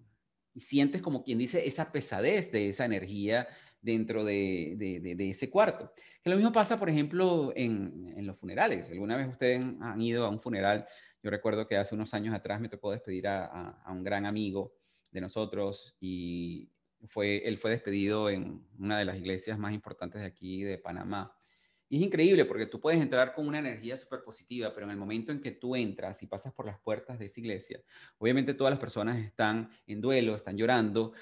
y 0.54 0.60
sientes 0.60 1.02
como 1.02 1.22
quien 1.22 1.38
dice 1.38 1.66
esa 1.66 1.90
pesadez 1.92 2.52
de 2.52 2.68
esa 2.68 2.84
energía 2.84 3.48
dentro 3.80 4.24
de, 4.24 4.76
de, 4.78 5.28
ese 5.28 5.50
cuarto. 5.50 5.92
Que 6.22 6.30
lo 6.30 6.36
mismo 6.36 6.52
pasa, 6.52 6.78
por 6.78 6.88
ejemplo, 6.88 7.52
en, 7.54 8.14
los 8.26 8.38
funerales. 8.38 8.88
¿Alguna 8.90 9.16
vez 9.16 9.28
ustedes 9.28 9.60
han 9.80 10.00
ido 10.00 10.24
a 10.24 10.30
un 10.30 10.40
funeral? 10.40 10.86
Yo 11.22 11.30
recuerdo 11.30 11.66
que 11.66 11.76
hace 11.76 11.94
unos 11.94 12.14
años 12.14 12.34
atrás 12.34 12.60
me 12.60 12.68
tocó 12.68 12.92
despedir 12.92 13.28
a, 13.28 13.44
a 13.84 13.92
un 13.92 14.02
gran 14.02 14.24
amigo 14.24 14.74
de 15.10 15.20
nosotros 15.20 15.96
y, 16.00 16.70
fue, 17.08 17.46
él 17.46 17.58
fue 17.58 17.70
despedido 17.70 18.30
en 18.30 18.66
una 18.78 18.98
de 18.98 19.04
las 19.04 19.16
iglesias 19.16 19.58
más 19.58 19.72
importantes 19.72 20.20
de 20.20 20.26
aquí 20.26 20.62
de 20.62 20.78
Panamá. 20.78 21.36
Y 21.94 21.98
es 21.98 22.02
increíble 22.02 22.44
porque 22.44 22.66
tú 22.66 22.80
puedes 22.80 23.00
entrar 23.00 23.32
con 23.32 23.46
una 23.46 23.60
energía 23.60 23.96
súper 23.96 24.24
positiva, 24.24 24.74
pero 24.74 24.84
en 24.84 24.90
el 24.90 24.96
momento 24.96 25.30
en 25.30 25.40
que 25.40 25.52
tú 25.52 25.76
entras 25.76 26.20
y 26.24 26.26
pasas 26.26 26.52
por 26.52 26.66
las 26.66 26.80
puertas 26.80 27.20
de 27.20 27.26
esa 27.26 27.38
iglesia, 27.38 27.80
obviamente 28.18 28.52
todas 28.52 28.72
las 28.72 28.80
personas 28.80 29.16
están 29.24 29.70
en 29.86 30.00
duelo, 30.00 30.34
están 30.34 30.56
llorando. 30.56 31.12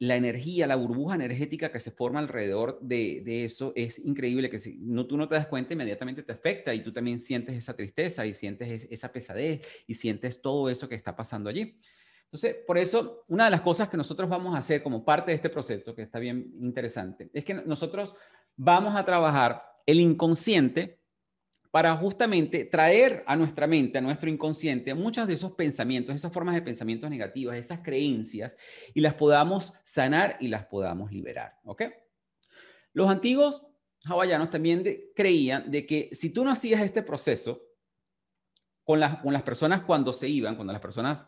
la 0.00 0.16
energía, 0.16 0.66
la 0.66 0.76
burbuja 0.76 1.14
energética 1.14 1.72
que 1.72 1.80
se 1.80 1.90
forma 1.90 2.18
alrededor 2.18 2.78
de, 2.82 3.46
eso 3.46 3.72
es 3.74 3.98
increíble, 3.98 4.50
que 4.50 4.58
si 4.58 4.76
no, 4.78 5.06
tú 5.06 5.16
no 5.16 5.26
te 5.26 5.36
das 5.36 5.46
cuenta, 5.46 5.72
inmediatamente 5.72 6.22
te 6.22 6.32
afecta 6.32 6.74
y 6.74 6.80
tú 6.80 6.92
también 6.92 7.18
sientes 7.18 7.56
esa 7.56 7.74
tristeza 7.74 8.26
y 8.26 8.34
sientes 8.34 8.86
esa 8.90 9.10
pesadez 9.10 9.66
y 9.86 9.94
sientes 9.94 10.42
todo 10.42 10.68
eso 10.68 10.86
que 10.86 10.96
está 10.96 11.16
pasando 11.16 11.48
allí. 11.48 11.80
Entonces, 12.24 12.56
por 12.66 12.76
eso, 12.76 13.24
una 13.28 13.46
de 13.46 13.52
las 13.52 13.62
cosas 13.62 13.88
que 13.88 13.96
nosotros 13.96 14.28
vamos 14.28 14.54
a 14.54 14.58
hacer 14.58 14.82
como 14.82 15.02
parte 15.02 15.30
de 15.30 15.36
este 15.36 15.48
proceso, 15.48 15.94
que 15.94 16.02
está 16.02 16.18
bien 16.18 16.52
interesante, 16.60 17.30
es 17.32 17.42
que 17.42 17.54
nosotros 17.54 18.14
vamos 18.54 18.94
a 18.96 19.02
trabajar 19.06 19.73
el 19.86 20.00
inconsciente 20.00 21.00
para 21.74 21.96
justamente 21.96 22.64
traer 22.64 23.24
a 23.26 23.34
nuestra 23.34 23.66
mente, 23.66 23.98
a 23.98 24.00
nuestro 24.00 24.30
inconsciente, 24.30 24.94
muchos 24.94 25.26
de 25.26 25.34
esos 25.34 25.52
pensamientos, 25.52 26.14
esas 26.14 26.32
formas 26.32 26.54
de 26.54 26.62
pensamientos 26.62 27.10
negativas, 27.10 27.56
esas 27.56 27.80
creencias, 27.80 28.56
y 28.94 29.00
las 29.00 29.14
podamos 29.14 29.72
sanar 29.82 30.36
y 30.38 30.46
las 30.46 30.66
podamos 30.66 31.10
liberar. 31.10 31.58
¿Ok? 31.64 31.82
Los 32.92 33.10
antiguos 33.10 33.66
hawaianos 34.04 34.50
también 34.50 34.84
creían 35.16 35.68
de 35.68 35.84
que 35.84 36.10
si 36.12 36.30
tú 36.30 36.44
no 36.44 36.52
hacías 36.52 36.80
este 36.80 37.02
proceso 37.02 37.60
con 38.84 39.00
las, 39.00 39.20
con 39.20 39.32
las 39.32 39.42
personas 39.42 39.82
cuando 39.82 40.12
se 40.12 40.28
iban, 40.28 40.54
cuando 40.54 40.72
las 40.72 40.82
personas 40.82 41.26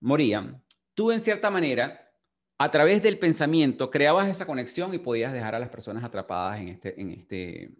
morían, 0.00 0.64
tú 0.94 1.12
en 1.12 1.20
cierta 1.20 1.48
manera, 1.48 2.10
a 2.58 2.70
través 2.72 3.04
del 3.04 3.20
pensamiento, 3.20 3.90
creabas 3.90 4.28
esa 4.28 4.46
conexión 4.46 4.92
y 4.94 4.98
podías 4.98 5.32
dejar 5.32 5.54
a 5.54 5.60
las 5.60 5.68
personas 5.68 6.02
atrapadas 6.02 6.58
en 6.58 6.68
este, 6.68 7.00
en 7.00 7.10
este, 7.12 7.70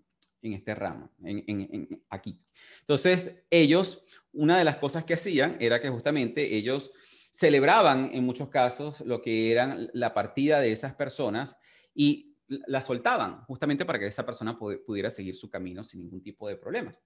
en 0.46 0.54
este 0.54 0.74
ramo, 0.74 1.10
en, 1.22 2.02
aquí. 2.10 2.40
Entonces, 2.80 3.44
ellos, 3.50 4.04
una 4.32 4.58
de 4.58 4.64
las 4.64 4.76
cosas 4.76 5.04
que 5.04 5.14
hacían 5.14 5.56
era 5.60 5.80
que 5.80 5.90
justamente 5.90 6.56
ellos 6.56 6.90
celebraban 7.32 8.10
en 8.12 8.24
muchos 8.24 8.48
casos 8.48 9.00
lo 9.02 9.20
que 9.20 9.52
eran 9.52 9.90
la 9.92 10.14
partida 10.14 10.60
de 10.60 10.72
esas 10.72 10.94
personas 10.94 11.56
y 11.94 12.36
la 12.48 12.80
soltaban 12.80 13.44
justamente 13.44 13.84
para 13.84 13.98
que 13.98 14.06
esa 14.06 14.24
persona 14.24 14.58
pudiera 14.58 15.10
seguir 15.10 15.36
su 15.36 15.50
camino 15.50 15.84
sin 15.84 16.00
ningún 16.00 16.22
tipo 16.22 16.48
de 16.48 16.56
problemas. 16.56 17.00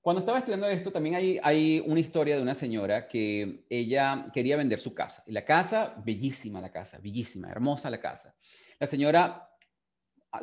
Cuando 0.00 0.20
estaba 0.20 0.38
estudiando 0.38 0.68
esto, 0.68 0.92
también 0.92 1.16
hay, 1.16 1.40
hay 1.42 1.82
una 1.84 1.98
historia 1.98 2.36
de 2.36 2.42
una 2.42 2.54
señora 2.54 3.08
que 3.08 3.66
ella 3.68 4.30
quería 4.32 4.56
vender 4.56 4.80
su 4.80 4.94
casa. 4.94 5.24
La 5.26 5.44
casa, 5.44 6.00
bellísima 6.04 6.60
la 6.60 6.70
casa, 6.70 6.98
bellísima, 6.98 7.50
hermosa 7.50 7.90
la 7.90 8.00
casa. 8.00 8.36
La 8.78 8.86
señora 8.86 9.50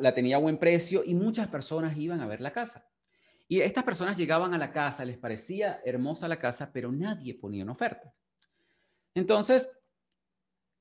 la 0.00 0.14
tenía 0.14 0.36
a 0.36 0.40
buen 0.40 0.58
precio 0.58 1.02
y 1.04 1.14
muchas 1.14 1.48
personas 1.48 1.96
iban 1.96 2.20
a 2.20 2.26
ver 2.26 2.40
la 2.40 2.52
casa. 2.52 2.88
Y 3.46 3.60
estas 3.60 3.84
personas 3.84 4.16
llegaban 4.16 4.54
a 4.54 4.58
la 4.58 4.72
casa, 4.72 5.04
les 5.04 5.18
parecía 5.18 5.80
hermosa 5.84 6.28
la 6.28 6.38
casa, 6.38 6.72
pero 6.72 6.90
nadie 6.90 7.34
ponía 7.34 7.62
una 7.62 7.72
oferta. 7.72 8.14
Entonces, 9.14 9.68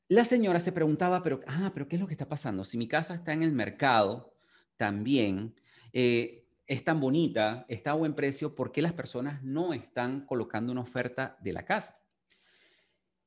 la 0.07 0.25
señora 0.25 0.59
se 0.59 0.71
preguntaba, 0.71 1.23
pero, 1.23 1.41
ah, 1.47 1.71
pero 1.73 1.87
¿qué 1.87 1.95
es 1.95 2.01
lo 2.01 2.07
que 2.07 2.13
está 2.13 2.27
pasando? 2.27 2.63
Si 2.65 2.77
mi 2.77 2.87
casa 2.87 3.15
está 3.15 3.33
en 3.33 3.43
el 3.43 3.53
mercado 3.53 4.33
también, 4.77 5.55
eh, 5.91 6.45
es 6.67 6.83
tan 6.83 6.99
bonita, 6.99 7.65
está 7.67 7.91
a 7.91 7.95
buen 7.95 8.15
precio, 8.15 8.55
¿por 8.55 8.71
qué 8.71 8.81
las 8.81 8.93
personas 8.93 9.43
no 9.43 9.73
están 9.73 10.25
colocando 10.25 10.71
una 10.71 10.81
oferta 10.81 11.37
de 11.41 11.53
la 11.53 11.65
casa? 11.65 12.02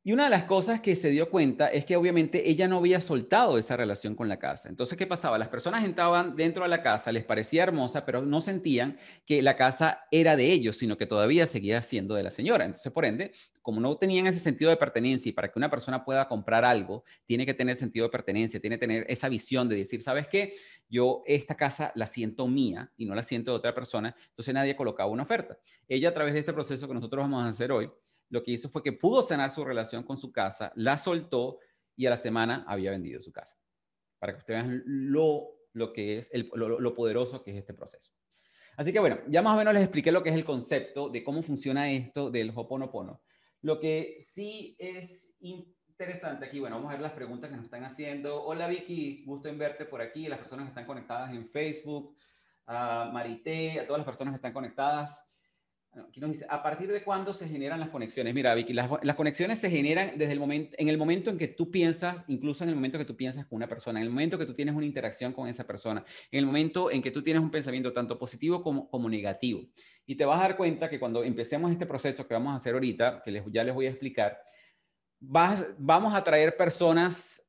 Y 0.07 0.13
una 0.13 0.23
de 0.23 0.31
las 0.31 0.45
cosas 0.45 0.81
que 0.81 0.95
se 0.95 1.11
dio 1.11 1.31
cuenta 1.31 1.67
es 1.67 1.85
que 1.85 1.97
obviamente 1.97 2.49
ella 2.49 2.69
no 2.69 2.79
había 2.79 3.01
soltado 3.01 3.59
esa 3.59 3.77
relación 3.77 4.15
con 4.15 4.29
la 4.29 4.39
casa. 4.39 4.69
Entonces, 4.69 4.97
¿qué 4.97 5.05
pasaba? 5.05 5.37
Las 5.37 5.49
personas 5.49 5.85
entraban 5.85 6.37
dentro 6.37 6.63
de 6.63 6.69
la 6.69 6.81
casa, 6.81 7.11
les 7.11 7.25
parecía 7.25 7.65
hermosa, 7.65 8.07
pero 8.07 8.23
no 8.23 8.41
sentían 8.41 8.99
que 9.27 9.43
la 9.43 9.57
casa 9.57 10.07
era 10.13 10.37
de 10.37 10.53
ellos, 10.53 10.77
sino 10.77 10.97
que 10.97 11.07
todavía 11.07 11.49
seguía 11.49 11.83
siendo 11.83 12.15
de 12.15 12.23
la 12.23 12.31
señora. 12.31 12.67
Entonces, 12.67 12.93
por 12.93 13.05
ende, 13.05 13.33
como 13.63 13.81
no 13.81 13.97
tenían 13.97 14.29
ese 14.29 14.39
sentido 14.39 14.71
de 14.71 14.77
pertenencia 14.77 15.29
y 15.29 15.33
para 15.33 15.51
que 15.51 15.59
una 15.59 15.73
persona 15.73 16.05
pueda 16.05 16.29
comprar 16.29 16.65
algo, 16.65 17.03
tiene 17.27 17.45
que 17.45 17.55
tener 17.55 17.75
sentido 17.75 18.07
de 18.07 18.11
pertenencia, 18.11 18.61
tiene 18.61 18.77
que 18.77 18.87
tener 18.87 19.07
esa 19.09 19.29
visión 19.29 19.69
de 19.69 19.75
decir, 19.75 20.03
¿sabes 20.03 20.29
qué? 20.29 20.55
Yo 20.89 21.25
esta 21.27 21.57
casa 21.57 21.91
la 21.97 22.07
siento 22.07 22.47
mía 22.47 22.93
y 22.97 23.07
no 23.07 23.17
la 23.17 23.25
siento 23.25 23.51
de 23.51 23.57
otra 23.57 23.75
persona, 23.75 24.15
entonces 24.29 24.55
nadie 24.55 24.77
colocaba 24.77 25.11
una 25.11 25.25
oferta. 25.25 25.59
Ella 25.89 26.11
a 26.11 26.15
través 26.15 26.33
de 26.33 26.39
este 26.39 26.53
proceso 26.53 26.87
que 26.87 26.95
nosotros 26.95 27.25
vamos 27.25 27.45
a 27.45 27.49
hacer 27.49 27.73
hoy, 27.73 27.91
lo 28.29 28.43
que 28.43 28.53
hizo 28.53 28.69
fue 28.69 28.83
que 28.83 28.93
pudo 28.93 29.23
sanar 29.23 29.51
su 29.51 29.65
relación 29.65 30.03
con 30.03 30.17
su 30.17 30.33
casa, 30.33 30.73
la 30.75 30.99
soltó 30.99 31.59
y 31.95 32.07
a 32.07 32.11
la 32.11 32.17
semana 32.17 32.65
había 32.67 32.91
vendido 32.91 33.21
su 33.21 33.33
casa. 33.33 33.57
Para 34.19 34.33
que 34.33 34.39
ustedes 34.39 34.65
vean 34.65 34.83
lo, 34.87 35.57
lo 35.73 35.93
que 35.93 36.19
es, 36.19 36.33
el, 36.33 36.51
lo, 36.55 36.95
poderoso 36.95 37.43
que 37.43 37.53
es 37.53 37.59
este 37.59 37.75
proceso. 37.75 38.13
Así 38.77 38.93
que 38.93 39.01
bueno, 39.01 39.19
ya 39.29 39.43
más 39.43 39.55
o 39.55 39.59
menos 39.59 39.75
les 39.75 39.83
expliqué 39.83 40.13
lo 40.13 40.23
que 40.23 40.31
es 40.31 40.35
el 40.35 40.45
concepto 40.45 41.09
de 41.09 41.25
cómo 41.25 41.43
funciona 41.43 41.91
esto 41.91 42.31
del 42.31 42.53
Hoponopono. 42.55 43.23
Lo 43.63 43.81
que 43.81 44.19
sí 44.21 44.77
es 44.79 45.37
interesante 45.41 46.45
aquí, 46.45 46.61
bueno, 46.61 46.77
vamos 46.77 46.91
a 46.91 46.95
ver 46.95 47.03
las 47.03 47.13
preguntas 47.13 47.49
que 47.49 47.57
nos 47.57 47.65
están 47.65 47.85
haciendo. 47.85 48.45
Hola 48.45 48.69
Vicky, 48.69 49.25
gusto 49.25 49.49
en 49.49 49.59
verte 49.59 49.87
por 49.87 50.03
aquí, 50.03 50.29
las 50.29 50.39
personas 50.39 50.67
que 50.67 50.71
están 50.71 50.87
conectadas 50.87 51.33
en 51.33 51.49
Facebook, 51.49 52.17
a 52.67 53.11
Marité, 53.13 53.81
a 53.81 53.87
todas 53.87 54.01
las 54.01 54.07
personas 54.07 54.33
que 54.33 54.37
están 54.37 54.53
conectadas. 54.53 55.33
Aquí 55.97 56.21
nos 56.21 56.31
dice, 56.31 56.47
¿a 56.49 56.63
partir 56.63 56.93
de 56.93 57.03
cuándo 57.03 57.33
se 57.33 57.49
generan 57.49 57.81
las 57.81 57.89
conexiones? 57.89 58.35
Mira, 58.35 58.55
Vicky, 58.55 58.75
las, 58.75 58.89
conexiones 59.17 59.59
se 59.59 59.71
generan 59.71 60.19
desde 60.19 60.33
el 60.33 60.41
momento, 60.41 60.77
en 60.79 60.89
el 60.89 60.99
momento 60.99 61.31
en 61.31 61.39
que 61.39 61.49
tú 61.49 61.71
piensas, 61.71 62.23
incluso 62.29 62.65
en 62.65 62.71
el 62.71 62.77
momento 62.77 62.99
que 62.99 63.05
tú 63.05 63.17
piensas 63.17 63.47
con 63.47 63.57
una 63.57 63.69
persona, 63.69 64.01
en 64.01 64.05
el 64.05 64.11
momento 64.11 64.37
que 64.37 64.45
tú 64.45 64.53
tienes 64.53 64.75
una 64.75 64.85
interacción 64.85 65.33
con 65.33 65.49
esa 65.49 65.67
persona, 65.67 66.05
en 66.31 66.39
el 66.39 66.47
momento 66.47 66.91
en 66.91 67.01
que 67.01 67.11
tú 67.11 67.23
tienes 67.23 67.43
un 67.43 67.51
pensamiento 67.51 67.93
tanto 67.93 68.19
positivo 68.19 68.63
como, 68.63 68.91
como 68.91 69.09
negativo. 69.09 69.63
Y 70.05 70.17
te 70.17 70.25
vas 70.25 70.39
a 70.39 70.43
dar 70.43 70.57
cuenta 70.57 70.91
que 70.91 71.01
cuando 71.01 71.25
empecemos 71.25 71.71
este 71.71 71.87
proceso 71.87 72.27
que 72.27 72.35
vamos 72.35 72.53
a 72.53 72.57
hacer 72.57 72.75
ahorita, 72.75 73.23
que 73.25 73.31
les, 73.31 73.45
ya 73.51 73.65
les 73.65 73.75
voy 73.75 73.87
a 73.87 73.91
explicar, 73.91 74.39
vas, 75.19 75.65
vamos 75.79 76.15
a 76.15 76.23
traer 76.23 76.57
personas 76.57 77.43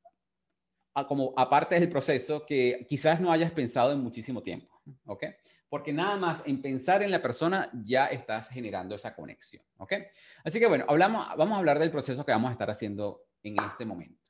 a, 0.94 1.06
como 1.06 1.34
aparte 1.36 1.78
del 1.78 1.88
proceso 1.88 2.46
que 2.46 2.86
quizás 2.88 3.20
no 3.20 3.30
hayas 3.30 3.52
pensado 3.52 3.92
en 3.92 4.00
muchísimo 4.00 4.42
tiempo. 4.42 4.80
¿Ok? 5.04 5.24
Porque 5.68 5.92
nada 5.92 6.16
más 6.16 6.42
en 6.46 6.62
pensar 6.62 7.02
en 7.02 7.10
la 7.10 7.20
persona 7.20 7.70
ya 7.84 8.06
estás 8.06 8.48
generando 8.48 8.94
esa 8.94 9.14
conexión, 9.14 9.62
¿ok? 9.76 9.94
Así 10.44 10.58
que 10.58 10.66
bueno, 10.66 10.84
hablamos, 10.88 11.26
vamos 11.36 11.56
a 11.56 11.58
hablar 11.58 11.78
del 11.78 11.90
proceso 11.90 12.24
que 12.24 12.32
vamos 12.32 12.48
a 12.48 12.52
estar 12.52 12.70
haciendo 12.70 13.22
en 13.42 13.56
este 13.62 13.84
momento. 13.84 14.22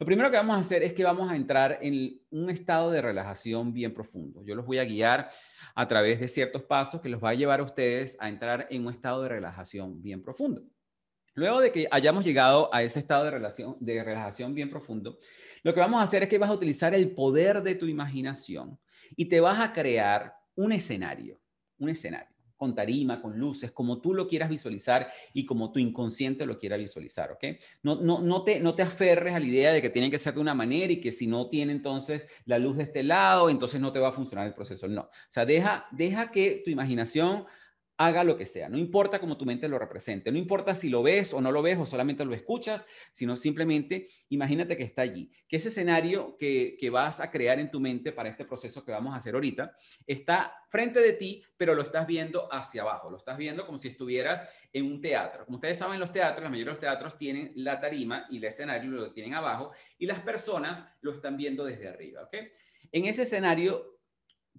Lo 0.00 0.06
primero 0.06 0.30
que 0.30 0.36
vamos 0.36 0.56
a 0.56 0.60
hacer 0.60 0.84
es 0.84 0.92
que 0.92 1.02
vamos 1.02 1.28
a 1.28 1.34
entrar 1.34 1.80
en 1.82 2.22
un 2.30 2.50
estado 2.50 2.92
de 2.92 3.02
relajación 3.02 3.72
bien 3.72 3.92
profundo. 3.92 4.44
Yo 4.44 4.54
los 4.54 4.64
voy 4.64 4.78
a 4.78 4.84
guiar 4.84 5.28
a 5.74 5.88
través 5.88 6.20
de 6.20 6.28
ciertos 6.28 6.62
pasos 6.62 7.00
que 7.00 7.08
los 7.08 7.22
va 7.22 7.30
a 7.30 7.34
llevar 7.34 7.58
a 7.58 7.64
ustedes 7.64 8.16
a 8.20 8.28
entrar 8.28 8.68
en 8.70 8.86
un 8.86 8.92
estado 8.92 9.24
de 9.24 9.28
relajación 9.30 10.00
bien 10.00 10.22
profundo. 10.22 10.62
Luego 11.34 11.60
de 11.60 11.72
que 11.72 11.88
hayamos 11.90 12.24
llegado 12.24 12.72
a 12.72 12.84
ese 12.84 13.00
estado 13.00 13.24
de, 13.24 13.32
relación, 13.32 13.76
de 13.80 14.04
relajación 14.04 14.54
bien 14.54 14.70
profundo, 14.70 15.18
lo 15.64 15.74
que 15.74 15.80
vamos 15.80 16.00
a 16.00 16.04
hacer 16.04 16.22
es 16.22 16.28
que 16.28 16.38
vas 16.38 16.50
a 16.50 16.54
utilizar 16.54 16.94
el 16.94 17.12
poder 17.12 17.62
de 17.62 17.74
tu 17.74 17.86
imaginación 17.86 18.78
y 19.16 19.26
te 19.26 19.40
vas 19.40 19.58
a 19.58 19.72
crear 19.72 20.37
un 20.58 20.72
escenario, 20.72 21.40
un 21.78 21.88
escenario, 21.88 22.34
con 22.56 22.74
tarima, 22.74 23.22
con 23.22 23.38
luces, 23.38 23.70
como 23.70 24.00
tú 24.00 24.12
lo 24.12 24.26
quieras 24.26 24.50
visualizar 24.50 25.08
y 25.32 25.46
como 25.46 25.70
tu 25.70 25.78
inconsciente 25.78 26.44
lo 26.44 26.58
quiera 26.58 26.76
visualizar, 26.76 27.30
¿ok? 27.30 27.44
No, 27.84 28.00
no, 28.00 28.20
no, 28.20 28.42
te, 28.42 28.58
no 28.58 28.74
te 28.74 28.82
aferres 28.82 29.34
a 29.34 29.38
la 29.38 29.46
idea 29.46 29.72
de 29.72 29.80
que 29.80 29.90
tiene 29.90 30.10
que 30.10 30.18
ser 30.18 30.34
de 30.34 30.40
una 30.40 30.54
manera 30.54 30.92
y 30.92 31.00
que 31.00 31.12
si 31.12 31.28
no 31.28 31.48
tiene 31.48 31.70
entonces 31.72 32.26
la 32.44 32.58
luz 32.58 32.76
de 32.76 32.82
este 32.82 33.04
lado, 33.04 33.48
entonces 33.48 33.80
no 33.80 33.92
te 33.92 34.00
va 34.00 34.08
a 34.08 34.12
funcionar 34.12 34.48
el 34.48 34.54
proceso. 34.54 34.88
No, 34.88 35.02
o 35.02 35.10
sea, 35.28 35.46
deja, 35.46 35.86
deja 35.92 36.32
que 36.32 36.60
tu 36.64 36.70
imaginación 36.70 37.46
haga 37.98 38.22
lo 38.22 38.36
que 38.38 38.46
sea. 38.46 38.68
No 38.68 38.78
importa 38.78 39.18
cómo 39.18 39.36
tu 39.36 39.44
mente 39.44 39.68
lo 39.68 39.78
represente. 39.78 40.30
No 40.30 40.38
importa 40.38 40.76
si 40.76 40.88
lo 40.88 41.02
ves 41.02 41.34
o 41.34 41.40
no 41.40 41.50
lo 41.50 41.62
ves 41.62 41.78
o 41.78 41.84
solamente 41.84 42.24
lo 42.24 42.32
escuchas, 42.32 42.86
sino 43.12 43.36
simplemente 43.36 44.06
imagínate 44.28 44.76
que 44.76 44.84
está 44.84 45.02
allí. 45.02 45.30
Que 45.48 45.56
ese 45.56 45.68
escenario 45.68 46.36
que, 46.38 46.76
que 46.78 46.90
vas 46.90 47.18
a 47.18 47.30
crear 47.30 47.58
en 47.58 47.72
tu 47.72 47.80
mente 47.80 48.12
para 48.12 48.28
este 48.28 48.44
proceso 48.44 48.84
que 48.84 48.92
vamos 48.92 49.12
a 49.12 49.16
hacer 49.16 49.34
ahorita 49.34 49.76
está 50.06 50.54
frente 50.70 51.00
de 51.00 51.12
ti, 51.12 51.42
pero 51.56 51.74
lo 51.74 51.82
estás 51.82 52.06
viendo 52.06 52.48
hacia 52.52 52.82
abajo. 52.82 53.10
Lo 53.10 53.16
estás 53.16 53.36
viendo 53.36 53.66
como 53.66 53.78
si 53.78 53.88
estuvieras 53.88 54.44
en 54.72 54.86
un 54.86 55.00
teatro. 55.00 55.44
Como 55.44 55.56
ustedes 55.56 55.76
saben, 55.76 55.98
los 55.98 56.12
teatros, 56.12 56.44
la 56.44 56.50
mayoría 56.50 56.66
de 56.66 56.76
los 56.76 56.80
teatros 56.80 57.18
tienen 57.18 57.52
la 57.56 57.80
tarima 57.80 58.26
y 58.30 58.36
el 58.36 58.44
escenario 58.44 58.92
lo 58.92 59.12
tienen 59.12 59.34
abajo 59.34 59.72
y 59.98 60.06
las 60.06 60.20
personas 60.20 60.88
lo 61.00 61.12
están 61.12 61.36
viendo 61.36 61.64
desde 61.64 61.88
arriba. 61.88 62.22
¿ok? 62.22 62.36
En 62.92 63.06
ese 63.06 63.22
escenario 63.22 63.97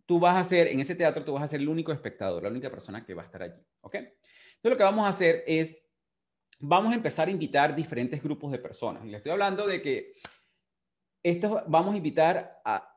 tú 0.06 0.20
vas 0.20 0.36
a 0.36 0.48
ser, 0.48 0.68
en 0.68 0.80
ese 0.80 0.96
teatro, 0.96 1.24
tú 1.24 1.34
vas 1.34 1.44
a 1.44 1.48
ser 1.48 1.60
el 1.60 1.70
único 1.70 1.92
espectador, 1.92 2.44
la 2.44 2.50
única 2.50 2.70
persona 2.70 3.06
que 3.06 3.14
va 3.14 3.24
a 3.24 3.26
estar 3.26 3.44
allí. 3.44 3.62
¿Ok? 3.82 3.96
Entonces, 3.96 4.72
lo 4.72 4.78
que 4.78 4.84
vamos 4.84 5.06
a 5.06 5.10
hacer 5.10 5.44
es, 5.48 5.82
vamos 6.60 6.92
a 6.92 6.96
empezar 6.96 7.28
a 7.28 7.32
invitar 7.32 7.76
diferentes 7.76 8.22
grupos 8.22 8.52
de 8.52 8.60
personas. 8.60 9.06
Y 9.06 9.10
le 9.10 9.18
estoy 9.18 9.32
hablando 9.32 9.66
de 9.66 9.82
que 9.82 10.14
esto, 11.24 11.64
vamos 11.68 11.94
a 11.94 11.98
invitar 11.98 12.62
a, 12.66 12.90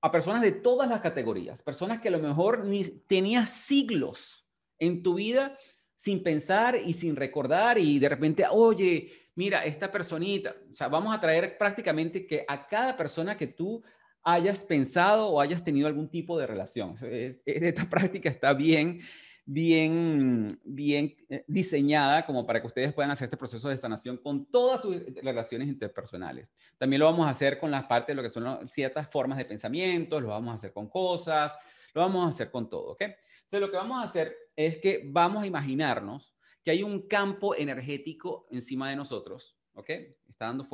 a 0.00 0.12
personas 0.12 0.42
de 0.42 0.52
todas 0.52 0.88
las 0.88 1.00
categorías, 1.00 1.62
personas 1.62 2.00
que 2.00 2.08
a 2.08 2.12
lo 2.12 2.18
mejor 2.18 2.64
ni 2.64 2.84
tenías 2.84 3.50
siglos 3.50 4.46
en 4.78 5.02
tu 5.02 5.14
vida 5.14 5.58
sin 5.96 6.22
pensar 6.22 6.76
y 6.76 6.92
sin 6.92 7.16
recordar 7.16 7.78
y 7.78 7.98
de 7.98 8.08
repente, 8.08 8.44
oye, 8.50 9.10
mira, 9.34 9.64
esta 9.64 9.90
personita, 9.90 10.54
o 10.70 10.76
sea, 10.76 10.88
vamos 10.88 11.14
a 11.14 11.20
traer 11.20 11.56
prácticamente 11.56 12.26
que 12.26 12.44
a 12.46 12.66
cada 12.66 12.96
persona 12.96 13.36
que 13.36 13.48
tú 13.48 13.82
hayas 14.26 14.64
pensado 14.64 15.28
o 15.28 15.40
hayas 15.40 15.62
tenido 15.62 15.86
algún 15.86 16.10
tipo 16.10 16.36
de 16.36 16.48
relación. 16.48 16.96
Eh, 17.02 17.40
eh, 17.46 17.58
esta 17.62 17.88
práctica 17.88 18.28
está 18.28 18.52
bien, 18.52 19.00
bien, 19.44 20.60
bien 20.64 21.16
eh, 21.28 21.44
diseñada 21.46 22.26
como 22.26 22.44
para 22.44 22.60
que 22.60 22.66
ustedes 22.66 22.92
puedan 22.92 23.12
hacer 23.12 23.26
este 23.26 23.36
proceso 23.36 23.68
de 23.68 23.76
sanación 23.76 24.16
con 24.16 24.50
todas 24.50 24.82
sus 24.82 24.96
relaciones 25.22 25.68
interpersonales. 25.68 26.52
También 26.76 27.00
lo 27.00 27.06
vamos 27.06 27.24
a 27.28 27.30
hacer 27.30 27.60
con 27.60 27.70
las 27.70 27.84
partes 27.84 28.08
de 28.08 28.14
lo 28.16 28.22
que 28.22 28.30
son 28.30 28.68
ciertas 28.68 29.08
formas 29.08 29.38
de 29.38 29.44
pensamiento, 29.44 30.20
lo 30.20 30.28
vamos 30.28 30.52
a 30.52 30.56
hacer 30.56 30.72
con 30.72 30.88
cosas, 30.88 31.56
lo 31.94 32.00
vamos 32.00 32.26
a 32.26 32.30
hacer 32.30 32.50
con 32.50 32.68
todo, 32.68 32.92
¿ok? 32.92 33.02
Entonces 33.02 33.60
lo 33.60 33.70
que 33.70 33.76
vamos 33.76 34.00
a 34.00 34.02
hacer 34.02 34.36
es 34.56 34.78
que 34.78 35.02
vamos 35.06 35.44
a 35.44 35.46
imaginarnos 35.46 36.34
que 36.64 36.72
hay 36.72 36.82
un 36.82 37.06
campo 37.06 37.54
energético 37.54 38.48
encima 38.50 38.90
de 38.90 38.96
nosotros, 38.96 39.55
¿ok? 39.76 39.90
está 40.36 40.46
dando, 40.46 40.66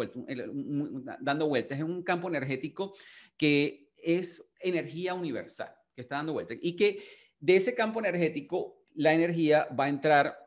dando 1.20 1.48
vueltas. 1.48 1.78
Es 1.78 1.84
un 1.84 2.02
campo 2.02 2.28
energético 2.28 2.92
que 3.36 3.92
es 3.96 4.52
energía 4.60 5.14
universal, 5.14 5.72
que 5.94 6.02
está 6.02 6.16
dando 6.16 6.32
vueltas. 6.32 6.58
Y 6.60 6.74
que 6.74 7.02
de 7.38 7.56
ese 7.56 7.74
campo 7.74 8.00
energético, 8.00 8.84
la 8.94 9.12
energía 9.12 9.68
va 9.78 9.84
a 9.84 9.88
entrar 9.88 10.38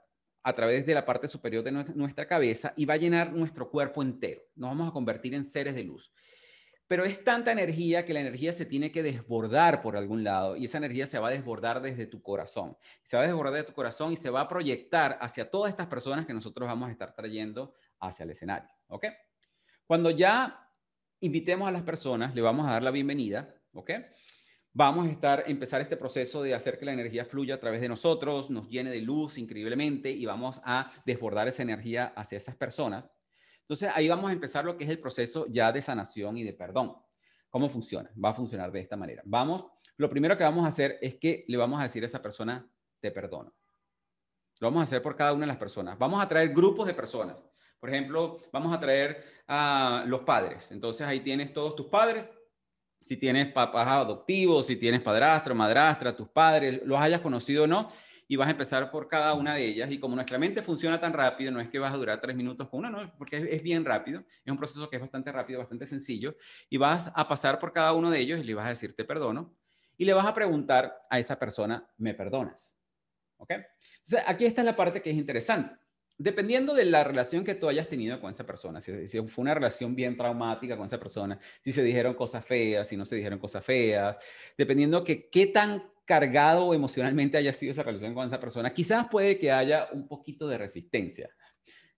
a 0.44 0.54
través 0.54 0.86
de 0.86 0.94
la 0.94 1.06
parte 1.06 1.28
superior 1.28 1.64
de 1.64 1.72
nuestra 1.72 2.28
cabeza 2.28 2.74
y 2.76 2.86
va 2.86 2.96
a 2.96 2.98
llenar 2.98 3.34
nuestro 3.34 3.70
cuerpo 3.70 4.04
entero. 4.04 4.42
Nos 4.56 4.70
vamos 4.70 4.90
a 4.90 4.92
convertir 4.92 5.34
en 5.34 5.44
seres 5.44 5.74
de 5.74 5.84
luz. 5.84 6.12
Pero 6.88 7.04
es 7.04 7.24
tanta 7.24 7.52
energía 7.52 8.06
que 8.06 8.14
la 8.14 8.20
energía 8.20 8.54
se 8.54 8.66
tiene 8.66 8.92
que 8.92 9.02
desbordar 9.02 9.82
por 9.82 9.98
algún 9.98 10.24
lado 10.24 10.56
y 10.56 10.66
esa 10.66 10.78
energía 10.78 11.08
se 11.08 11.18
va 11.18 11.30
a 11.30 11.32
desbordar 11.32 11.82
desde 11.82 12.06
tu 12.06 12.22
corazón. 12.22 12.78
Se 13.02 13.18
va 13.18 13.24
a 13.24 13.26
desbordar 13.26 13.54
de 13.54 13.64
tu 13.64 13.74
corazón 13.74 14.14
y 14.14 14.18
se 14.18 14.30
va 14.30 14.42
a 14.42 14.48
proyectar 14.48 15.18
hacia 15.20 15.50
todas 15.50 15.72
estas 15.72 15.88
personas 15.88 16.28
que 16.28 16.34
nosotros 16.34 16.68
vamos 16.68 16.90
a 16.90 16.92
estar 16.92 17.16
trayendo 17.16 17.74
hacia 18.00 18.24
el 18.24 18.32
escenario. 18.32 18.70
¿Ok? 18.88 19.06
Cuando 19.86 20.10
ya 20.12 20.70
invitemos 21.20 21.68
a 21.68 21.72
las 21.72 21.84
personas, 21.84 22.36
le 22.36 22.42
vamos 22.42 22.68
a 22.68 22.72
dar 22.72 22.84
la 22.84 22.92
bienvenida. 22.92 23.56
¿Ok? 23.74 23.92
Vamos 24.78 25.08
a 25.08 25.10
estar, 25.10 25.44
empezar 25.48 25.80
este 25.80 25.96
proceso 25.96 26.44
de 26.44 26.54
hacer 26.54 26.78
que 26.78 26.84
la 26.84 26.92
energía 26.92 27.24
fluya 27.24 27.56
a 27.56 27.60
través 27.60 27.80
de 27.80 27.88
nosotros, 27.88 28.50
nos 28.50 28.68
llene 28.68 28.90
de 28.90 29.00
luz 29.00 29.38
increíblemente 29.38 30.12
y 30.12 30.26
vamos 30.26 30.62
a 30.66 30.92
desbordar 31.06 31.48
esa 31.48 31.64
energía 31.64 32.14
hacia 32.18 32.38
esas 32.38 32.58
personas. 32.58 33.10
Entonces 33.62 33.90
ahí 33.96 34.10
vamos 34.10 34.30
a 34.30 34.34
empezar 34.34 34.66
lo 34.66 34.76
que 34.76 34.84
es 34.84 34.90
el 34.90 35.00
proceso 35.00 35.48
ya 35.50 35.72
de 35.72 35.82
sanación 35.82 36.36
y 36.36 36.44
de 36.44 36.52
perdón. 36.52 36.94
¿Cómo 37.50 37.70
funciona? 37.70 38.12
Va 38.22 38.32
a 38.32 38.34
funcionar 38.34 38.70
de 38.70 38.82
esta 38.82 38.98
manera. 38.98 39.24
Vamos, 39.26 39.66
lo 39.96 40.10
primero 40.10 40.38
que 40.38 40.44
vamos 40.44 40.66
a 40.66 40.68
hacer 40.68 41.00
es 41.02 41.16
que 41.16 41.46
le 41.48 41.56
vamos 41.56 41.80
a 41.80 41.84
decir 41.84 42.04
a 42.04 42.08
esa 42.08 42.22
persona, 42.22 42.70
te 43.00 43.12
perdono. 43.12 43.56
Lo 44.60 44.68
vamos 44.68 44.82
a 44.82 44.84
hacer 44.84 45.02
por 45.02 45.16
cada 45.16 45.32
una 45.32 45.44
de 45.46 45.54
las 45.54 45.58
personas. 45.58 45.98
Vamos 45.98 46.22
a 46.22 46.28
traer 46.28 46.50
grupos 46.50 46.86
de 46.86 46.94
personas. 46.94 47.46
Por 47.86 47.94
ejemplo, 47.94 48.38
vamos 48.52 48.76
a 48.76 48.80
traer 48.80 49.24
a 49.48 50.06
los 50.08 50.22
padres. 50.22 50.72
Entonces 50.72 51.06
ahí 51.06 51.20
tienes 51.20 51.54
todos 51.54 51.76
tus 51.76 51.86
padres. 51.86 52.26
Si 53.00 53.16
tienes 53.16 53.54
papás 53.54 53.88
adoptivos, 53.88 54.66
si 54.66 54.76
tienes 54.76 55.04
padrastro, 55.04 55.54
madrastra, 55.54 56.16
tus 56.16 56.28
padres, 56.30 56.82
los 56.84 57.00
hayas 57.00 57.22
conocido 57.22 57.66
o 57.66 57.68
no, 57.68 57.92
y 58.28 58.38
vas 58.38 58.48
a 58.48 58.52
empezar 58.52 58.90
por 58.90 59.08
cada 59.08 59.36
una 59.36 59.54
de 59.54 59.64
ellas. 59.64 59.92
Y 59.92 60.00
como 60.00 60.16
nuestra 60.16 60.40
mente 60.40 60.64
funciona 60.64 61.00
tan 61.00 61.14
rápido, 61.14 61.52
no 61.52 61.62
es 61.62 61.70
que 61.70 61.78
vas 61.78 61.94
a 61.94 61.98
durar 61.98 62.20
tres 62.20 62.36
minutos 62.36 62.68
con 62.70 62.80
una, 62.80 62.90
no, 62.90 63.16
porque 63.20 63.48
es, 63.52 63.62
bien 63.62 63.86
rápido. 63.86 64.24
Es 64.44 64.52
un 64.52 64.58
proceso 64.58 64.90
que 64.90 64.96
es 64.96 65.02
bastante 65.04 65.32
rápido, 65.32 65.60
bastante 65.60 65.86
sencillo. 65.86 66.36
Y 66.72 66.78
vas 66.78 67.12
a 67.14 67.28
pasar 67.28 67.60
por 67.60 67.72
cada 67.72 67.94
uno 67.94 68.10
de 68.10 68.20
ellos 68.20 68.40
y 68.40 68.46
le 68.46 68.56
vas 68.56 68.66
a 68.66 68.70
decir, 68.70 68.96
te 68.96 69.06
perdono. 69.06 69.56
Y 69.96 70.06
le 70.06 70.14
vas 70.14 70.26
a 70.26 70.34
preguntar 70.34 71.04
a 71.08 71.20
esa 71.20 71.38
persona, 71.38 71.88
¿me 71.98 72.16
perdonas? 72.16 72.80
¿Ok? 73.38 73.52
Entonces, 73.52 74.24
aquí 74.26 74.46
está 74.46 74.64
la 74.64 74.76
parte 74.76 75.04
que 75.04 75.12
es 75.12 75.18
interesante. 75.18 75.85
Dependiendo 76.18 76.74
de 76.74 76.86
la 76.86 77.04
relación 77.04 77.44
que 77.44 77.56
tú 77.56 77.68
hayas 77.68 77.90
tenido 77.90 78.22
con 78.22 78.32
esa 78.32 78.46
persona, 78.46 78.80
si, 78.80 79.08
si, 79.08 79.20
fue 79.28 79.42
una 79.42 79.54
relación 79.54 79.96
bien 79.96 80.16
traumática 80.16 80.78
con 80.78 80.88
esa 80.88 80.98
persona, 80.98 81.38
si 81.62 81.74
se 81.74 81.84
dijeron 81.84 82.14
cosas 82.14 82.46
feas, 82.46 82.88
si 82.88 82.96
no 82.96 83.06
se 83.06 83.18
dijeron 83.18 83.38
cosas 83.38 83.66
feas, 83.66 84.16
dependiendo 84.58 85.04
que 85.04 85.30
qué 85.30 85.48
tan 85.48 85.84
cargado 86.06 86.74
emocionalmente 86.74 87.38
haya 87.38 87.52
sido 87.52 87.72
esa 87.72 87.84
relación 87.84 88.14
con 88.14 88.28
esa 88.28 88.40
persona, 88.40 88.74
quizás 88.74 89.08
puede 89.10 89.38
que 89.38 89.52
haya 89.52 89.90
un 89.92 90.08
poquito 90.08 90.48
de 90.48 90.58
resistencia. 90.58 91.30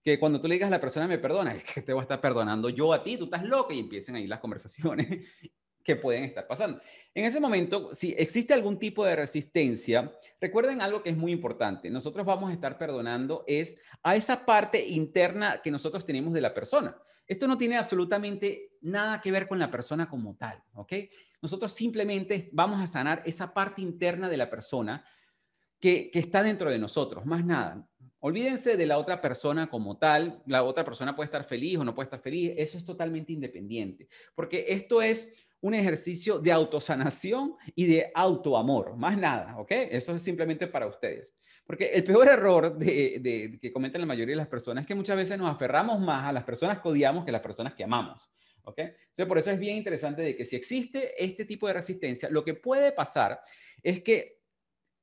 Que 0.02 0.18
cuando 0.18 0.40
tú 0.40 0.48
le 0.48 0.54
digas 0.54 0.68
a 0.68 0.70
la 0.70 0.80
persona, 0.80 1.06
me 1.06 1.18
perdona, 1.18 1.54
es 1.54 1.64
que 1.64 1.82
te 1.82 1.92
voy 1.92 2.00
a 2.00 2.02
estar 2.02 2.20
perdonando 2.20 2.70
yo 2.70 2.92
a 2.92 3.04
ti, 3.04 3.16
tú 3.16 3.24
estás 3.24 3.44
loca 3.44 3.74
y 3.74 3.78
empiecen 3.78 4.16
ahí 4.16 4.26
las 4.26 4.40
conversaciones 4.40 5.48
que 5.88 5.96
pueden 5.96 6.24
estar 6.24 6.46
pasando. 6.46 6.82
En 7.14 7.24
ese 7.24 7.40
momento, 7.40 7.94
si 7.94 8.14
existe 8.18 8.52
algún 8.52 8.78
tipo 8.78 9.06
de 9.06 9.16
resistencia, 9.16 10.12
recuerden 10.38 10.82
algo 10.82 11.02
que 11.02 11.08
es 11.08 11.16
muy 11.16 11.32
importante. 11.32 11.88
Nosotros 11.88 12.26
vamos 12.26 12.50
a 12.50 12.52
estar 12.52 12.76
perdonando 12.76 13.42
es 13.46 13.74
a 14.02 14.14
esa 14.14 14.44
parte 14.44 14.86
interna 14.86 15.62
que 15.64 15.70
nosotros 15.70 16.04
tenemos 16.04 16.34
de 16.34 16.42
la 16.42 16.52
persona. 16.52 16.94
Esto 17.26 17.48
no 17.48 17.56
tiene 17.56 17.78
absolutamente 17.78 18.72
nada 18.82 19.18
que 19.22 19.32
ver 19.32 19.48
con 19.48 19.58
la 19.58 19.70
persona 19.70 20.10
como 20.10 20.36
tal, 20.36 20.62
¿ok? 20.74 20.92
Nosotros 21.40 21.72
simplemente 21.72 22.50
vamos 22.52 22.82
a 22.82 22.86
sanar 22.86 23.22
esa 23.24 23.54
parte 23.54 23.80
interna 23.80 24.28
de 24.28 24.36
la 24.36 24.50
persona 24.50 25.02
que, 25.80 26.10
está 26.12 26.42
dentro 26.42 26.68
de 26.70 26.78
nosotros, 26.78 27.24
más 27.24 27.46
nada. 27.46 27.88
Olvídense 28.20 28.76
de 28.76 28.86
la 28.86 28.98
otra 28.98 29.20
persona 29.20 29.70
como 29.70 29.96
tal, 29.96 30.42
la 30.46 30.64
otra 30.64 30.84
persona 30.84 31.14
puede 31.14 31.26
estar 31.26 31.44
feliz 31.44 31.78
o 31.78 31.84
no 31.84 31.94
puede 31.94 32.06
estar 32.06 32.20
feliz, 32.20 32.52
eso 32.56 32.76
es 32.76 32.84
totalmente 32.84 33.32
independiente, 33.32 34.08
porque 34.34 34.66
esto 34.68 35.00
es 35.00 35.32
un 35.60 35.74
ejercicio 35.74 36.38
de 36.38 36.52
autosanación 36.52 37.54
y 37.74 37.86
de 37.86 38.10
autoamor, 38.14 38.96
más 38.96 39.16
nada, 39.16 39.56
¿ok? 39.58 39.70
Eso 39.70 40.14
es 40.14 40.22
simplemente 40.22 40.66
para 40.66 40.86
ustedes. 40.86 41.34
Porque 41.66 41.86
el 41.92 42.04
peor 42.04 42.28
error 42.28 42.78
de, 42.78 43.58
que 43.60 43.72
cometen 43.72 44.00
la 44.00 44.06
mayoría 44.06 44.32
de 44.32 44.38
las 44.38 44.48
personas 44.48 44.82
es 44.82 44.88
que 44.88 44.94
muchas 44.94 45.16
veces 45.16 45.36
nos 45.36 45.50
aferramos 45.50 46.00
más 46.00 46.24
a 46.24 46.32
las 46.32 46.44
personas 46.44 46.80
que 46.80 46.88
odiamos 46.88 47.24
que 47.24 47.30
a 47.30 47.32
las 47.32 47.42
personas 47.42 47.74
que 47.74 47.84
amamos. 47.84 48.30
¿ok? 48.62 48.78
Entonces, 48.78 49.26
por 49.26 49.38
eso 49.38 49.50
es 49.50 49.58
bien 49.58 49.76
interesante 49.76 50.22
de 50.22 50.36
que 50.36 50.44
si 50.44 50.56
existe 50.56 51.22
este 51.22 51.44
tipo 51.44 51.66
de 51.66 51.72
resistencia, 51.72 52.30
lo 52.30 52.44
que 52.44 52.54
puede 52.54 52.92
pasar 52.92 53.40
es 53.82 54.02
que 54.02 54.37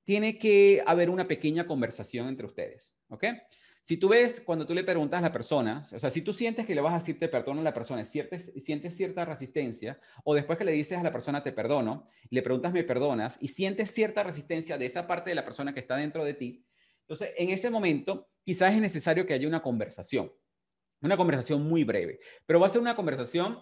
tiene 0.06 0.38
que 0.38 0.82
haber 0.86 1.10
una 1.10 1.28
pequeña 1.28 1.68
conversación 1.68 2.28
entre 2.28 2.46
ustedes, 2.46 2.96
¿ok? 3.10 3.26
Si 3.82 3.98
tú 3.98 4.10
ves, 4.10 4.42
cuando 4.42 4.66
tú 4.66 4.74
le 4.74 4.84
preguntas 4.84 5.20
a 5.20 5.22
la 5.22 5.32
persona, 5.32 5.84
o 5.94 6.00
sea, 6.00 6.10
si 6.10 6.22
tú 6.22 6.34
sientes 6.34 6.66
que 6.66 6.74
le 6.74 6.82
vas 6.82 6.94
a 6.94 6.98
decir 6.98 7.20
te 7.20 7.28
perdono 7.28 7.62
a 7.62 7.64
la 7.64 7.74
persona, 7.74 8.04
sientes, 8.06 8.52
sientes 8.58 8.96
cierta 8.96 9.26
resistencia, 9.26 10.00
o 10.24 10.34
después 10.34 10.58
que 10.58 10.64
le 10.64 10.72
dices 10.72 10.98
a 10.98 11.04
la 11.04 11.12
persona 11.12 11.44
te 11.44 11.52
perdono, 11.52 12.08
le 12.30 12.42
preguntas 12.42 12.74
me 12.74 12.84
perdonas, 12.84 13.38
y 13.42 13.50
sientes 13.50 13.92
cierta 13.92 14.24
resistencia 14.24 14.78
de 14.78 14.86
esa 14.86 15.06
parte 15.06 15.30
de 15.30 15.36
la 15.36 15.44
persona 15.44 15.74
que 15.74 15.82
está 15.82 15.98
dentro 15.98 16.24
de 16.24 16.34
ti, 16.34 16.66
entonces 17.02 17.34
en 17.38 17.50
ese 17.50 17.70
momento 17.70 18.28
quizás 18.44 18.74
es 18.74 18.82
necesario 18.82 19.28
que 19.28 19.34
haya 19.34 19.48
una 19.48 19.62
conversación. 19.62 20.32
Una 21.02 21.18
conversación 21.18 21.68
muy 21.68 21.84
breve, 21.84 22.20
pero 22.48 22.60
va 22.60 22.66
a 22.66 22.70
ser 22.70 22.82
una 22.82 22.96
conversación 22.96 23.60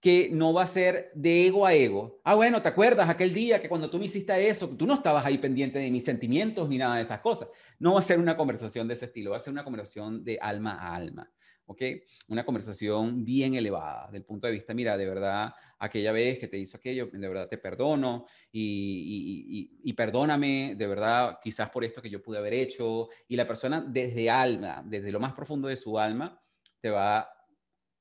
que 0.00 0.30
no 0.32 0.54
va 0.54 0.62
a 0.62 0.66
ser 0.66 1.10
de 1.14 1.46
ego 1.46 1.66
a 1.66 1.74
ego. 1.74 2.20
Ah, 2.24 2.34
bueno, 2.34 2.62
¿te 2.62 2.68
acuerdas 2.68 3.08
aquel 3.08 3.34
día 3.34 3.60
que 3.60 3.68
cuando 3.68 3.90
tú 3.90 3.98
me 3.98 4.06
hiciste 4.06 4.48
eso, 4.48 4.68
tú 4.68 4.86
no 4.86 4.94
estabas 4.94 5.26
ahí 5.26 5.36
pendiente 5.36 5.78
de 5.78 5.90
mis 5.90 6.04
sentimientos 6.04 6.68
ni 6.68 6.78
nada 6.78 6.96
de 6.96 7.02
esas 7.02 7.20
cosas? 7.20 7.50
No 7.78 7.94
va 7.94 7.98
a 7.98 8.02
ser 8.02 8.18
una 8.18 8.36
conversación 8.36 8.88
de 8.88 8.94
ese 8.94 9.06
estilo, 9.06 9.32
va 9.32 9.36
a 9.36 9.40
ser 9.40 9.52
una 9.52 9.64
conversación 9.64 10.24
de 10.24 10.38
alma 10.40 10.72
a 10.72 10.94
alma, 10.94 11.30
¿ok? 11.66 11.82
Una 12.28 12.46
conversación 12.46 13.26
bien 13.26 13.54
elevada, 13.54 14.10
del 14.10 14.24
punto 14.24 14.46
de 14.46 14.54
vista, 14.54 14.72
mira, 14.72 14.96
de 14.96 15.06
verdad, 15.06 15.52
aquella 15.78 16.12
vez 16.12 16.38
que 16.38 16.48
te 16.48 16.56
hizo 16.56 16.78
aquello, 16.78 17.10
de 17.12 17.28
verdad 17.28 17.48
te 17.48 17.58
perdono 17.58 18.24
y, 18.50 19.70
y 19.84 19.92
perdóname, 19.92 20.76
de 20.76 20.86
verdad, 20.86 21.38
quizás 21.42 21.68
por 21.68 21.84
esto 21.84 22.00
que 22.00 22.10
yo 22.10 22.22
pude 22.22 22.38
haber 22.38 22.54
hecho. 22.54 23.08
Y 23.28 23.36
la 23.36 23.46
persona 23.46 23.82
desde 23.82 24.30
alma, 24.30 24.82
desde 24.86 25.12
lo 25.12 25.20
más 25.20 25.34
profundo 25.34 25.68
de 25.68 25.76
su 25.76 25.98
alma, 25.98 26.40
te 26.80 26.88
va 26.88 27.28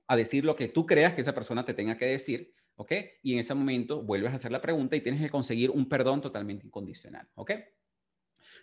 a 0.10 0.16
decir 0.16 0.44
lo 0.44 0.56
que 0.56 0.68
tú 0.68 0.88
creas 0.88 1.14
que 1.14 1.22
esa 1.22 1.36
persona 1.36 1.64
te 1.64 1.76
tenga 1.76 1.96
que 1.96 2.08
decir, 2.08 2.56
¿ok? 2.78 2.92
Y 3.22 3.34
en 3.34 3.40
ese 3.40 3.54
momento 3.54 4.02
vuelves 4.02 4.34
a 4.34 4.38
hacer 4.38 4.52
la 4.52 4.60
pregunta 4.60 4.96
y 4.96 5.02
tienes 5.02 5.22
que 5.22 5.30
conseguir 5.30 5.70
un 5.70 5.88
perdón 5.88 6.20
totalmente 6.20 6.66
incondicional, 6.66 7.30
¿ok? 7.36 7.52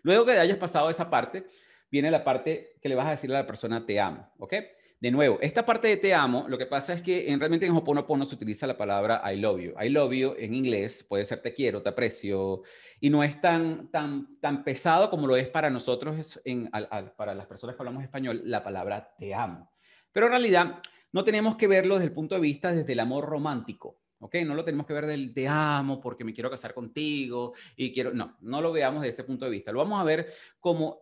Luego 0.03 0.26
que 0.26 0.32
hayas 0.32 0.59
pasado 0.59 0.90
esa 0.90 1.09
parte, 1.09 1.47
viene 1.88 2.11
la 2.11 2.24
parte 2.24 2.74
que 2.82 2.88
le 2.88 2.97
vas 2.97 3.07
a 3.07 3.11
decir 3.11 3.30
a 3.30 3.34
la 3.34 3.47
persona 3.47 3.86
te 3.86 4.01
amo, 4.01 4.28
¿ok? 4.38 4.55
De 4.99 5.12
nuevo, 5.12 5.38
esta 5.40 5.64
parte 5.64 5.86
de 5.86 5.99
te 5.99 6.12
amo, 6.12 6.47
lo 6.49 6.59
que 6.59 6.66
pasa 6.66 6.94
es 6.94 7.03
que 7.03 7.30
en, 7.30 7.38
realmente 7.38 7.64
en 7.64 7.76
Hoponopono 7.76 8.24
se 8.24 8.34
utiliza 8.34 8.66
la 8.66 8.76
palabra 8.76 9.22
I 9.32 9.36
love 9.36 9.61
you. 9.61 9.74
I 9.80 9.88
love 9.88 10.12
you 10.12 10.34
en 10.36 10.53
inglés 10.53 11.05
puede 11.09 11.24
ser 11.24 11.42
te 11.42 11.55
quiero, 11.55 11.80
te 11.80 11.90
aprecio, 11.90 12.62
y 12.99 13.09
no 13.09 13.22
es 13.22 13.40
tan, 13.40 13.88
tan, 13.92 14.40
tan 14.40 14.64
pesado 14.64 15.11
como 15.11 15.28
lo 15.28 15.36
es 15.36 15.49
para 15.49 15.70
nosotros, 15.70 16.40
en, 16.44 16.68
para 17.16 17.36
las 17.36 17.47
personas 17.47 17.76
que 17.76 17.82
hablamos 17.82 18.03
español, 18.03 18.42
la 18.47 18.64
palabra 18.64 19.14
te 19.16 19.32
amo. 19.32 19.70
Pero 20.11 20.26
en 20.26 20.32
realidad 20.32 20.82
no 21.12 21.24
tenemos 21.24 21.57
que 21.57 21.66
verlo 21.66 21.94
desde 21.94 22.07
el 22.07 22.12
punto 22.12 22.34
de 22.34 22.40
vista 22.40 22.72
desde 22.72 22.92
el 22.92 23.00
amor 23.00 23.24
romántico. 23.24 24.00
¿ok? 24.18 24.36
No 24.46 24.54
lo 24.54 24.64
tenemos 24.64 24.86
que 24.86 24.94
ver 24.94 25.07
del 25.07 25.34
te 25.34 25.46
amo 25.48 26.00
porque 26.00 26.24
me 26.24 26.32
quiero 26.32 26.50
casar 26.50 26.74
contigo 26.74 27.54
y 27.76 27.92
quiero, 27.92 28.12
no, 28.14 28.36
no 28.40 28.61
lo 28.61 28.72
veamos 28.72 29.02
desde 29.02 29.14
ese 29.14 29.24
punto 29.24 29.44
de 29.44 29.50
vista. 29.50 29.72
Lo 29.72 29.78
vamos 29.78 30.00
a 30.00 30.04
ver 30.04 30.32
como 30.61 31.00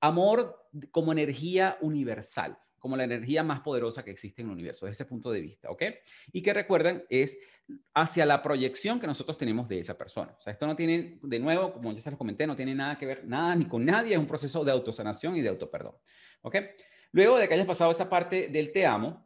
amor, 0.00 0.68
como 0.90 1.12
energía 1.12 1.78
universal 1.80 2.58
como 2.84 2.98
la 2.98 3.04
energía 3.04 3.42
más 3.42 3.60
poderosa 3.60 4.04
que 4.04 4.10
existe 4.10 4.42
en 4.42 4.48
el 4.48 4.52
universo, 4.52 4.84
desde 4.84 4.92
ese 4.92 5.04
punto 5.06 5.32
de 5.32 5.40
vista, 5.40 5.70
¿ok? 5.70 5.84
Y 6.34 6.42
que 6.42 6.52
recuerden, 6.52 7.02
es 7.08 7.38
hacia 7.94 8.26
la 8.26 8.42
proyección 8.42 9.00
que 9.00 9.06
nosotros 9.06 9.38
tenemos 9.38 9.66
de 9.68 9.78
esa 9.78 9.96
persona. 9.96 10.36
O 10.38 10.40
sea, 10.42 10.52
esto 10.52 10.66
no 10.66 10.76
tiene, 10.76 11.18
de 11.22 11.38
nuevo, 11.38 11.72
como 11.72 11.94
ya 11.94 12.02
se 12.02 12.10
los 12.10 12.18
comenté, 12.18 12.46
no 12.46 12.54
tiene 12.54 12.74
nada 12.74 12.98
que 12.98 13.06
ver, 13.06 13.26
nada 13.26 13.56
ni 13.56 13.64
con 13.64 13.86
nadie, 13.86 14.12
es 14.12 14.18
un 14.18 14.26
proceso 14.26 14.62
de 14.66 14.72
autosanación 14.72 15.34
y 15.34 15.40
de 15.40 15.48
autoperdón, 15.48 15.94
¿ok? 16.42 16.56
Luego 17.12 17.38
de 17.38 17.48
que 17.48 17.54
hayas 17.54 17.66
pasado 17.66 17.90
esa 17.90 18.10
parte 18.10 18.48
del 18.48 18.70
te 18.70 18.84
amo, 18.84 19.23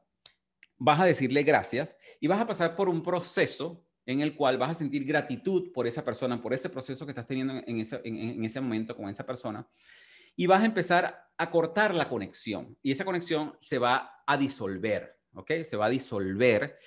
vas 0.79 1.01
a 1.01 1.05
decirle 1.05 1.43
gracias 1.43 1.97
y 2.21 2.27
vas 2.27 2.41
a 2.41 2.47
pasar 2.47 2.75
por 2.77 2.89
un 2.89 3.03
proceso 3.03 3.85
en 4.07 4.21
el 4.21 4.35
cual 4.35 4.57
vas 4.57 4.71
a 4.71 4.75
sentir 4.75 5.05
gratitud 5.05 5.71
por 5.73 5.87
esa 5.87 6.05
persona, 6.05 6.41
por 6.41 6.55
ese 6.55 6.71
proceso 6.71 7.05
que 7.05 7.13
estás 7.13 7.27
teniendo 7.27 7.55
en 7.67 7.81
ese, 7.81 8.01
en 8.05 8.43
ese 8.43 8.61
momento 8.61 8.97
con 8.97 9.09
esa 9.09 9.27
persona 9.27 9.69
y 10.39 10.47
vas 10.47 10.63
a 10.63 10.67
empezar 10.67 11.31
a 11.37 11.51
cortar 11.51 11.95
la 11.95 12.09
conexión 12.09 12.79
y 12.81 12.93
esa 12.93 13.05
conexión 13.05 13.59
se 13.61 13.79
va 13.79 14.23
a 14.25 14.37
disolver, 14.37 15.19
¿ok? 15.35 15.51
Se 15.63 15.77
va 15.77 15.87
a 15.87 15.91
disolver. 15.91 16.79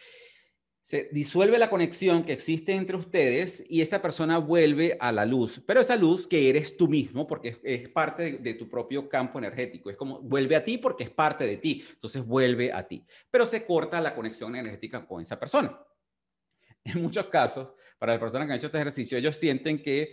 Se 0.82 1.10
disuelve 1.12 1.60
la 1.60 1.70
conexión 1.70 2.24
que 2.24 2.34
existe 2.34 2.74
entre 2.74 2.98
ustedes 2.98 3.64
y 3.70 3.82
esa 3.82 4.02
persona 4.02 4.40
vuelve 4.40 4.98
a 5.00 5.12
la 5.12 5.26
luz, 5.26 5.62
pero 5.66 5.80
esa 5.80 5.96
luz 5.96 6.28
que 6.28 6.50
eres 6.50 6.76
tú 6.76 6.88
mismo 6.88 7.28
porque 7.28 7.60
es, 7.64 7.88
parte 7.90 8.40
de, 8.40 8.54
tu 8.56 8.68
propio 8.68 9.08
campo 9.08 9.38
energético, 9.38 9.92
es 9.92 9.96
como 9.96 10.20
vuelve 10.22 10.56
a 10.56 10.64
ti 10.64 10.80
porque 10.80 11.04
es 11.04 11.12
parte 11.12 11.46
de 11.46 11.58
ti, 11.58 11.86
entonces 11.94 12.26
vuelve 12.26 12.74
a 12.74 12.88
ti, 12.88 13.06
pero 13.30 13.46
se 13.46 13.64
corta 13.66 14.02
la 14.02 14.16
conexión 14.16 14.56
energética 14.56 15.06
con 15.06 15.22
esa 15.22 15.40
persona. 15.40 15.78
En 16.84 17.00
muchos 17.00 17.28
casos, 17.28 17.74
para 18.00 18.14
las 18.14 18.20
personas 18.20 18.48
que 18.48 18.54
han 18.54 18.58
hecho 18.58 18.66
este 18.66 18.80
ejercicio, 18.80 19.16
ellos 19.16 19.38
sienten 19.38 19.84
que 19.84 20.10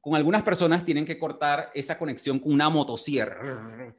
con 0.00 0.16
algunas 0.16 0.42
personas 0.42 0.84
tienen 0.84 1.04
que 1.04 1.16
cortar 1.16 1.70
esa 1.72 1.96
conexión 1.96 2.40
con 2.40 2.52
una 2.52 2.68
motosierra. 2.68 3.94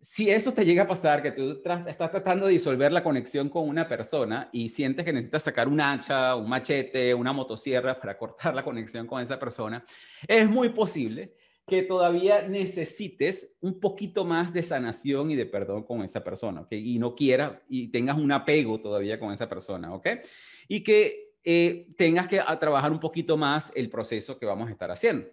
Si 0.00 0.30
eso 0.30 0.52
te 0.52 0.64
llega 0.64 0.84
a 0.84 0.86
pasar, 0.86 1.22
que 1.22 1.32
tú 1.32 1.60
estás 1.64 2.10
tratando 2.10 2.46
de 2.46 2.52
disolver 2.52 2.92
la 2.92 3.02
conexión 3.02 3.48
con 3.48 3.68
una 3.68 3.88
persona 3.88 4.48
y 4.52 4.68
sientes 4.68 5.04
que 5.04 5.12
necesitas 5.12 5.42
sacar 5.42 5.66
un 5.66 5.80
hacha, 5.80 6.36
un 6.36 6.48
machete, 6.48 7.12
una 7.14 7.32
motosierra 7.32 7.98
para 7.98 8.16
cortar 8.16 8.54
la 8.54 8.62
conexión 8.62 9.06
con 9.08 9.20
esa 9.20 9.38
persona, 9.38 9.84
es 10.26 10.48
muy 10.48 10.68
posible 10.68 11.34
que 11.66 11.82
todavía 11.82 12.48
necesites 12.48 13.56
un 13.60 13.78
poquito 13.78 14.24
más 14.24 14.54
de 14.54 14.62
sanación 14.62 15.30
y 15.30 15.36
de 15.36 15.46
perdón 15.46 15.82
con 15.82 16.02
esa 16.02 16.24
persona, 16.24 16.62
¿ok? 16.62 16.72
Y 16.72 16.98
no 16.98 17.14
quieras 17.14 17.62
y 17.68 17.88
tengas 17.88 18.16
un 18.16 18.32
apego 18.32 18.80
todavía 18.80 19.20
con 19.20 19.32
esa 19.32 19.48
persona, 19.48 19.94
¿ok? 19.94 20.08
Y 20.66 20.82
que 20.82 21.34
eh, 21.44 21.88
tengas 21.96 22.26
que 22.26 22.40
trabajar 22.58 22.90
un 22.90 23.00
poquito 23.00 23.36
más 23.36 23.70
el 23.74 23.90
proceso 23.90 24.38
que 24.38 24.46
vamos 24.46 24.68
a 24.68 24.72
estar 24.72 24.90
haciendo. 24.90 25.28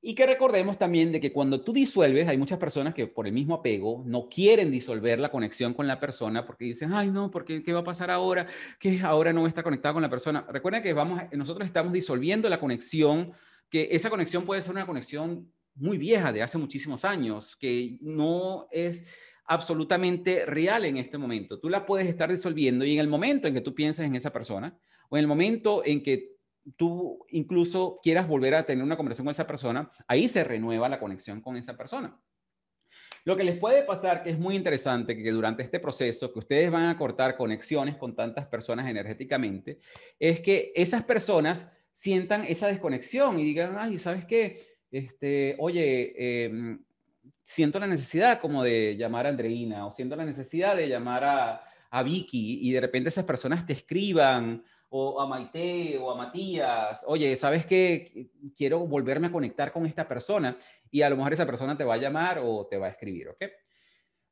Y 0.00 0.14
que 0.14 0.26
recordemos 0.26 0.78
también 0.78 1.10
de 1.10 1.20
que 1.20 1.32
cuando 1.32 1.62
tú 1.62 1.72
disuelves, 1.72 2.28
hay 2.28 2.38
muchas 2.38 2.58
personas 2.58 2.94
que 2.94 3.06
por 3.06 3.26
el 3.26 3.32
mismo 3.32 3.54
apego 3.56 4.04
no 4.06 4.28
quieren 4.28 4.70
disolver 4.70 5.18
la 5.18 5.30
conexión 5.30 5.74
con 5.74 5.86
la 5.86 5.98
persona 5.98 6.46
porque 6.46 6.66
dicen, 6.66 6.92
ay 6.92 7.10
no, 7.10 7.30
porque 7.30 7.62
¿qué 7.62 7.72
va 7.72 7.80
a 7.80 7.84
pasar 7.84 8.10
ahora? 8.10 8.46
Que 8.78 9.00
ahora 9.02 9.32
no 9.32 9.46
está 9.46 9.62
conectado 9.62 9.94
con 9.94 10.02
la 10.02 10.10
persona. 10.10 10.46
Recuerden 10.48 10.82
que 10.82 10.92
vamos, 10.92 11.22
nosotros 11.32 11.66
estamos 11.66 11.92
disolviendo 11.92 12.48
la 12.48 12.60
conexión, 12.60 13.32
que 13.68 13.88
esa 13.90 14.10
conexión 14.10 14.44
puede 14.44 14.62
ser 14.62 14.72
una 14.72 14.86
conexión 14.86 15.50
muy 15.74 15.98
vieja, 15.98 16.32
de 16.32 16.42
hace 16.42 16.58
muchísimos 16.58 17.04
años, 17.04 17.56
que 17.56 17.98
no 18.00 18.68
es 18.70 19.06
absolutamente 19.44 20.44
real 20.46 20.84
en 20.84 20.96
este 20.96 21.18
momento. 21.18 21.58
Tú 21.58 21.68
la 21.68 21.86
puedes 21.86 22.08
estar 22.08 22.30
disolviendo 22.30 22.84
y 22.84 22.94
en 22.94 23.00
el 23.00 23.08
momento 23.08 23.48
en 23.48 23.54
que 23.54 23.60
tú 23.60 23.74
pienses 23.74 24.06
en 24.06 24.14
esa 24.14 24.32
persona 24.32 24.76
o 25.08 25.16
en 25.16 25.20
el 25.20 25.26
momento 25.26 25.82
en 25.84 26.02
que 26.02 26.35
tú 26.76 27.24
incluso 27.30 28.00
quieras 28.02 28.26
volver 28.26 28.54
a 28.54 28.66
tener 28.66 28.84
una 28.84 28.96
conversación 28.96 29.26
con 29.26 29.32
esa 29.32 29.46
persona, 29.46 29.90
ahí 30.08 30.28
se 30.28 30.44
renueva 30.44 30.88
la 30.88 30.98
conexión 30.98 31.40
con 31.40 31.56
esa 31.56 31.76
persona. 31.76 32.18
Lo 33.24 33.36
que 33.36 33.44
les 33.44 33.58
puede 33.58 33.82
pasar, 33.82 34.22
que 34.22 34.30
es 34.30 34.38
muy 34.38 34.54
interesante, 34.54 35.20
que 35.20 35.30
durante 35.32 35.62
este 35.62 35.80
proceso, 35.80 36.32
que 36.32 36.38
ustedes 36.38 36.70
van 36.70 36.86
a 36.86 36.96
cortar 36.96 37.36
conexiones 37.36 37.96
con 37.96 38.14
tantas 38.14 38.46
personas 38.46 38.88
energéticamente, 38.88 39.80
es 40.18 40.40
que 40.40 40.72
esas 40.76 41.04
personas 41.04 41.68
sientan 41.92 42.44
esa 42.44 42.68
desconexión 42.68 43.38
y 43.38 43.44
digan, 43.44 43.76
ay, 43.78 43.98
¿sabes 43.98 44.24
qué? 44.26 44.60
Este, 44.92 45.56
oye, 45.58 46.44
em, 46.44 46.84
siento 47.42 47.80
la 47.80 47.88
necesidad 47.88 48.40
como 48.40 48.62
de 48.62 48.96
llamar 48.96 49.26
a 49.26 49.30
Andreina 49.30 49.86
o 49.86 49.90
siento 49.90 50.14
la 50.14 50.24
necesidad 50.24 50.76
de 50.76 50.88
llamar 50.88 51.24
a, 51.24 51.64
a 51.90 52.02
Vicky 52.02 52.60
y 52.62 52.72
de 52.72 52.80
repente 52.80 53.08
esas 53.08 53.24
personas 53.24 53.66
te 53.66 53.72
escriban 53.72 54.62
o 54.98 55.20
a 55.20 55.26
Maite 55.26 55.98
o 55.98 56.10
a 56.10 56.14
Matías, 56.14 57.04
oye, 57.06 57.36
¿sabes 57.36 57.66
qué? 57.66 58.30
Quiero 58.56 58.86
volverme 58.86 59.26
a 59.26 59.32
conectar 59.32 59.70
con 59.72 59.84
esta 59.84 60.08
persona 60.08 60.56
y 60.90 61.02
a 61.02 61.10
lo 61.10 61.16
mejor 61.16 61.34
esa 61.34 61.44
persona 61.46 61.76
te 61.76 61.84
va 61.84 61.94
a 61.94 61.98
llamar 61.98 62.40
o 62.42 62.66
te 62.66 62.78
va 62.78 62.86
a 62.86 62.90
escribir, 62.90 63.28
¿ok? 63.28 63.44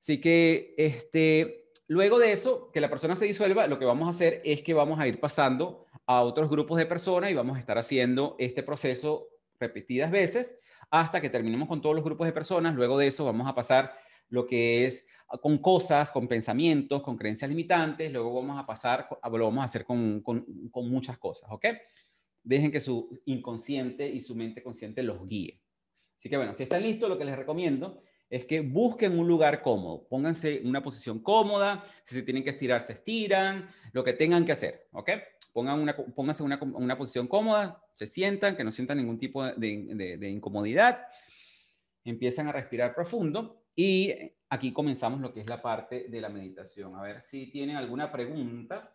Así 0.01 0.21
que, 0.21 0.75
este, 0.79 1.71
luego 1.87 2.19
de 2.19 2.33
eso, 2.33 2.71
que 2.73 2.81
la 2.81 2.89
persona 2.89 3.15
se 3.15 3.27
disuelva, 3.27 3.67
lo 3.67 3.79
que 3.79 3.85
vamos 3.85 4.07
a 4.07 4.11
hacer 4.11 4.41
es 4.45 4.63
que 4.63 4.73
vamos 4.73 4.99
a 5.01 5.07
ir 5.07 5.21
pasando 5.21 5.85
a 6.07 6.23
otros 6.23 6.49
grupos 6.49 6.79
de 6.79 6.87
personas 6.87 7.31
y 7.31 7.35
vamos 7.35 7.57
a 7.57 7.61
estar 7.61 7.77
haciendo 7.77 8.37
este 8.39 8.63
proceso 8.63 9.29
repetidas 9.61 10.11
veces 10.11 10.59
hasta 10.91 11.21
que 11.21 11.31
terminemos 11.31 11.69
con 11.69 11.83
todos 11.83 11.95
los 11.95 12.05
grupos 12.05 12.27
de 12.27 12.33
personas. 12.33 12.75
Luego 12.75 12.97
de 12.99 13.09
eso 13.09 13.25
vamos 13.25 13.47
a 13.49 13.55
pasar 13.55 13.93
lo 14.29 14.47
que 14.47 14.87
es 14.87 15.07
con 15.41 15.59
cosas, 15.59 16.11
con 16.11 16.29
pensamientos, 16.29 17.03
con 17.03 17.17
creencias 17.17 17.49
limitantes, 17.49 18.13
luego 18.13 18.35
vamos 18.35 18.59
a 18.59 18.67
pasar, 18.67 19.09
lo 19.23 19.45
vamos 19.45 19.63
a 19.63 19.65
hacer 19.65 19.85
con, 19.85 20.23
muchas 20.75 21.19
cosas, 21.19 21.51
¿ok? 21.51 21.67
Dejen 22.43 22.71
que 22.71 22.81
su 22.81 23.21
inconsciente 23.27 24.07
y 24.07 24.21
su 24.21 24.35
mente 24.35 24.63
consciente 24.63 25.03
los 25.03 25.27
guíe. 25.27 25.61
Así 26.19 26.29
que 26.29 26.37
bueno, 26.37 26.55
si 26.55 26.63
están 26.63 26.83
listos, 26.83 27.09
lo 27.09 27.19
que 27.19 27.25
les 27.25 27.37
recomiendo 27.37 28.03
es 28.31 28.47
que 28.47 28.61
busquen 28.61 29.19
un 29.19 29.27
lugar 29.27 29.63
cómodo, 29.63 30.07
pónganse 30.09 30.59
en 30.59 30.69
una 30.69 30.83
posición 30.83 31.21
cómoda, 31.21 31.85
si 32.03 32.15
se 32.15 32.23
tienen 32.23 32.43
que 32.43 32.51
estirar, 32.51 32.83
se 32.83 32.95
estiran, 32.95 33.69
lo 33.93 34.05
que 34.05 34.13
tengan 34.13 34.45
que 34.45 34.53
hacer, 34.53 34.89
¿ok? 34.93 35.11
Pongan 35.53 35.81
una, 35.81 35.97
pónganse 35.97 36.43
en 36.43 36.47
una, 36.47 36.61
una, 36.63 36.99
posición 36.99 37.29
cómoda, 37.29 37.83
se 37.95 38.07
sientan, 38.07 38.57
que 38.57 38.65
no 38.65 38.73
sientan 38.73 38.99
ningún 38.99 39.19
tipo 39.19 39.45
de 39.45 40.29
incomodidad, 40.31 41.07
empiezan 42.05 42.49
a 42.49 42.53
respirar 42.53 42.95
profundo 42.95 43.64
y 43.77 44.33
aquí 44.49 44.73
comenzamos 44.73 45.21
lo 45.21 45.33
que 45.33 45.41
es 45.41 45.49
la 45.49 45.61
parte 45.61 46.09
de 46.09 46.21
la 46.21 46.29
meditación. 46.29 46.95
A 46.97 47.03
ver 47.03 47.21
si 47.21 47.51
tienen 47.51 47.77
alguna 47.77 48.13
pregunta. 48.13 48.95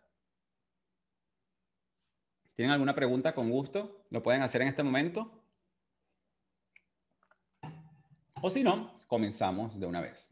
¿Tienen 2.54 2.72
alguna 2.72 2.94
pregunta 2.94 3.34
con 3.34 3.50
gusto? 3.50 4.04
¿Lo 4.10 4.22
pueden 4.22 4.42
hacer 4.42 4.62
en 4.62 4.68
este 4.68 4.82
momento? 4.82 5.42
O 8.42 8.50
si 8.50 8.62
no, 8.62 8.98
comenzamos 9.06 9.78
de 9.78 9.86
una 9.86 10.00
vez. 10.00 10.30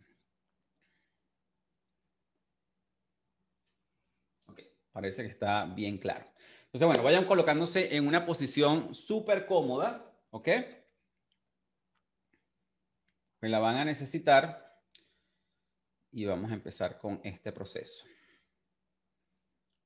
Ok, 4.46 4.60
parece 4.92 5.22
que 5.22 5.28
está 5.28 5.66
bien 5.66 5.98
claro. 5.98 6.24
Entonces, 6.66 6.86
bueno, 6.86 7.02
vayan 7.02 7.26
colocándose 7.26 7.96
en 7.96 8.06
una 8.06 8.24
posición 8.24 8.94
súper 8.94 9.46
cómoda, 9.46 10.14
¿ok? 10.30 10.48
Me 13.40 13.48
la 13.48 13.60
van 13.60 13.76
a 13.76 13.84
necesitar 13.84 14.82
y 16.10 16.24
vamos 16.24 16.50
a 16.50 16.54
empezar 16.54 16.98
con 16.98 17.20
este 17.22 17.52
proceso. 17.52 18.04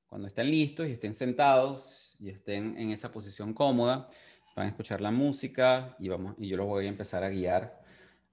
Cuando 0.07 0.27
estén 0.27 0.49
listos 0.49 0.87
y 0.87 0.93
estén 0.93 1.13
sentados 1.13 2.15
y 2.19 2.29
estén 2.29 2.77
en 2.77 2.91
esa 2.91 3.11
posición 3.11 3.53
cómoda, 3.53 4.09
van 4.55 4.67
a 4.67 4.69
escuchar 4.69 5.01
la 5.01 5.11
música 5.11 5.95
y, 5.99 6.09
vamos, 6.09 6.35
y 6.37 6.47
yo 6.47 6.57
los 6.57 6.65
voy 6.65 6.85
a 6.85 6.89
empezar 6.89 7.23
a 7.23 7.29
guiar 7.29 7.79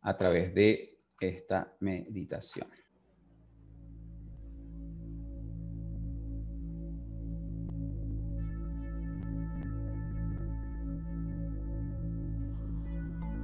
a 0.00 0.16
través 0.16 0.54
de 0.54 0.98
esta 1.20 1.74
meditación. 1.80 2.68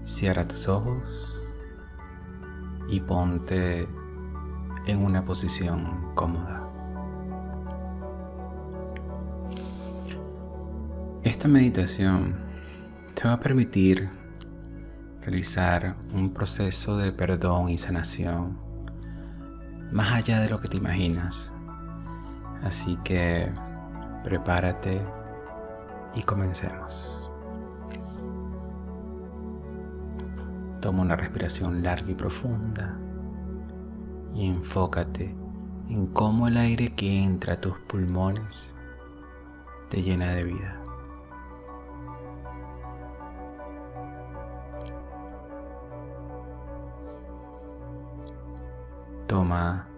Cierra 0.04 0.48
tus 0.48 0.68
ojos 0.68 1.36
y 2.88 3.00
ponte 3.00 3.88
en 4.86 5.04
una 5.04 5.24
posición 5.24 6.12
cómoda. 6.14 6.62
Esta 11.22 11.48
meditación 11.48 12.36
te 13.14 13.26
va 13.26 13.34
a 13.34 13.40
permitir 13.40 14.08
realizar 15.22 15.96
un 16.14 16.32
proceso 16.32 16.96
de 16.96 17.12
perdón 17.12 17.68
y 17.68 17.78
sanación 17.78 18.58
más 19.90 20.12
allá 20.12 20.40
de 20.40 20.50
lo 20.50 20.60
que 20.60 20.68
te 20.68 20.76
imaginas. 20.76 21.52
Así 22.62 22.96
que 23.04 23.52
prepárate 24.22 25.00
y 26.14 26.22
comencemos. 26.22 27.25
Toma 30.80 31.02
una 31.02 31.16
respiración 31.16 31.82
larga 31.82 32.10
y 32.10 32.14
profunda 32.14 32.98
y 34.34 34.46
enfócate 34.46 35.34
en 35.88 36.06
cómo 36.08 36.48
el 36.48 36.56
aire 36.56 36.94
que 36.94 37.22
entra 37.22 37.54
a 37.54 37.60
tus 37.60 37.78
pulmones 37.80 38.74
te 39.88 40.02
llena 40.02 40.34
de 40.34 40.44
vida. 40.44 40.82
Toma 49.26 49.88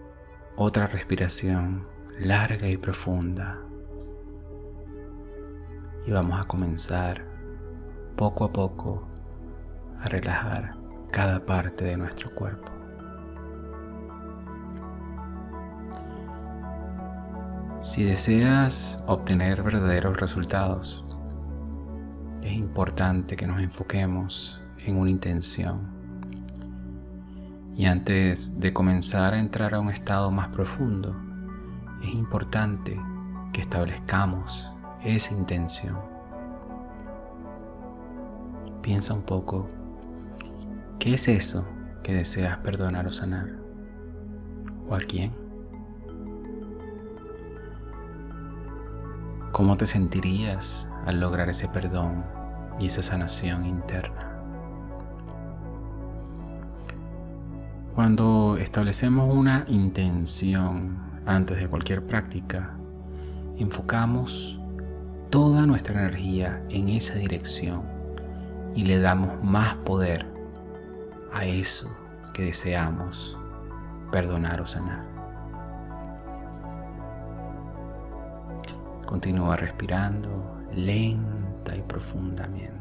otra 0.56 0.86
respiración 0.86 1.86
larga 2.18 2.68
y 2.68 2.76
profunda 2.76 3.58
y 6.06 6.10
vamos 6.10 6.40
a 6.40 6.44
comenzar 6.44 7.24
poco 8.16 8.44
a 8.44 8.52
poco 8.52 9.06
a 10.00 10.06
relajar 10.06 10.76
cada 11.10 11.44
parte 11.44 11.84
de 11.84 11.96
nuestro 11.96 12.34
cuerpo. 12.34 12.72
Si 17.80 18.04
deseas 18.04 19.02
obtener 19.06 19.62
verdaderos 19.62 20.18
resultados, 20.18 21.04
es 22.42 22.52
importante 22.52 23.36
que 23.36 23.46
nos 23.46 23.60
enfoquemos 23.60 24.60
en 24.84 24.96
una 24.96 25.10
intención. 25.10 25.96
Y 27.76 27.86
antes 27.86 28.58
de 28.58 28.72
comenzar 28.72 29.34
a 29.34 29.38
entrar 29.38 29.74
a 29.74 29.80
un 29.80 29.90
estado 29.90 30.30
más 30.30 30.48
profundo, 30.48 31.14
es 32.02 32.12
importante 32.14 33.00
que 33.52 33.60
establezcamos 33.60 34.74
esa 35.04 35.34
intención. 35.34 35.96
Piensa 38.82 39.14
un 39.14 39.22
poco, 39.22 39.68
¿qué 40.98 41.14
es 41.14 41.28
eso 41.28 41.64
que 42.02 42.12
deseas 42.12 42.58
perdonar 42.58 43.06
o 43.06 43.08
sanar? 43.10 43.48
¿O 44.88 44.94
a 44.94 44.98
quién? 44.98 45.32
¿Cómo 49.52 49.76
te 49.76 49.86
sentirías 49.86 50.88
al 51.06 51.20
lograr 51.20 51.48
ese 51.48 51.68
perdón 51.68 52.24
y 52.78 52.86
esa 52.86 53.02
sanación 53.02 53.66
interna? 53.66 54.34
Cuando 57.94 58.56
establecemos 58.58 59.34
una 59.34 59.64
intención 59.68 60.98
antes 61.26 61.58
de 61.58 61.68
cualquier 61.68 62.06
práctica, 62.06 62.76
enfocamos 63.56 64.60
toda 65.30 65.66
nuestra 65.66 66.00
energía 66.00 66.62
en 66.70 66.88
esa 66.88 67.14
dirección 67.14 67.82
y 68.74 68.84
le 68.84 68.98
damos 69.00 69.42
más 69.42 69.74
poder 69.78 70.37
a 71.32 71.44
eso 71.44 71.94
que 72.32 72.44
deseamos 72.44 73.36
perdonar 74.10 74.60
o 74.60 74.66
sanar. 74.66 75.06
Continúa 79.06 79.56
respirando 79.56 80.28
lenta 80.72 81.74
y 81.76 81.82
profundamente. 81.82 82.78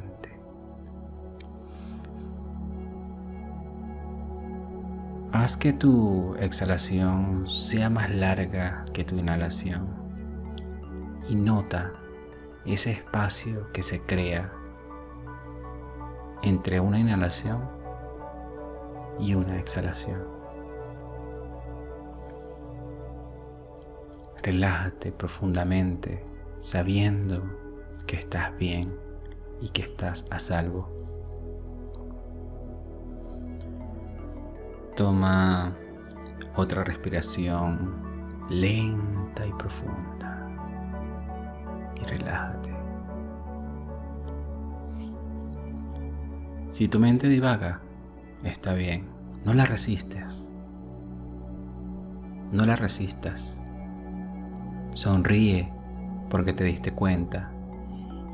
Haz 5.31 5.57
que 5.57 5.73
tu 5.73 6.35
exhalación 6.39 7.47
sea 7.47 7.89
más 7.89 8.09
larga 8.09 8.85
que 8.93 9.03
tu 9.03 9.17
inhalación 9.17 9.87
y 11.29 11.35
nota 11.35 11.93
ese 12.65 12.91
espacio 12.91 13.71
que 13.71 13.83
se 13.83 14.01
crea 14.01 14.51
entre 16.41 16.79
una 16.79 16.99
inhalación 16.99 17.76
y 19.19 19.33
una 19.33 19.59
exhalación. 19.59 20.23
Relájate 24.43 25.11
profundamente 25.11 26.23
sabiendo 26.59 27.43
que 28.05 28.17
estás 28.17 28.55
bien 28.57 28.97
y 29.61 29.69
que 29.69 29.81
estás 29.81 30.25
a 30.29 30.39
salvo. 30.39 30.87
Toma 34.95 35.75
otra 36.55 36.83
respiración 36.83 38.07
lenta 38.49 39.45
y 39.45 39.53
profunda 39.53 40.49
y 41.95 42.03
relájate. 42.05 42.75
Si 46.69 46.87
tu 46.87 46.99
mente 46.99 47.27
divaga, 47.27 47.81
está 48.43 48.73
bien, 48.73 49.05
no 49.45 49.53
la 49.53 49.65
resistes. 49.65 50.47
No 52.51 52.65
la 52.65 52.75
resistas. 52.75 53.57
Sonríe 54.93 55.71
porque 56.29 56.53
te 56.53 56.63
diste 56.63 56.91
cuenta 56.91 57.51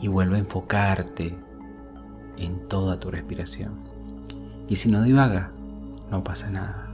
y 0.01 0.07
vuelve 0.07 0.35
a 0.35 0.39
enfocarte 0.39 1.37
en 2.37 2.67
toda 2.67 2.99
tu 2.99 3.11
respiración. 3.11 3.79
Y 4.67 4.75
si 4.77 4.89
no 4.89 5.03
divaga, 5.03 5.51
no 6.09 6.23
pasa 6.23 6.49
nada. 6.49 6.89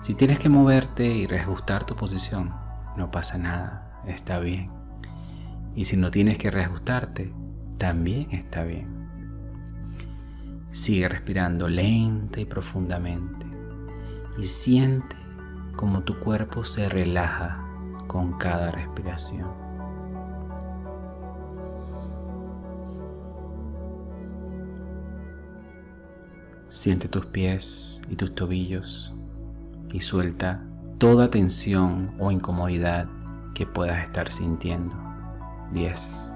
Si 0.00 0.14
tienes 0.14 0.38
que 0.38 0.48
moverte 0.48 1.06
y 1.06 1.26
reajustar 1.26 1.84
tu 1.84 1.94
posición, 1.94 2.54
no 2.96 3.10
pasa 3.10 3.38
nada, 3.38 4.02
está 4.06 4.40
bien. 4.40 4.70
Y 5.74 5.84
si 5.84 5.96
no 5.96 6.10
tienes 6.10 6.38
que 6.38 6.50
reajustarte, 6.50 7.32
también 7.78 8.30
está 8.32 8.64
bien. 8.64 8.99
Sigue 10.72 11.08
respirando 11.08 11.68
lenta 11.68 12.40
y 12.40 12.44
profundamente 12.44 13.46
y 14.38 14.44
siente 14.44 15.16
como 15.76 16.02
tu 16.02 16.18
cuerpo 16.20 16.62
se 16.62 16.88
relaja 16.88 17.64
con 18.06 18.38
cada 18.38 18.68
respiración. 18.70 19.50
Siente 26.68 27.08
tus 27.08 27.26
pies 27.26 28.00
y 28.08 28.14
tus 28.14 28.34
tobillos 28.34 29.12
y 29.92 30.00
suelta 30.00 30.62
toda 30.98 31.30
tensión 31.30 32.14
o 32.20 32.30
incomodidad 32.30 33.08
que 33.54 33.66
puedas 33.66 34.04
estar 34.04 34.30
sintiendo. 34.30 34.96
10. 35.72 36.29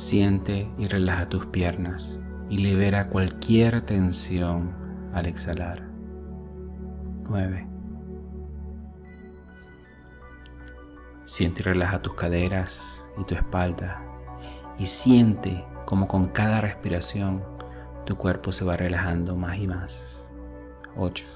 Siente 0.00 0.66
y 0.78 0.88
relaja 0.88 1.28
tus 1.28 1.44
piernas 1.44 2.18
y 2.48 2.56
libera 2.56 3.10
cualquier 3.10 3.82
tensión 3.82 4.74
al 5.12 5.26
exhalar. 5.26 5.86
9. 7.28 7.68
Siente 11.26 11.60
y 11.60 11.64
relaja 11.64 12.00
tus 12.00 12.14
caderas 12.14 13.06
y 13.18 13.24
tu 13.24 13.34
espalda 13.34 14.02
y 14.78 14.86
siente 14.86 15.66
como 15.84 16.08
con 16.08 16.28
cada 16.28 16.62
respiración 16.62 17.42
tu 18.06 18.16
cuerpo 18.16 18.52
se 18.52 18.64
va 18.64 18.78
relajando 18.78 19.36
más 19.36 19.58
y 19.58 19.66
más. 19.66 20.32
8. 20.96 21.26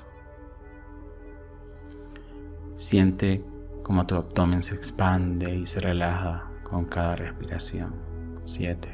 Siente 2.76 3.44
como 3.82 4.06
tu 4.06 4.14
abdomen 4.14 4.62
se 4.62 4.74
expande 4.74 5.54
y 5.54 5.66
se 5.66 5.80
relaja 5.80 6.50
con 6.62 6.86
cada 6.86 7.14
respiración. 7.16 8.13
7. 8.46 8.88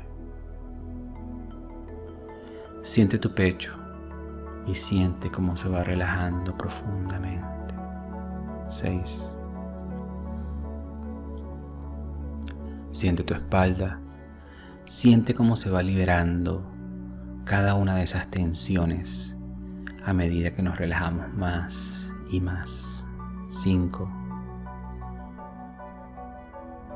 Siente 2.83 3.19
tu 3.19 3.35
pecho 3.35 3.75
y 4.67 4.75
siente 4.75 5.31
cómo 5.31 5.57
se 5.57 5.69
va 5.69 5.83
relajando 5.83 6.57
profundamente. 6.57 7.75
6. 8.69 9.37
Siente 12.93 13.23
tu 13.23 13.35
espalda, 13.35 14.01
siente 14.87 15.35
cómo 15.35 15.57
se 15.57 15.71
va 15.71 15.83
liberando 15.83 16.63
cada 17.45 17.75
una 17.75 17.97
de 17.97 18.05
esas 18.05 18.29
tensiones 18.31 19.37
a 20.05 20.13
medida 20.13 20.55
que 20.55 20.63
nos 20.63 20.79
relajamos 20.79 21.33
más 21.35 22.13
y 22.31 22.41
más. 22.41 23.05
5. 23.51 24.09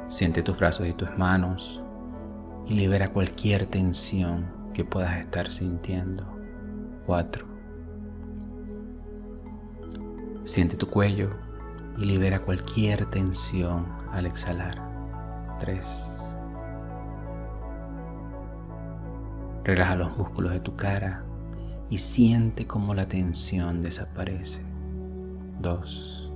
Siente 0.09 0.43
tus 0.43 0.57
brazos 0.57 0.87
y 0.87 0.93
tus 0.93 1.17
manos 1.19 1.84
y 2.67 2.75
libera 2.75 3.13
cualquier 3.13 3.67
tensión 3.67 4.47
que 4.73 4.85
puedas 4.85 5.19
estar 5.19 5.51
sintiendo. 5.51 6.27
4. 7.07 7.47
Siente 10.45 10.77
tu 10.77 10.89
cuello 10.89 11.31
y 11.97 12.05
libera 12.05 12.41
cualquier 12.41 13.07
tensión 13.07 13.87
al 14.13 14.27
exhalar. 14.27 14.75
3. 15.61 16.11
Relaja 19.65 19.97
los 19.97 20.17
músculos 20.17 20.53
de 20.53 20.61
tu 20.61 20.77
cara 20.77 21.25
y 21.89 21.99
siente 21.99 22.67
cómo 22.67 22.95
la 22.95 23.07
tensión 23.09 23.83
desaparece. 23.83 24.63
Dos. 25.61 26.31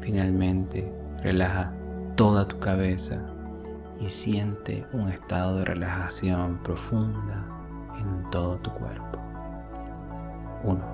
Finalmente, 0.00 0.92
relaja 1.22 1.74
toda 2.16 2.46
tu 2.46 2.58
cabeza 2.58 3.20
y 4.00 4.08
siente 4.08 4.86
un 4.92 5.08
estado 5.08 5.58
de 5.58 5.64
relajación 5.64 6.58
profunda 6.62 7.44
en 7.98 8.30
todo 8.30 8.56
tu 8.56 8.70
cuerpo. 8.72 9.18
Uno. 10.64 10.84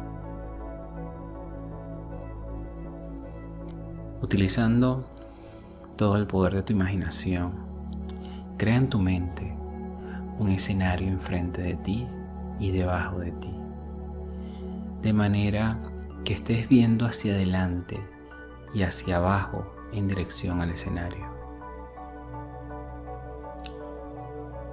Utilizando 4.22 5.04
todo 5.96 6.16
el 6.16 6.26
poder 6.26 6.54
de 6.54 6.62
tu 6.62 6.72
imaginación, 6.72 7.52
crea 8.56 8.76
en 8.76 8.88
tu 8.88 8.98
mente 8.98 9.56
un 10.38 10.48
escenario 10.48 11.08
enfrente 11.08 11.62
de 11.62 11.76
ti 11.76 12.06
y 12.58 12.70
debajo 12.72 13.18
de 13.18 13.32
ti, 13.32 13.54
de 15.02 15.12
manera 15.12 15.78
que 16.24 16.34
estés 16.34 16.68
viendo 16.68 17.06
hacia 17.06 17.34
adelante 17.34 18.00
y 18.74 18.82
hacia 18.82 19.18
abajo 19.18 19.75
en 19.92 20.08
dirección 20.08 20.60
al 20.60 20.70
escenario. 20.70 21.26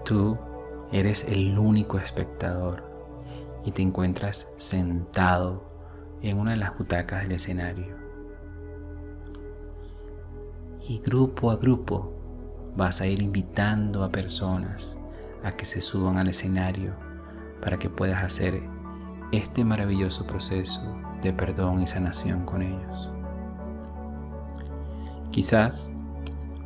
Tú 0.06 0.38
eres 0.92 1.32
el 1.32 1.58
único 1.58 1.98
espectador 1.98 2.84
y 3.66 3.72
te 3.72 3.82
encuentras 3.82 4.52
sentado 4.58 5.64
en 6.22 6.40
una 6.40 6.52
de 6.52 6.58
las 6.58 6.78
butacas 6.78 7.22
del 7.22 7.34
escenario. 7.34 7.96
Y 10.88 11.00
grupo 11.00 11.52
a 11.52 11.56
grupo 11.56 12.14
vas 12.76 13.02
a 13.02 13.08
ir 13.08 13.22
invitando 13.22 14.04
a 14.04 14.10
personas 14.10 14.98
a 15.44 15.54
que 15.54 15.66
se 15.66 15.82
suban 15.82 16.18
al 16.18 16.28
escenario 16.28 16.94
para 17.62 17.80
que 17.80 17.90
puedas 17.90 18.24
hacer 18.24 18.62
este 19.32 19.64
maravilloso 19.64 20.28
proceso 20.28 20.82
de 21.22 21.34
perdón 21.34 21.82
y 21.82 21.88
sanación 21.88 22.46
con 22.46 22.62
ellos. 22.62 23.13
Quizás 25.34 25.92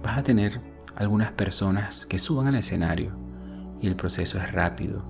vas 0.03 0.17
a 0.17 0.23
tener 0.23 0.59
algunas 0.97 1.31
personas 1.31 2.05
que 2.05 2.19
suban 2.19 2.47
al 2.47 2.55
escenario 2.55 3.13
y 3.79 3.87
el 3.87 3.95
proceso 3.95 4.37
es 4.39 4.51
rápido 4.51 5.05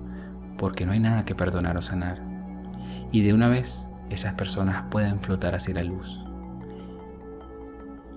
porque 0.56 0.86
no 0.86 0.92
hay 0.92 1.00
nada 1.00 1.24
que 1.24 1.34
perdonar 1.34 1.76
o 1.76 1.82
sanar. 1.82 2.22
Y 3.10 3.22
de 3.22 3.34
una 3.34 3.48
vez 3.48 3.88
esas 4.10 4.34
personas 4.34 4.84
pueden 4.92 5.18
flotar 5.18 5.56
hacia 5.56 5.74
la 5.74 5.82
luz. 5.82 6.20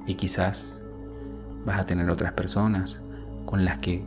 Y 0.06 0.14
quizás 0.14 0.84
vas 1.66 1.80
a 1.80 1.86
tener 1.88 2.08
otras 2.12 2.34
personas 2.34 3.02
con 3.46 3.66
las 3.66 3.80
que 3.80 4.06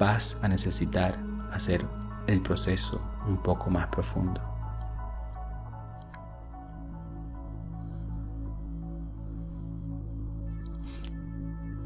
vas 0.00 0.36
a 0.42 0.48
necesitar 0.48 1.16
hacer 1.52 1.86
el 2.26 2.42
proceso 2.42 3.00
un 3.28 3.40
poco 3.40 3.70
más 3.70 3.86
profundo. 3.86 4.49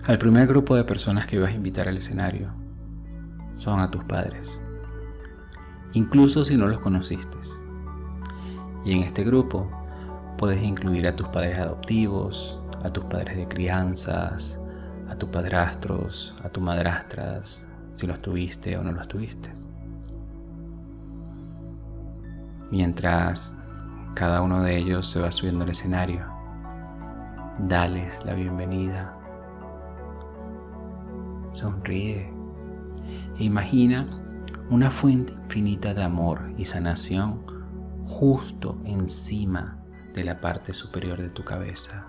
Al 0.07 0.19
primer 0.19 0.47
grupo 0.47 0.77
de 0.77 0.85
personas 0.85 1.27
que 1.27 1.39
vas 1.39 1.49
a 1.49 1.55
invitar 1.55 1.89
al 1.89 1.97
escenario 1.97 2.53
son 3.57 3.81
a 3.81 3.91
tus 3.91 4.05
padres, 4.05 4.63
incluso 5.95 6.45
si 6.45 6.59
no 6.59 6.67
los 6.67 6.79
conociste. 6.81 7.39
Y 8.85 8.93
en 8.93 9.03
este 9.03 9.25
grupo 9.25 9.67
puedes 10.37 10.63
incluir 10.63 11.09
a 11.09 11.17
tus 11.17 11.29
padres 11.29 11.59
adoptivos, 11.59 12.61
a 12.83 12.91
tus 12.91 13.05
padres 13.05 13.39
de 13.39 13.49
crianzas, 13.49 14.61
a 15.09 15.17
tus 15.17 15.31
padrastros, 15.31 16.35
a 16.45 16.51
tus 16.51 16.63
madrastras, 16.63 17.65
si 17.95 18.07
los 18.07 18.21
tuviste 18.21 18.77
o 18.77 18.83
no 18.83 18.93
los 18.93 19.09
tuviste. 19.09 19.55
Mientras 22.71 23.57
cada 24.15 24.43
uno 24.43 24.61
de 24.61 24.77
ellos 24.77 25.09
se 25.09 25.23
va 25.23 25.33
subiendo 25.33 25.65
al 25.65 25.71
escenario, 25.71 26.27
dales 27.59 28.23
la 28.27 28.35
bienvenida. 28.35 29.14
Sonríe 31.55 32.31
e 33.39 33.45
imagina 33.45 34.07
una 34.71 34.91
fuente 34.91 35.33
infinita 35.33 35.95
de 35.95 36.03
amor 36.03 36.53
y 36.59 36.65
sanación 36.65 37.45
justo 38.07 38.77
encima 38.85 39.79
de 40.13 40.25
la 40.25 40.41
parte 40.41 40.75
superior 40.75 41.21
de 41.21 41.31
tu 41.31 41.45
cabeza. 41.45 42.07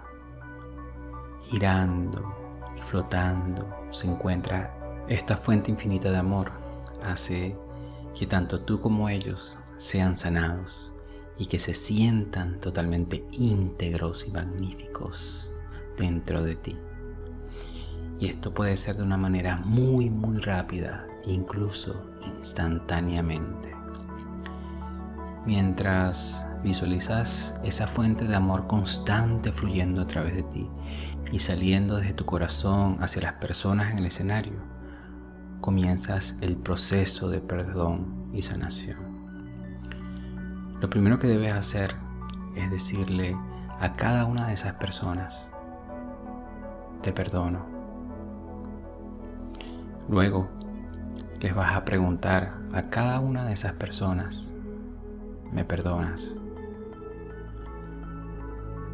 Girando 1.44 2.36
y 2.78 2.82
flotando 2.82 3.68
se 3.92 4.08
encuentra 4.08 5.06
esta 5.08 5.38
fuente 5.38 5.70
infinita 5.70 6.10
de 6.10 6.18
amor. 6.18 6.52
Hace 7.04 7.56
que 8.18 8.26
tanto 8.26 8.62
tú 8.62 8.82
como 8.82 9.10
ellos 9.10 9.60
sean 9.78 10.18
sanados 10.18 10.92
y 11.38 11.46
que 11.46 11.60
se 11.60 11.76
sientan 11.76 12.60
totalmente 12.60 13.28
íntegros 13.32 14.28
y 14.28 14.32
magníficos 14.32 15.52
dentro 15.98 16.42
de 16.42 16.56
ti. 16.56 16.78
Y 18.20 18.28
esto 18.28 18.54
puede 18.54 18.78
ser 18.78 18.96
de 18.96 19.04
una 19.04 19.18
manera 19.18 19.58
muy, 19.58 20.10
muy 20.10 20.38
rápida 20.40 21.06
incluso 21.26 22.12
instantáneamente. 22.38 23.74
Mientras 25.46 26.46
visualizas 26.64 27.56
esa 27.64 27.88
fuente 27.88 28.26
de 28.26 28.36
amor 28.36 28.68
constante 28.68 29.52
fluyendo 29.52 30.02
a 30.02 30.08
través 30.08 30.36
de 30.36 30.44
ti 30.44 30.70
y 31.32 31.40
saliendo 31.40 31.98
desde 31.98 32.14
tu 32.14 32.26
corazón 32.26 32.98
hacia 33.02 33.24
las 33.24 33.34
personas 33.34 33.92
en 33.92 34.00
el 34.00 34.06
escenario, 34.08 34.60
comienzas 35.62 36.38
el 36.42 36.58
proceso 36.58 37.30
de 37.30 37.42
perdón 37.42 38.30
y 38.34 38.42
sanación. 38.42 38.98
Lo 40.80 40.90
primero 40.90 41.20
que 41.20 41.28
debes 41.28 41.54
hacer 41.54 41.96
es 42.56 42.72
decirle 42.72 43.36
a 43.80 43.94
cada 43.94 44.26
una 44.26 44.48
de 44.48 44.54
esas 44.54 44.74
personas, 44.74 45.52
te 47.02 47.12
perdono. 47.12 47.75
Luego, 50.08 50.48
les 51.40 51.56
vas 51.56 51.76
a 51.76 51.84
preguntar 51.84 52.54
a 52.74 52.84
cada 52.90 53.20
una 53.20 53.44
de 53.44 53.54
esas 53.54 53.74
personas, 53.74 54.52
¿me 55.52 55.66
perdonas? 55.66 56.38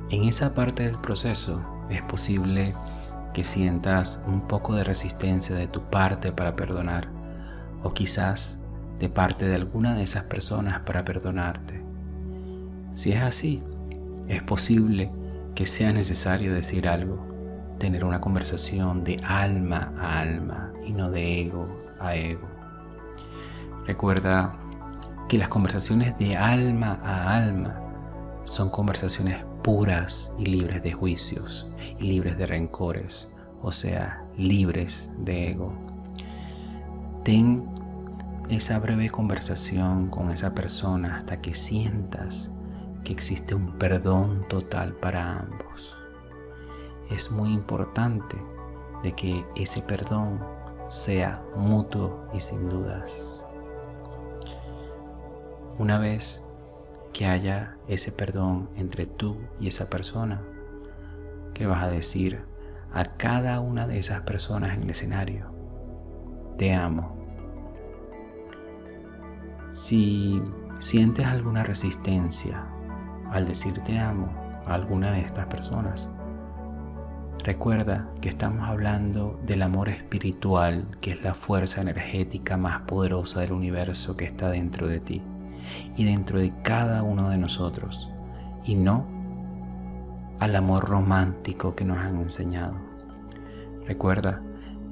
En 0.10 0.24
esa 0.24 0.54
parte 0.54 0.84
del 0.84 1.00
proceso 1.00 1.62
es 1.90 2.02
posible 2.04 2.76
que 3.34 3.44
sientas 3.44 4.24
un 4.28 4.48
poco 4.48 4.76
de 4.76 4.84
resistencia 4.84 5.56
de 5.56 5.68
tu 5.68 5.82
parte 5.82 6.32
para 6.32 6.56
perdonar 6.56 7.10
o 7.84 7.94
quizás 7.94 8.60
de 9.00 9.10
parte 9.10 9.48
de 9.48 9.56
alguna 9.56 9.96
de 9.96 10.04
esas 10.04 10.24
personas 10.24 10.80
para 10.82 11.04
perdonarte. 11.04 11.82
Si 12.96 13.12
es 13.12 13.22
así, 13.22 13.64
es 14.28 14.44
posible 14.44 15.12
que 15.56 15.66
sea 15.66 15.92
necesario 15.92 16.54
decir 16.54 16.88
algo, 16.88 17.26
tener 17.80 18.06
una 18.06 18.22
conversación 18.22 19.04
de 19.04 19.20
alma 19.26 19.94
a 20.00 20.20
alma 20.20 20.71
y 20.86 20.94
no 20.94 21.10
de 21.12 21.42
ego 21.42 21.68
a 22.00 22.16
ego. 22.16 22.48
Recuerda 23.86 24.56
que 25.28 25.38
las 25.38 25.50
conversaciones 25.50 26.18
de 26.18 26.36
alma 26.36 27.00
a 27.04 27.36
alma 27.36 27.80
son 28.44 28.70
conversaciones 28.70 29.44
puras 29.64 30.32
y 30.38 30.46
libres 30.46 30.84
de 30.84 30.92
juicios 30.92 31.72
y 32.00 32.04
libres 32.04 32.38
de 32.38 32.48
rencores, 32.48 33.30
o 33.62 33.72
sea, 33.72 34.26
libres 34.38 35.10
de 35.20 35.52
ego. 35.52 35.74
Ten 37.24 37.70
esa 38.50 38.80
breve 38.80 39.10
conversación 39.10 40.10
con 40.10 40.32
esa 40.32 40.54
persona 40.54 41.18
hasta 41.18 41.42
que 41.42 41.54
sientas 41.54 42.52
que 43.04 43.14
existe 43.14 43.56
un 43.56 43.78
perdón 43.78 44.46
total 44.50 44.94
para 44.96 45.40
ambos. 45.40 45.96
Es 47.10 47.32
muy 47.32 47.52
importante 47.54 48.38
de 49.04 49.14
que 49.14 49.46
ese 49.56 49.82
perdón 49.82 50.40
sea 50.92 51.42
mutuo 51.56 52.28
y 52.34 52.42
sin 52.42 52.70
dudas. 52.70 53.44
Una 55.80 55.98
vez 55.98 56.44
que 57.14 57.26
haya 57.26 57.78
ese 57.88 58.12
perdón 58.12 58.70
entre 58.76 59.08
tú 59.08 59.38
y 59.60 59.68
esa 59.68 59.90
persona, 59.90 60.42
le 61.62 61.68
vas 61.68 61.84
a 61.84 61.92
decir 61.92 62.42
a 62.92 63.06
cada 63.18 63.60
una 63.60 63.86
de 63.86 64.00
esas 64.00 64.22
personas 64.22 64.74
en 64.74 64.82
el 64.82 64.90
escenario, 64.90 65.46
te 66.58 66.74
amo. 66.74 67.16
Si 69.72 70.42
sientes 70.80 71.28
alguna 71.28 71.64
resistencia 71.64 72.66
al 73.32 73.46
decir 73.46 73.80
te 73.82 74.00
amo 74.00 74.34
a 74.66 74.74
alguna 74.74 75.12
de 75.12 75.20
estas 75.20 75.46
personas, 75.46 76.12
Recuerda 77.44 78.08
que 78.22 78.30
estamos 78.30 78.70
hablando 78.70 79.40
del 79.44 79.64
amor 79.64 79.90
espiritual, 79.90 80.86
que 81.02 81.14
es 81.14 81.24
la 81.24 81.34
fuerza 81.34 81.82
energética 81.82 82.56
más 82.56 82.82
poderosa 82.82 83.40
del 83.40 83.54
universo 83.54 84.16
que 84.16 84.26
está 84.26 84.52
dentro 84.52 84.88
de 84.88 85.00
ti 85.00 85.24
y 85.98 86.04
dentro 86.04 86.38
de 86.38 86.54
cada 86.62 87.02
uno 87.02 87.30
de 87.30 87.40
nosotros, 87.40 88.12
y 88.64 88.76
no 88.76 89.08
al 90.40 90.56
amor 90.56 90.88
romántico 90.88 91.74
que 91.74 91.84
nos 91.84 91.98
han 91.98 92.22
enseñado. 92.22 92.76
Recuerda 93.88 94.44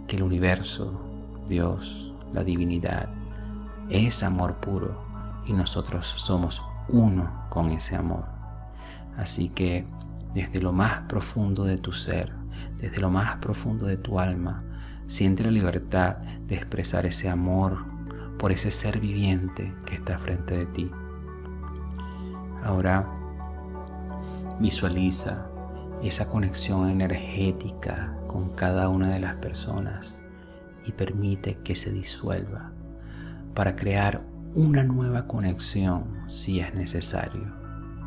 que 0.08 0.16
el 0.16 0.24
universo, 0.24 1.00
Dios, 1.48 2.16
la 2.34 2.44
divinidad, 2.44 3.10
es 3.92 4.24
amor 4.24 4.56
puro 4.56 5.00
y 5.46 5.54
nosotros 5.54 6.08
somos 6.18 6.64
uno 6.88 7.46
con 7.50 7.70
ese 7.70 7.96
amor. 7.96 8.26
Así 9.18 9.50
que 9.50 9.86
desde 10.34 10.62
lo 10.62 10.72
más 10.72 11.02
profundo 11.08 11.64
de 11.64 11.78
tu 11.78 11.92
ser, 11.92 12.39
desde 12.80 13.00
lo 13.00 13.10
más 13.10 13.38
profundo 13.38 13.86
de 13.86 13.98
tu 13.98 14.20
alma, 14.20 14.64
siente 15.08 15.44
la 15.44 15.52
libertad 15.52 16.18
de 16.48 16.56
expresar 16.56 17.06
ese 17.06 17.30
amor 17.30 17.86
por 18.38 18.52
ese 18.52 18.72
ser 18.72 19.00
viviente 19.00 19.74
que 19.86 19.96
está 19.96 20.18
frente 20.18 20.58
de 20.58 20.66
ti. 20.68 20.92
Ahora 22.64 23.08
visualiza 24.60 25.48
esa 26.04 26.28
conexión 26.30 26.90
energética 26.90 28.16
con 28.28 28.50
cada 28.50 28.90
una 28.90 29.10
de 29.10 29.20
las 29.20 29.36
personas 29.36 30.22
y 30.86 30.94
permite 30.94 31.58
que 31.64 31.76
se 31.76 31.92
disuelva 31.92 32.72
para 33.54 33.76
crear 33.76 34.22
una 34.56 34.84
nueva 34.84 35.26
conexión 35.26 36.24
si 36.28 36.60
es 36.60 36.74
necesario 36.74 37.54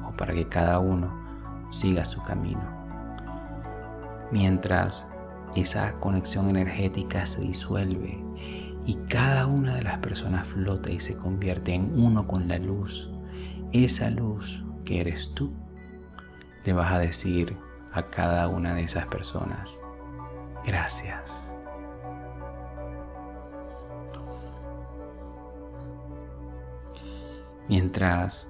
o 0.06 0.16
para 0.16 0.34
que 0.34 0.48
cada 0.48 0.78
uno 0.78 1.68
siga 1.70 2.04
su 2.04 2.22
camino. 2.22 2.81
Mientras 4.32 5.08
esa 5.54 5.92
conexión 6.00 6.48
energética 6.48 7.26
se 7.26 7.42
disuelve 7.42 8.18
y 8.86 8.94
cada 9.08 9.46
una 9.46 9.76
de 9.76 9.82
las 9.82 9.98
personas 9.98 10.48
flota 10.48 10.90
y 10.90 11.00
se 11.00 11.14
convierte 11.14 11.74
en 11.74 12.02
uno 12.02 12.26
con 12.26 12.48
la 12.48 12.58
luz, 12.58 13.10
esa 13.72 14.08
luz 14.08 14.64
que 14.86 15.02
eres 15.02 15.32
tú, 15.34 15.52
le 16.64 16.72
vas 16.72 16.92
a 16.92 16.98
decir 16.98 17.56
a 17.92 18.08
cada 18.08 18.48
una 18.48 18.74
de 18.74 18.84
esas 18.84 19.06
personas, 19.06 19.78
gracias. 20.64 21.48
Mientras 27.68 28.48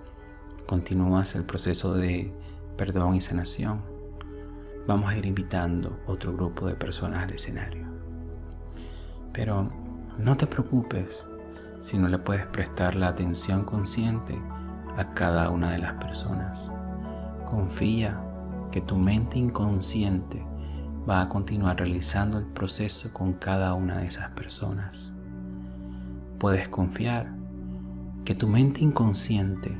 continúas 0.66 1.34
el 1.34 1.44
proceso 1.44 1.94
de 1.94 2.32
perdón 2.76 3.16
y 3.16 3.20
sanación, 3.20 3.91
vamos 4.86 5.10
a 5.10 5.16
ir 5.16 5.26
invitando 5.26 6.00
otro 6.06 6.34
grupo 6.34 6.66
de 6.66 6.74
personas 6.74 7.24
al 7.24 7.30
escenario. 7.30 7.86
Pero 9.32 9.70
no 10.18 10.36
te 10.36 10.46
preocupes 10.46 11.26
si 11.80 11.98
no 11.98 12.08
le 12.08 12.18
puedes 12.18 12.46
prestar 12.46 12.94
la 12.94 13.08
atención 13.08 13.64
consciente 13.64 14.38
a 14.96 15.14
cada 15.14 15.50
una 15.50 15.70
de 15.70 15.78
las 15.78 15.94
personas. 15.94 16.72
Confía 17.46 18.20
que 18.70 18.80
tu 18.80 18.96
mente 18.96 19.38
inconsciente 19.38 20.42
va 21.08 21.22
a 21.22 21.28
continuar 21.28 21.78
realizando 21.78 22.38
el 22.38 22.46
proceso 22.46 23.12
con 23.12 23.34
cada 23.34 23.74
una 23.74 23.98
de 23.98 24.06
esas 24.06 24.30
personas. 24.30 25.12
Puedes 26.38 26.68
confiar 26.68 27.32
que 28.24 28.34
tu 28.34 28.46
mente 28.46 28.80
inconsciente 28.80 29.76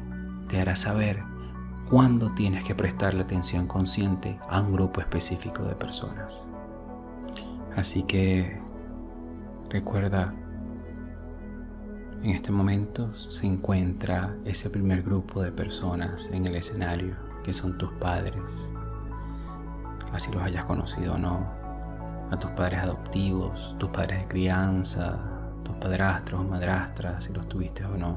te 0.49 0.61
hará 0.61 0.77
saber 0.77 1.23
cuándo 1.93 2.31
tienes 2.31 2.65
que 2.65 2.75
prestarle 2.75 3.21
atención 3.21 3.67
consciente 3.67 4.39
a 4.49 4.63
un 4.63 4.73
grupo 4.73 5.03
específico 5.03 5.63
de 5.65 5.75
personas. 5.75 6.49
Así 7.77 8.05
que 8.05 8.59
recuerda, 9.69 10.33
en 12.23 12.31
este 12.31 12.51
momento 12.51 13.13
se 13.13 13.47
encuentra 13.47 14.35
ese 14.47 14.71
primer 14.71 15.03
grupo 15.03 15.43
de 15.43 15.53
personas 15.53 16.31
en 16.33 16.47
el 16.47 16.57
escenario, 16.57 17.15
que 17.45 17.53
son 17.53 17.77
tus 17.77 17.93
padres, 17.93 18.41
así 20.15 20.33
los 20.33 20.43
hayas 20.43 20.65
conocido 20.65 21.13
o 21.13 21.19
no, 21.19 21.47
a 22.31 22.39
tus 22.39 22.53
padres 22.53 22.81
adoptivos, 22.81 23.77
tus 23.79 23.91
padres 23.91 24.21
de 24.21 24.29
crianza, 24.29 25.21
tus 25.63 25.77
padrastros 25.77 26.41
o 26.41 26.45
madrastras, 26.45 27.25
si 27.25 27.35
los 27.35 27.47
tuviste 27.51 27.85
o 27.85 27.99
no. 27.99 28.17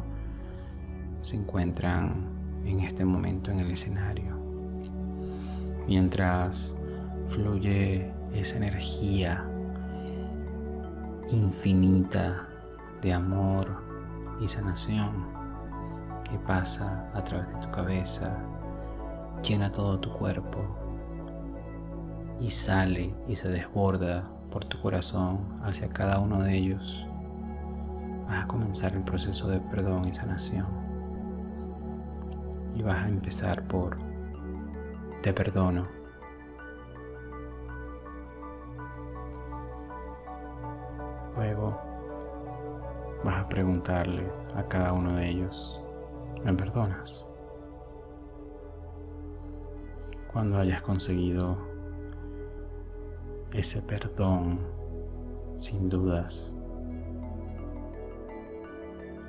Se 1.23 1.35
encuentran 1.35 2.34
en 2.65 2.79
este 2.79 3.05
momento 3.05 3.51
en 3.51 3.59
el 3.59 3.71
escenario. 3.71 4.35
Mientras 5.87 6.75
fluye 7.27 8.11
esa 8.33 8.57
energía 8.57 9.45
infinita 11.29 12.47
de 13.01 13.13
amor 13.13 13.83
y 14.41 14.47
sanación 14.47 15.25
que 16.29 16.37
pasa 16.39 17.09
a 17.13 17.23
través 17.23 17.47
de 17.47 17.65
tu 17.65 17.71
cabeza, 17.71 18.35
llena 19.47 19.71
todo 19.71 19.99
tu 19.99 20.11
cuerpo 20.11 20.59
y 22.39 22.49
sale 22.49 23.13
y 23.27 23.35
se 23.35 23.49
desborda 23.49 24.27
por 24.51 24.65
tu 24.65 24.79
corazón 24.81 25.39
hacia 25.63 25.89
cada 25.89 26.19
uno 26.19 26.41
de 26.41 26.55
ellos, 26.55 27.05
vas 28.27 28.43
a 28.43 28.47
comenzar 28.47 28.93
el 28.93 29.03
proceso 29.03 29.47
de 29.47 29.59
perdón 29.59 30.07
y 30.07 30.13
sanación 30.13 30.84
y 32.75 32.83
vas 32.83 33.05
a 33.05 33.07
empezar 33.07 33.67
por 33.67 33.97
te 35.21 35.33
perdono. 35.33 35.87
Luego 41.35 41.79
vas 43.23 43.43
a 43.43 43.49
preguntarle 43.49 44.29
a 44.55 44.63
cada 44.67 44.93
uno 44.93 45.15
de 45.15 45.29
ellos, 45.29 45.81
¿me 46.43 46.53
perdonas? 46.53 47.27
Cuando 50.31 50.59
hayas 50.59 50.81
conseguido 50.81 51.57
ese 53.53 53.81
perdón, 53.81 54.59
sin 55.59 55.89
dudas, 55.89 56.55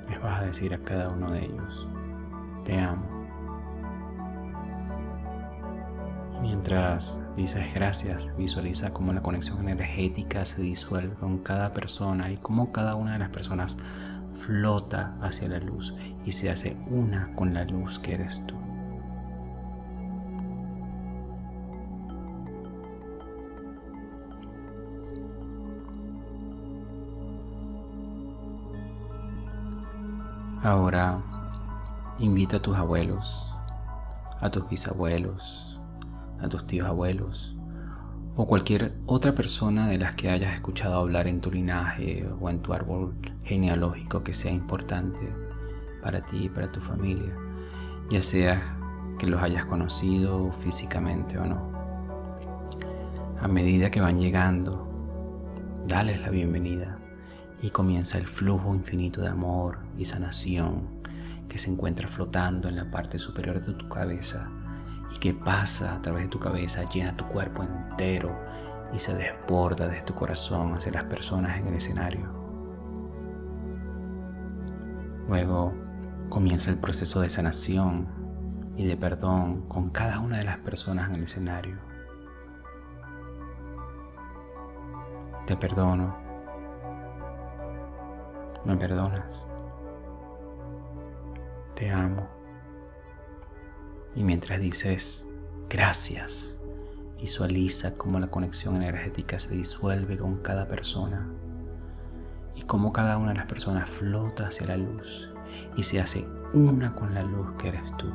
les 0.09 0.21
vas 0.21 0.41
a 0.41 0.45
decir 0.45 0.73
a 0.73 0.79
cada 0.79 1.09
uno 1.09 1.31
de 1.31 1.45
ellos, 1.45 1.87
te 2.65 2.77
amo. 2.77 3.16
Mientras 6.41 7.19
dices 7.35 7.73
gracias, 7.73 8.35
visualiza 8.37 8.93
cómo 8.93 9.11
la 9.11 9.21
conexión 9.21 9.67
energética 9.67 10.45
se 10.45 10.61
disuelve 10.61 11.15
con 11.15 11.39
cada 11.39 11.73
persona 11.73 12.31
y 12.31 12.37
cómo 12.37 12.71
cada 12.71 12.95
una 12.95 13.13
de 13.13 13.19
las 13.19 13.29
personas 13.29 13.77
flota 14.33 15.17
hacia 15.21 15.47
la 15.47 15.59
luz 15.59 15.93
y 16.25 16.31
se 16.31 16.49
hace 16.49 16.77
una 16.87 17.33
con 17.35 17.53
la 17.53 17.63
luz 17.63 17.99
que 17.99 18.13
eres 18.13 18.45
tú. 18.45 18.55
Ahora 30.63 31.21
invita 32.19 32.57
a 32.57 32.61
tus 32.61 32.75
abuelos, 32.75 33.53
a 34.41 34.49
tus 34.49 34.67
bisabuelos, 34.67 35.76
a 36.41 36.49
tus 36.49 36.67
tíos 36.67 36.87
abuelos 36.87 37.57
o 38.37 38.45
cualquier 38.45 38.93
otra 39.07 39.33
persona 39.33 39.87
de 39.87 39.97
las 39.97 40.13
que 40.13 40.29
hayas 40.29 40.53
escuchado 40.53 40.95
hablar 40.95 41.27
en 41.27 41.41
tu 41.41 41.51
linaje 41.51 42.29
o 42.39 42.51
en 42.51 42.61
tu 42.61 42.71
árbol 42.71 43.15
genealógico 43.43 44.23
que 44.23 44.35
sea 44.35 44.51
importante 44.51 45.17
para 46.03 46.21
ti 46.23 46.45
y 46.45 46.49
para 46.49 46.71
tu 46.71 46.79
familia, 46.79 47.33
ya 48.11 48.21
sea 48.21 48.77
que 49.17 49.25
los 49.25 49.41
hayas 49.41 49.65
conocido 49.65 50.51
físicamente 50.51 51.39
o 51.39 51.47
no. 51.47 51.71
A 53.41 53.47
medida 53.47 53.89
que 53.89 54.01
van 54.01 54.19
llegando, 54.19 54.87
dales 55.87 56.21
la 56.21 56.29
bienvenida 56.29 56.99
y 57.63 57.71
comienza 57.71 58.19
el 58.19 58.27
flujo 58.27 58.75
infinito 58.75 59.21
de 59.21 59.29
amor 59.29 59.79
y 59.97 60.05
sanación 60.05 61.01
que 61.49 61.57
se 61.57 61.71
encuentra 61.71 62.07
flotando 62.07 62.69
en 62.69 62.75
la 62.75 62.91
parte 62.91 63.17
superior 63.17 63.65
de 63.65 63.73
tu 63.73 63.89
cabeza 63.89 64.47
y 65.13 65.19
que 65.19 65.33
pasa 65.33 65.95
a 65.95 66.01
través 66.01 66.23
de 66.23 66.29
tu 66.29 66.39
cabeza, 66.39 66.87
llena 66.89 67.15
tu 67.15 67.25
cuerpo 67.27 67.63
entero 67.63 68.37
y 68.93 68.99
se 68.99 69.13
desborda 69.13 69.87
de 69.87 70.01
tu 70.01 70.13
corazón 70.13 70.73
hacia 70.73 70.91
las 70.91 71.05
personas 71.05 71.57
en 71.57 71.67
el 71.67 71.75
escenario. 71.75 72.27
Luego 75.27 75.73
comienza 76.29 76.71
el 76.71 76.77
proceso 76.77 77.21
de 77.21 77.29
sanación 77.29 78.07
y 78.75 78.85
de 78.85 78.95
perdón 78.95 79.67
con 79.67 79.89
cada 79.89 80.19
una 80.19 80.37
de 80.37 80.45
las 80.45 80.57
personas 80.59 81.09
en 81.09 81.15
el 81.15 81.23
escenario. 81.23 81.77
Te 85.45 85.55
perdono. 85.57 86.15
¿Me 88.65 88.75
perdonas? 88.75 89.47
Te 91.75 91.89
amo. 91.89 92.36
Y 94.17 94.23
mientras 94.23 94.59
dices 94.59 95.27
gracias, 95.69 96.59
visualiza 97.21 97.95
cómo 97.97 98.19
la 98.19 98.31
conexión 98.31 98.75
energética 98.75 99.37
se 99.37 99.53
disuelve 99.53 100.17
con 100.17 100.37
cada 100.37 100.67
persona 100.67 101.29
y 102.55 102.63
cómo 102.63 102.91
cada 102.91 103.19
una 103.19 103.33
de 103.33 103.37
las 103.37 103.45
personas 103.45 103.87
flota 103.87 104.47
hacia 104.47 104.65
la 104.65 104.77
luz 104.77 105.29
y 105.75 105.83
se 105.83 106.01
hace 106.01 106.27
una 106.51 106.95
con 106.95 107.13
la 107.13 107.21
luz 107.21 107.47
que 107.59 107.67
eres 107.67 107.95
tú. 107.97 108.11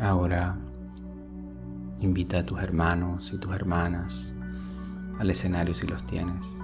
Ahora 0.00 0.56
invita 2.00 2.38
a 2.38 2.42
tus 2.42 2.62
hermanos 2.62 3.30
y 3.34 3.38
tus 3.38 3.54
hermanas 3.54 4.34
al 5.22 5.30
escenario 5.30 5.72
si 5.72 5.86
los 5.86 6.04
tienes. 6.04 6.58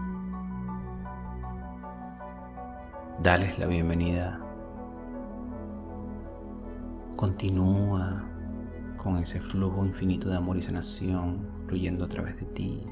Dales 3.23 3.57
la 3.57 3.67
bienvenida. 3.67 4.41
Continúa 7.15 8.25
con 8.97 9.19
ese 9.19 9.39
flujo 9.39 9.87
infinito 9.87 10.29
de 10.29 10.39
amor 10.39 10.57
y 10.57 10.63
sanación 10.63 11.39
fluyendo 11.69 12.05
a 12.05 12.09
través 12.09 12.35
de 12.41 12.47
ti 12.47 12.83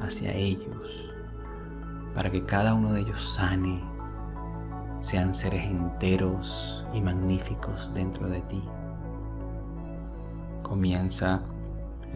hacia 0.00 0.32
ellos, 0.32 1.12
para 2.14 2.30
que 2.30 2.46
cada 2.46 2.72
uno 2.72 2.94
de 2.94 3.00
ellos 3.00 3.34
sane, 3.34 3.84
sean 5.02 5.34
seres 5.34 5.66
enteros 5.66 6.86
y 6.94 7.02
magníficos 7.02 7.92
dentro 7.92 8.30
de 8.30 8.40
ti. 8.40 8.62
Comienza 10.62 11.42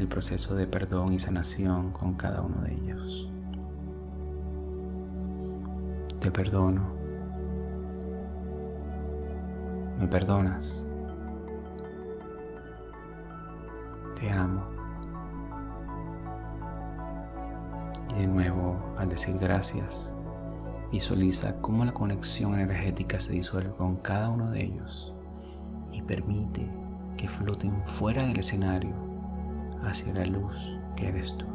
el 0.00 0.08
proceso 0.08 0.54
de 0.54 0.66
perdón 0.66 1.12
y 1.12 1.18
sanación 1.18 1.92
con 1.92 2.14
cada 2.14 2.40
uno 2.40 2.62
de 2.62 2.72
ellos. 2.72 3.28
Te 6.20 6.30
perdono 6.30 7.00
¿Me 10.00 10.06
perdonas? 10.06 10.82
Te 14.18 14.30
amo. 14.30 14.64
Y 18.08 18.20
de 18.20 18.26
nuevo, 18.26 18.94
al 18.96 19.10
decir 19.10 19.36
gracias, 19.38 20.14
visualiza 20.90 21.60
cómo 21.60 21.84
la 21.84 21.92
conexión 21.92 22.54
energética 22.54 23.20
se 23.20 23.32
disuelve 23.32 23.72
con 23.72 23.96
cada 23.96 24.30
uno 24.30 24.50
de 24.50 24.64
ellos 24.64 25.12
y 25.92 26.00
permite 26.00 26.66
que 27.18 27.28
floten 27.28 27.82
fuera 27.84 28.24
del 28.24 28.38
escenario 28.38 29.09
hacia 29.82 30.12
la 30.14 30.26
luz 30.26 30.56
que 30.96 31.08
eres 31.08 31.36
tú. 31.36 31.46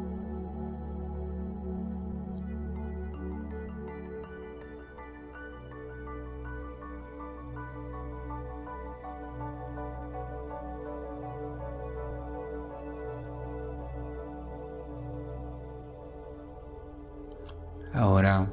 Ahora 17.96 18.46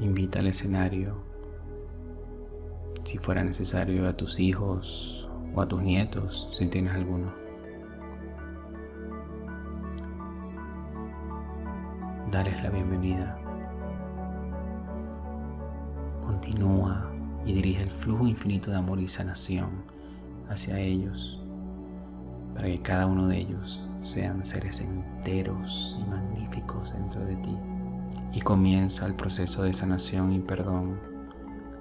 invita 0.00 0.40
al 0.40 0.48
escenario, 0.48 1.22
si 3.04 3.18
fuera 3.18 3.44
necesario, 3.44 4.08
a 4.08 4.16
tus 4.16 4.40
hijos 4.40 5.28
o 5.54 5.62
a 5.62 5.68
tus 5.68 5.80
nietos, 5.80 6.48
si 6.52 6.66
tienes 6.66 6.92
alguno. 6.92 7.45
Darles 12.30 12.60
la 12.60 12.70
bienvenida. 12.70 13.38
Continúa 16.22 17.08
y 17.44 17.52
dirige 17.52 17.82
el 17.82 17.90
flujo 17.90 18.26
infinito 18.26 18.72
de 18.72 18.78
amor 18.78 18.98
y 18.98 19.06
sanación 19.06 19.70
hacia 20.48 20.76
ellos, 20.80 21.40
para 22.52 22.66
que 22.66 22.82
cada 22.82 23.06
uno 23.06 23.28
de 23.28 23.38
ellos 23.38 23.80
sean 24.02 24.44
seres 24.44 24.80
enteros 24.80 25.96
y 26.00 26.10
magníficos 26.10 26.94
dentro 26.94 27.24
de 27.24 27.36
ti. 27.36 27.56
Y 28.32 28.40
comienza 28.40 29.06
el 29.06 29.14
proceso 29.14 29.62
de 29.62 29.72
sanación 29.72 30.32
y 30.32 30.40
perdón 30.40 30.98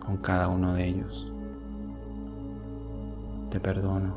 con 0.06 0.18
cada 0.18 0.48
uno 0.48 0.76
de 0.76 0.88
ellos. 0.88 1.28
Te 3.50 3.60
perdono. 3.60 4.16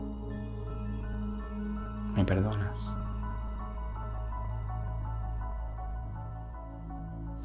¿Me 2.15 2.23
perdonas? 2.23 3.08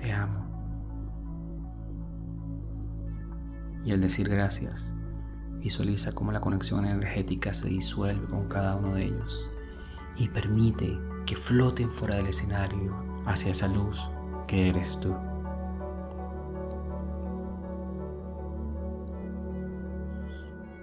Te 0.03 0.11
amo. 0.11 0.45
Y 3.85 3.93
al 3.93 4.01
decir 4.01 4.27
gracias, 4.27 4.93
visualiza 5.59 6.11
cómo 6.11 6.33
la 6.33 6.41
conexión 6.41 6.85
energética 6.85 7.53
se 7.53 7.69
disuelve 7.69 8.27
con 8.27 8.49
cada 8.49 8.75
uno 8.75 8.95
de 8.95 9.05
ellos 9.05 9.49
y 10.17 10.27
permite 10.27 10.99
que 11.25 11.37
floten 11.37 11.89
fuera 11.89 12.17
del 12.17 12.27
escenario 12.27 12.93
hacia 13.25 13.51
esa 13.51 13.69
luz 13.69 14.05
que 14.45 14.67
eres 14.67 14.99
tú. 14.99 15.15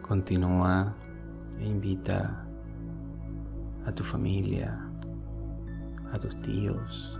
Continúa 0.00 0.94
e 1.58 1.66
invita 1.66 2.46
a 3.84 3.92
tu 3.92 4.02
familia, 4.02 4.80
a 6.10 6.18
tus 6.18 6.40
tíos, 6.40 7.19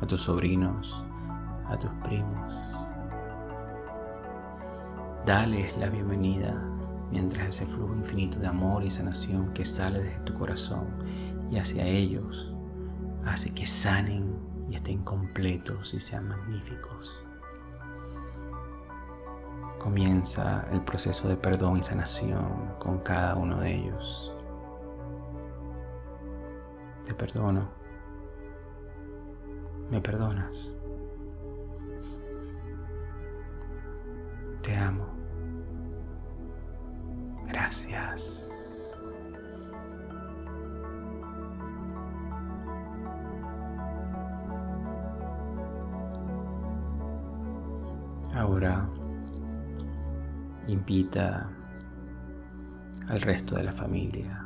a 0.00 0.06
tus 0.06 0.22
sobrinos, 0.22 0.94
a 1.68 1.78
tus 1.78 1.90
primos. 2.02 2.52
Dales 5.24 5.76
la 5.78 5.88
bienvenida 5.88 6.54
mientras 7.10 7.48
ese 7.48 7.66
flujo 7.66 7.94
infinito 7.94 8.38
de 8.38 8.46
amor 8.46 8.82
y 8.82 8.90
sanación 8.90 9.52
que 9.54 9.64
sale 9.64 10.02
desde 10.02 10.20
tu 10.20 10.34
corazón 10.34 10.86
y 11.50 11.58
hacia 11.58 11.86
ellos 11.86 12.52
hace 13.24 13.54
que 13.54 13.66
sanen 13.66 14.36
y 14.68 14.76
estén 14.76 15.02
completos 15.02 15.94
y 15.94 16.00
sean 16.00 16.28
magníficos. 16.28 17.18
Comienza 19.78 20.66
el 20.72 20.82
proceso 20.82 21.28
de 21.28 21.36
perdón 21.36 21.78
y 21.78 21.82
sanación 21.82 22.74
con 22.78 22.98
cada 22.98 23.36
uno 23.36 23.60
de 23.60 23.76
ellos. 23.76 24.32
Te 27.04 27.14
perdono. 27.14 27.83
¿Me 29.94 30.00
perdonas? 30.00 30.74
Te 34.60 34.74
amo. 34.74 35.06
Gracias. 37.46 38.50
Ahora 48.34 48.88
invita 50.66 51.48
al 53.06 53.20
resto 53.20 53.54
de 53.54 53.62
la 53.62 53.72
familia, 53.72 54.44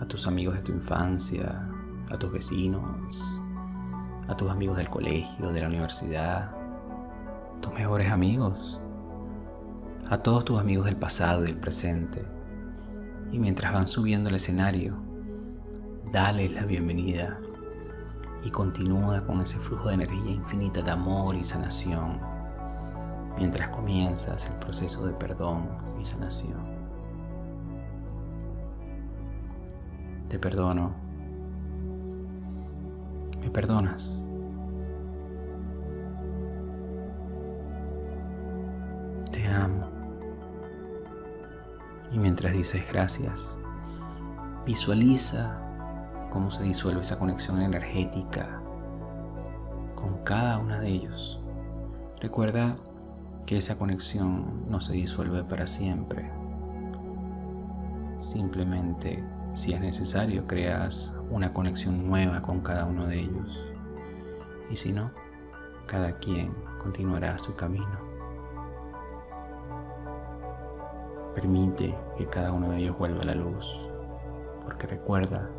a 0.00 0.06
tus 0.06 0.26
amigos 0.26 0.54
de 0.54 0.62
tu 0.62 0.72
infancia, 0.72 1.68
a 2.10 2.16
tus 2.16 2.32
vecinos, 2.32 3.42
a 4.28 4.36
tus 4.36 4.50
amigos 4.50 4.76
del 4.76 4.88
colegio, 4.88 5.52
de 5.52 5.60
la 5.60 5.68
universidad, 5.68 6.50
tus 7.60 7.72
mejores 7.72 8.10
amigos, 8.10 8.80
a 10.08 10.18
todos 10.18 10.44
tus 10.44 10.60
amigos 10.60 10.86
del 10.86 10.96
pasado 10.96 11.42
y 11.42 11.46
del 11.46 11.58
presente. 11.58 12.24
Y 13.30 13.38
mientras 13.38 13.72
van 13.72 13.88
subiendo 13.88 14.28
al 14.28 14.36
escenario, 14.36 14.96
dale 16.12 16.48
la 16.48 16.64
bienvenida 16.64 17.38
y 18.44 18.50
continúa 18.50 19.24
con 19.24 19.40
ese 19.40 19.58
flujo 19.58 19.88
de 19.88 19.94
energía 19.94 20.32
infinita 20.32 20.82
de 20.82 20.90
amor 20.90 21.36
y 21.36 21.44
sanación 21.44 22.32
mientras 23.36 23.70
comienzas 23.70 24.46
el 24.46 24.54
proceso 24.56 25.06
de 25.06 25.12
perdón 25.14 25.68
y 26.00 26.04
sanación. 26.04 26.60
Te 30.28 30.38
perdono. 30.38 31.01
¿Me 33.42 33.50
perdonas? 33.50 34.18
Te 39.32 39.46
amo. 39.48 39.88
Y 42.12 42.18
mientras 42.18 42.52
dices 42.52 42.84
gracias, 42.90 43.58
visualiza 44.64 45.58
cómo 46.30 46.50
se 46.50 46.62
disuelve 46.62 47.02
esa 47.02 47.18
conexión 47.18 47.60
energética 47.60 48.62
con 49.96 50.18
cada 50.24 50.58
uno 50.58 50.78
de 50.80 50.88
ellos. 50.88 51.40
Recuerda 52.20 52.76
que 53.44 53.56
esa 53.56 53.76
conexión 53.76 54.70
no 54.70 54.80
se 54.80 54.92
disuelve 54.92 55.42
para 55.42 55.66
siempre. 55.66 56.30
Simplemente, 58.20 59.24
si 59.54 59.74
es 59.74 59.80
necesario, 59.80 60.46
creas 60.46 61.14
una 61.30 61.52
conexión 61.52 62.06
nueva 62.06 62.40
con 62.42 62.60
cada 62.60 62.86
uno 62.86 63.06
de 63.06 63.20
ellos. 63.20 63.60
Y 64.70 64.76
si 64.76 64.92
no, 64.92 65.10
cada 65.86 66.18
quien 66.18 66.54
continuará 66.82 67.36
su 67.36 67.54
camino. 67.54 68.00
Permite 71.34 71.94
que 72.16 72.26
cada 72.26 72.52
uno 72.52 72.70
de 72.70 72.78
ellos 72.78 72.98
vuelva 72.98 73.20
a 73.20 73.26
la 73.26 73.34
luz, 73.34 73.66
porque 74.64 74.86
recuerda 74.86 75.50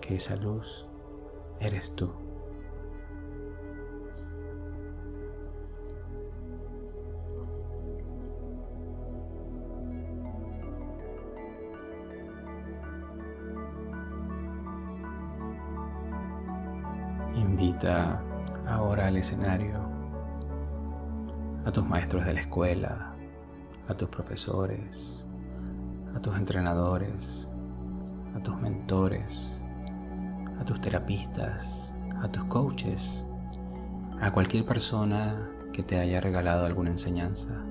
que 0.00 0.16
esa 0.16 0.36
luz 0.36 0.86
eres 1.60 1.94
tú. 1.96 2.25
Ahora 18.66 19.08
al 19.08 19.18
escenario 19.18 19.78
a 21.66 21.70
tus 21.70 21.84
maestros 21.84 22.24
de 22.24 22.32
la 22.32 22.40
escuela, 22.40 23.14
a 23.86 23.94
tus 23.94 24.08
profesores, 24.08 25.26
a 26.14 26.20
tus 26.20 26.34
entrenadores, 26.36 27.50
a 28.34 28.42
tus 28.42 28.56
mentores, 28.56 29.62
a 30.58 30.64
tus 30.64 30.80
terapistas, 30.80 31.94
a 32.22 32.28
tus 32.28 32.44
coaches, 32.44 33.26
a 34.22 34.30
cualquier 34.30 34.64
persona 34.64 35.50
que 35.74 35.82
te 35.82 35.98
haya 36.00 36.22
regalado 36.22 36.64
alguna 36.64 36.90
enseñanza. 36.90 37.62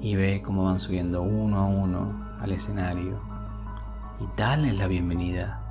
Y 0.00 0.16
ve 0.16 0.42
cómo 0.44 0.64
van 0.64 0.80
subiendo 0.80 1.22
uno 1.22 1.58
a 1.58 1.66
uno 1.66 2.28
al 2.40 2.50
escenario 2.50 3.20
y 4.20 4.26
dale 4.36 4.72
la 4.72 4.88
bienvenida 4.88 5.67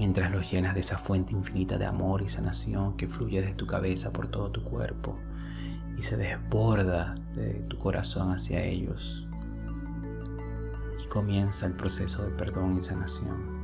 mientras 0.00 0.30
los 0.30 0.50
llenas 0.50 0.72
de 0.72 0.80
esa 0.80 0.96
fuente 0.96 1.34
infinita 1.34 1.76
de 1.76 1.84
amor 1.84 2.22
y 2.22 2.28
sanación 2.30 2.96
que 2.96 3.06
fluye 3.06 3.42
desde 3.42 3.54
tu 3.54 3.66
cabeza 3.66 4.14
por 4.14 4.28
todo 4.28 4.50
tu 4.50 4.64
cuerpo 4.64 5.18
y 5.98 6.02
se 6.02 6.16
desborda 6.16 7.16
de 7.34 7.66
tu 7.68 7.76
corazón 7.76 8.32
hacia 8.32 8.62
ellos. 8.62 9.28
Y 11.04 11.06
comienza 11.08 11.66
el 11.66 11.74
proceso 11.74 12.24
de 12.24 12.30
perdón 12.30 12.78
y 12.78 12.82
sanación. 12.82 13.60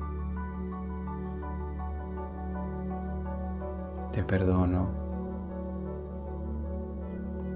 Te 4.13 4.23
perdono. 4.23 4.91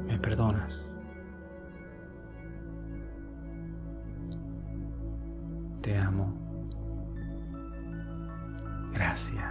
¿Me 0.07 0.19
perdonas? 0.19 0.97
Te 5.83 5.99
amo. 5.99 6.50
Gracias. 8.93 9.45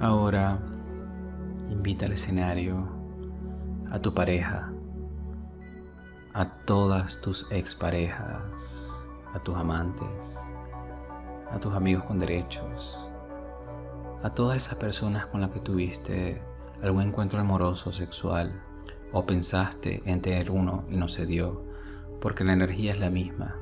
Ahora 0.00 0.58
invita 1.68 2.06
al 2.06 2.12
escenario 2.12 2.88
a 3.90 3.98
tu 3.98 4.14
pareja, 4.14 4.72
a 6.32 6.48
todas 6.64 7.20
tus 7.20 7.46
exparejas, 7.50 9.08
a 9.34 9.38
tus 9.40 9.54
amantes, 9.56 10.38
a 11.50 11.58
tus 11.60 11.74
amigos 11.74 12.04
con 12.04 12.18
derechos, 12.18 13.06
a 14.22 14.30
todas 14.30 14.56
esas 14.56 14.76
personas 14.76 15.26
con 15.26 15.42
las 15.42 15.50
que 15.50 15.60
tuviste 15.60 16.42
algún 16.82 17.02
encuentro 17.02 17.38
amoroso 17.38 17.92
sexual 17.92 18.62
o 19.12 19.26
pensaste 19.26 20.02
en 20.04 20.20
tener 20.20 20.50
uno 20.50 20.84
y 20.88 20.96
no 20.96 21.08
se 21.08 21.26
dio, 21.26 21.64
porque 22.20 22.44
la 22.44 22.52
energía 22.52 22.92
es 22.92 23.00
la 23.00 23.10
misma. 23.10 23.56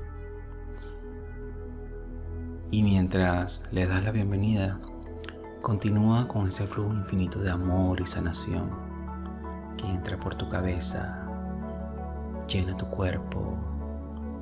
Y 2.70 2.82
mientras 2.82 3.66
le 3.72 3.86
das 3.86 4.04
la 4.04 4.12
bienvenida, 4.12 4.78
continúa 5.62 6.28
con 6.28 6.48
ese 6.48 6.66
flujo 6.66 6.92
infinito 6.92 7.40
de 7.40 7.50
amor 7.50 8.00
y 8.00 8.06
sanación 8.06 8.70
que 9.76 9.86
entra 9.86 10.18
por 10.18 10.34
tu 10.34 10.48
cabeza, 10.48 11.26
llena 12.46 12.76
tu 12.76 12.86
cuerpo 12.86 13.56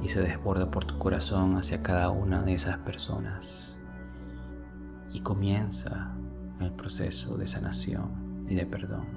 y 0.03 0.09
se 0.09 0.21
desborda 0.21 0.71
por 0.71 0.85
tu 0.85 0.99
corazón 0.99 1.57
hacia 1.57 1.83
cada 1.83 2.11
una 2.11 2.43
de 2.43 2.55
esas 2.55 2.79
personas. 2.79 3.79
Y 5.13 5.21
comienza 5.21 6.15
el 6.61 6.73
proceso 6.73 7.37
de 7.37 7.47
sanación 7.47 8.47
y 8.49 8.55
de 8.55 8.67
perdón. 8.67 9.16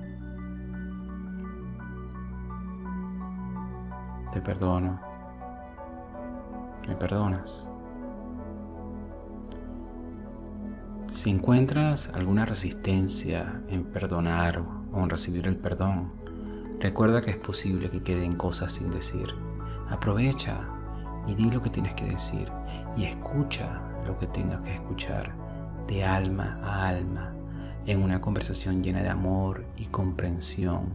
Te 4.32 4.42
perdono. 4.42 5.00
¿Me 6.88 6.96
perdonas? 6.96 7.68
Si 11.12 11.32
encuentras 11.32 12.10
alguna 12.14 12.46
resistencia 12.46 13.62
en 13.70 13.86
perdonar 13.86 14.64
o 14.94 15.00
en 15.00 15.10
recibir 15.10 15.48
el 15.48 15.58
perdón, 15.58 16.12
recuerda 16.80 17.22
que 17.22 17.32
es 17.32 17.38
posible 17.38 17.90
que 17.90 18.04
queden 18.04 18.36
cosas 18.36 18.74
sin 18.74 18.92
decir. 18.92 19.34
Aprovecha 19.90 20.60
y 21.28 21.34
di 21.34 21.50
lo 21.50 21.62
que 21.62 21.72
tienes 21.72 21.96
que 21.96 22.06
decir 22.06 22.52
y 22.96 23.06
escucha 23.06 23.82
lo 24.06 24.20
que 24.20 24.28
tengas 24.28 24.62
que 24.62 24.76
escuchar 24.76 25.34
de 25.88 26.06
alma 26.06 26.60
a 26.64 26.88
alma 26.88 27.34
en 27.88 28.04
una 28.04 28.22
conversación 28.22 28.84
llena 28.84 29.02
de 29.02 29.10
amor 29.10 29.66
y 29.76 29.86
comprensión 29.86 30.94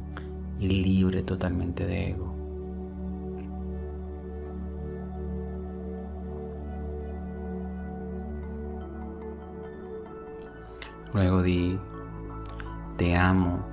y 0.60 0.68
libre 0.68 1.24
totalmente 1.24 1.84
de 1.84 2.10
ego. 2.10 2.33
Luego 11.14 11.42
di, 11.42 11.78
te 12.96 13.16
amo 13.16 13.64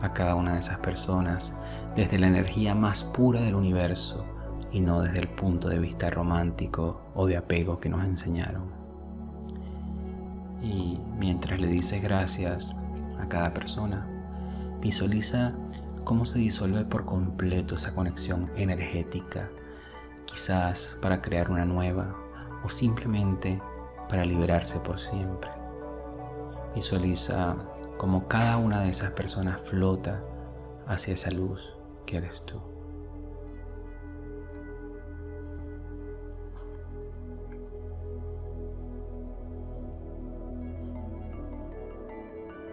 a 0.00 0.10
cada 0.14 0.34
una 0.34 0.54
de 0.54 0.60
esas 0.60 0.78
personas 0.78 1.54
desde 1.94 2.18
la 2.18 2.28
energía 2.28 2.74
más 2.74 3.04
pura 3.04 3.42
del 3.42 3.54
universo 3.54 4.24
y 4.72 4.80
no 4.80 5.02
desde 5.02 5.18
el 5.18 5.28
punto 5.28 5.68
de 5.68 5.78
vista 5.78 6.08
romántico 6.08 7.02
o 7.14 7.26
de 7.26 7.36
apego 7.36 7.78
que 7.78 7.90
nos 7.90 8.02
enseñaron. 8.04 8.72
Y 10.62 10.98
mientras 11.18 11.60
le 11.60 11.66
dices 11.66 12.02
gracias 12.02 12.74
a 13.20 13.28
cada 13.28 13.52
persona, 13.52 14.08
visualiza 14.80 15.52
cómo 16.04 16.24
se 16.24 16.38
disuelve 16.38 16.86
por 16.86 17.04
completo 17.04 17.74
esa 17.74 17.94
conexión 17.94 18.50
energética, 18.56 19.50
quizás 20.24 20.96
para 21.02 21.20
crear 21.20 21.50
una 21.50 21.66
nueva 21.66 22.16
o 22.64 22.70
simplemente 22.70 23.60
para 24.08 24.24
liberarse 24.24 24.80
por 24.80 24.98
siempre. 24.98 25.61
Visualiza 26.74 27.56
cómo 27.98 28.26
cada 28.28 28.56
una 28.56 28.80
de 28.80 28.90
esas 28.90 29.10
personas 29.12 29.60
flota 29.60 30.22
hacia 30.86 31.14
esa 31.14 31.30
luz 31.30 31.76
que 32.06 32.16
eres 32.16 32.44
tú. 32.44 32.60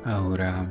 Ahora 0.06 0.68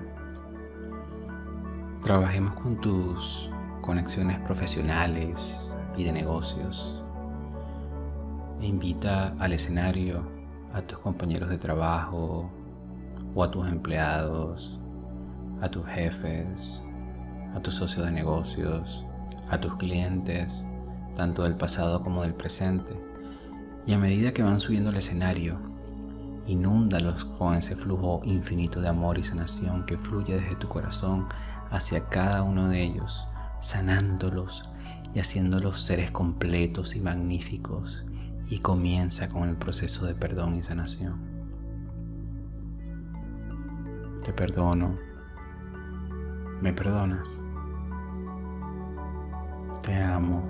trabajemos 2.02 2.54
con 2.54 2.80
tus 2.80 3.50
conexiones 3.82 4.40
profesionales 4.40 5.70
y 5.96 6.04
de 6.04 6.12
negocios. 6.12 7.04
Invita 8.60 9.34
al 9.38 9.52
escenario 9.52 10.22
a 10.72 10.82
tus 10.82 10.98
compañeros 10.98 11.50
de 11.50 11.58
trabajo, 11.58 12.50
o 13.34 13.44
a 13.44 13.50
tus 13.50 13.68
empleados, 13.68 14.78
a 15.60 15.68
tus 15.68 15.86
jefes, 15.86 16.82
a 17.54 17.60
tus 17.60 17.74
socios 17.74 18.06
de 18.06 18.12
negocios, 18.12 19.04
a 19.50 19.60
tus 19.60 19.76
clientes, 19.76 20.66
tanto 21.16 21.42
del 21.42 21.56
pasado 21.56 22.02
como 22.02 22.22
del 22.22 22.34
presente. 22.34 23.00
Y 23.86 23.92
a 23.92 23.98
medida 23.98 24.32
que 24.32 24.42
van 24.42 24.60
subiendo 24.60 24.90
al 24.90 24.96
escenario, 24.96 25.58
inúndalos 26.46 27.24
con 27.24 27.54
ese 27.54 27.76
flujo 27.76 28.20
infinito 28.24 28.80
de 28.80 28.88
amor 28.88 29.18
y 29.18 29.22
sanación 29.22 29.84
que 29.86 29.98
fluye 29.98 30.40
desde 30.40 30.56
tu 30.56 30.68
corazón 30.68 31.26
hacia 31.70 32.08
cada 32.08 32.42
uno 32.42 32.68
de 32.68 32.82
ellos, 32.82 33.26
sanándolos 33.60 34.68
y 35.14 35.20
haciéndolos 35.20 35.82
seres 35.82 36.10
completos 36.10 36.94
y 36.94 37.00
magníficos. 37.00 38.04
Y 38.50 38.60
comienza 38.60 39.28
con 39.28 39.46
el 39.46 39.56
proceso 39.56 40.06
de 40.06 40.14
perdón 40.14 40.54
y 40.54 40.62
sanación. 40.62 41.27
Te 44.28 44.34
perdono. 44.34 44.94
¿Me 46.60 46.70
perdonas? 46.74 47.42
Te 49.82 50.02
amo. 50.02 50.44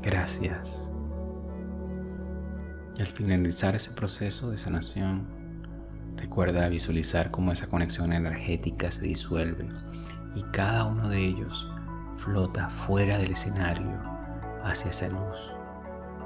Gracias. 0.00 0.92
Y 2.96 3.00
al 3.00 3.08
finalizar 3.08 3.74
ese 3.74 3.90
proceso 3.90 4.48
de 4.52 4.58
sanación, 4.58 5.26
recuerda 6.14 6.68
visualizar 6.68 7.32
cómo 7.32 7.50
esa 7.50 7.66
conexión 7.66 8.12
energética 8.12 8.92
se 8.92 9.02
disuelve 9.02 9.66
y 10.36 10.44
cada 10.52 10.84
uno 10.84 11.08
de 11.08 11.18
ellos 11.18 11.68
flota 12.16 12.70
fuera 12.70 13.18
del 13.18 13.32
escenario 13.32 14.00
hacia 14.62 14.92
esa 14.92 15.08
luz, 15.08 15.52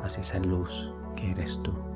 hacia 0.03 0.21
esa 0.21 0.39
luz 0.39 0.93
que 1.17 1.31
eres 1.31 1.63
tú. 1.63 1.88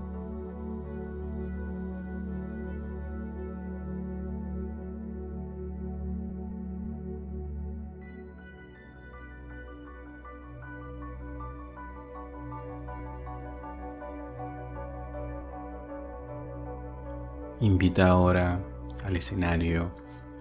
Invita 17.62 18.09
ahora 18.09 18.60
al 19.05 19.14
escenario 19.14 19.94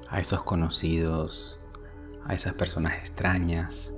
a 0.10 0.20
esos 0.20 0.42
conocidos, 0.42 1.60
a 2.26 2.34
esas 2.34 2.54
personas 2.54 2.94
extrañas, 2.98 3.94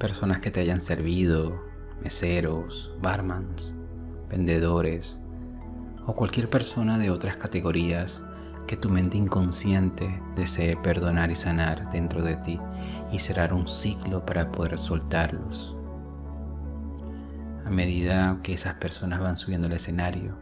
personas 0.00 0.40
que 0.40 0.50
te 0.50 0.58
hayan 0.58 0.80
servido, 0.80 1.64
meseros, 2.02 2.92
barmans, 3.00 3.76
vendedores 4.28 5.22
o 6.08 6.16
cualquier 6.16 6.50
persona 6.50 6.98
de 6.98 7.10
otras 7.10 7.36
categorías 7.36 8.20
que 8.66 8.76
tu 8.76 8.90
mente 8.90 9.16
inconsciente 9.16 10.20
desee 10.34 10.76
perdonar 10.76 11.30
y 11.30 11.36
sanar 11.36 11.88
dentro 11.92 12.20
de 12.20 12.34
ti 12.34 12.58
y 13.12 13.20
cerrar 13.20 13.54
un 13.54 13.68
ciclo 13.68 14.26
para 14.26 14.50
poder 14.50 14.76
soltarlos. 14.76 15.76
A 17.64 17.70
medida 17.70 18.40
que 18.42 18.54
esas 18.54 18.74
personas 18.74 19.20
van 19.20 19.36
subiendo 19.36 19.68
al 19.68 19.74
escenario, 19.74 20.36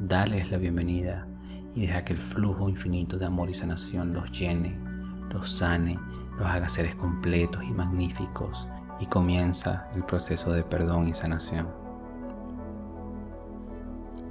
dales 0.00 0.50
la 0.50 0.56
bienvenida 0.56 1.28
y 1.74 1.82
deja 1.82 2.04
que 2.04 2.12
el 2.12 2.18
flujo 2.18 2.68
infinito 2.68 3.16
de 3.16 3.26
amor 3.26 3.48
y 3.50 3.54
sanación 3.54 4.12
los 4.12 4.30
llene, 4.30 4.78
los 5.30 5.50
sane, 5.50 5.98
los 6.38 6.46
haga 6.46 6.68
seres 6.68 6.94
completos 6.94 7.62
y 7.64 7.72
magníficos 7.72 8.68
y 9.00 9.06
comienza 9.06 9.88
el 9.94 10.04
proceso 10.04 10.52
de 10.52 10.62
perdón 10.62 11.08
y 11.08 11.14
sanación. 11.14 11.68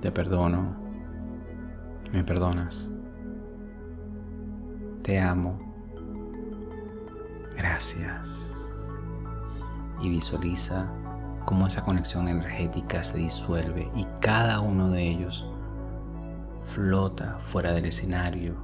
Te 0.01 0.11
perdono, 0.11 0.75
me 2.11 2.23
perdonas, 2.23 2.91
te 5.03 5.19
amo, 5.19 5.59
gracias. 7.57 8.53
Y 10.01 10.09
visualiza 10.09 10.91
cómo 11.45 11.67
esa 11.67 11.83
conexión 11.83 12.27
energética 12.27 13.03
se 13.03 13.17
disuelve 13.17 13.91
y 13.95 14.05
cada 14.19 14.59
uno 14.59 14.89
de 14.89 15.07
ellos 15.07 15.50
flota 16.65 17.37
fuera 17.39 17.73
del 17.73 17.85
escenario 17.85 18.55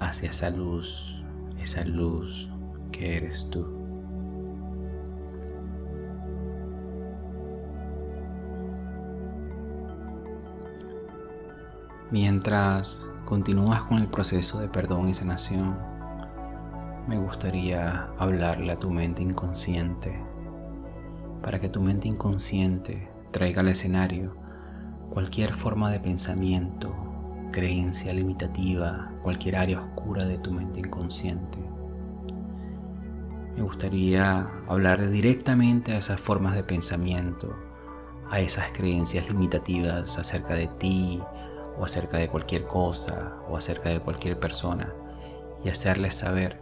hacia 0.00 0.30
esa 0.30 0.50
luz, 0.50 1.24
esa 1.58 1.84
luz 1.84 2.50
que 2.92 3.16
eres 3.16 3.48
tú. 3.50 3.84
Mientras 12.10 13.08
continúas 13.24 13.82
con 13.82 13.98
el 13.98 14.08
proceso 14.08 14.60
de 14.60 14.68
perdón 14.68 15.08
y 15.08 15.14
sanación, 15.14 15.76
me 17.08 17.18
gustaría 17.18 18.08
hablarle 18.18 18.72
a 18.72 18.78
tu 18.78 18.90
mente 18.90 19.22
inconsciente 19.22 20.22
para 21.42 21.60
que 21.60 21.68
tu 21.68 21.80
mente 21.82 22.08
inconsciente 22.08 23.10
traiga 23.30 23.60
al 23.60 23.68
escenario 23.68 24.34
cualquier 25.10 25.52
forma 25.52 25.90
de 25.90 26.00
pensamiento, 26.00 26.94
creencia 27.54 28.12
limitativa, 28.12 29.12
cualquier 29.22 29.54
área 29.54 29.80
oscura 29.80 30.24
de 30.24 30.38
tu 30.38 30.50
mente 30.50 30.80
inconsciente. 30.80 31.56
Me 33.56 33.62
gustaría 33.62 34.50
hablar 34.66 35.08
directamente 35.08 35.92
a 35.92 35.98
esas 35.98 36.20
formas 36.20 36.56
de 36.56 36.64
pensamiento, 36.64 37.54
a 38.28 38.40
esas 38.40 38.72
creencias 38.72 39.28
limitativas 39.28 40.18
acerca 40.18 40.56
de 40.56 40.66
ti 40.66 41.22
o 41.78 41.84
acerca 41.84 42.18
de 42.18 42.28
cualquier 42.28 42.64
cosa 42.64 43.36
o 43.48 43.56
acerca 43.56 43.90
de 43.90 44.00
cualquier 44.00 44.40
persona 44.40 44.92
y 45.62 45.68
hacerles 45.68 46.16
saber 46.16 46.60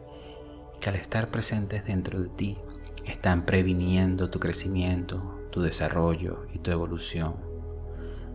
que 0.78 0.90
al 0.90 0.97
estar 0.97 1.31
presentes 1.31 1.86
dentro 1.86 2.20
de 2.20 2.28
ti 2.28 2.59
están 3.06 3.47
previniendo 3.47 4.28
tu 4.28 4.39
crecimiento, 4.39 5.40
tu 5.51 5.62
desarrollo 5.62 6.44
y 6.52 6.59
tu 6.59 6.70
evolución. 6.70 7.36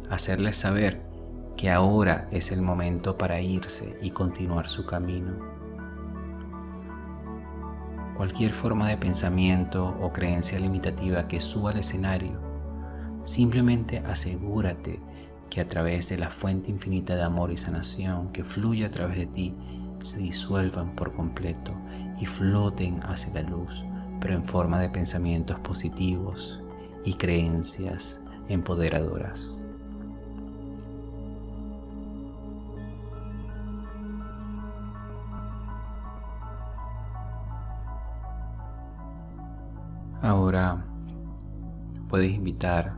Hacerles 0.10 0.58
saber 0.58 1.07
que 1.58 1.72
ahora 1.72 2.28
es 2.32 2.52
el 2.52 2.62
momento 2.62 3.18
para 3.18 3.42
irse 3.42 3.98
y 4.02 4.12
continuar 4.12 4.68
su 4.68 4.86
camino. 4.86 5.34
Cualquier 8.16 8.54
forma 8.54 8.88
de 8.88 8.98
pensamiento 8.98 9.98
o 10.02 10.14
creencia 10.14 10.60
limitativa 10.60 11.28
que 11.28 11.42
suba 11.42 11.72
al 11.72 11.80
escenario, 11.80 12.40
simplemente 13.26 14.00
asegúrate 14.00 15.02
que 15.50 15.62
a 15.62 15.68
través 15.68 16.10
de 16.10 16.18
la 16.18 16.30
fuente 16.30 16.70
infinita 16.70 17.16
de 17.16 17.24
amor 17.24 17.52
y 17.52 17.58
sanación 17.58 18.32
que 18.32 18.44
fluye 18.44 18.86
a 18.86 18.92
través 18.92 19.18
de 19.18 19.26
ti, 19.26 19.56
se 20.04 20.20
disuelvan 20.20 20.96
por 20.96 21.16
completo 21.16 21.74
y 22.20 22.26
floten 22.28 23.02
hacia 23.04 23.34
la 23.34 23.42
luz, 23.42 23.84
pero 24.22 24.36
en 24.36 24.46
forma 24.46 24.80
de 24.80 24.90
pensamientos 24.90 25.60
positivos 25.60 26.62
y 27.04 27.16
creencias 27.16 28.22
empoderadoras. 28.48 29.57
Ahora 40.28 40.84
puedes 42.10 42.34
invitar 42.34 42.98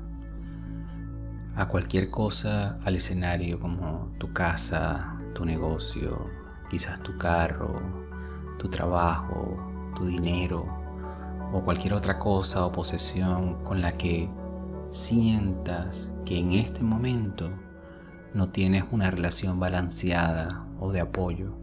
a 1.56 1.68
cualquier 1.68 2.10
cosa 2.10 2.80
al 2.84 2.96
escenario 2.96 3.60
como 3.60 4.12
tu 4.18 4.34
casa, 4.34 5.16
tu 5.36 5.46
negocio, 5.46 6.26
quizás 6.72 7.04
tu 7.04 7.20
carro, 7.20 7.84
tu 8.58 8.68
trabajo, 8.68 9.60
tu 9.96 10.08
dinero 10.08 10.66
o 11.54 11.62
cualquier 11.62 11.94
otra 11.94 12.18
cosa 12.18 12.66
o 12.66 12.72
posesión 12.72 13.64
con 13.64 13.84
la 13.84 13.96
que 13.96 14.28
sientas 14.90 16.12
que 16.26 16.40
en 16.40 16.54
este 16.54 16.82
momento 16.82 17.52
no 18.34 18.50
tienes 18.50 18.86
una 18.90 19.12
relación 19.12 19.60
balanceada 19.60 20.66
o 20.80 20.92
de 20.92 21.02
apoyo 21.02 21.54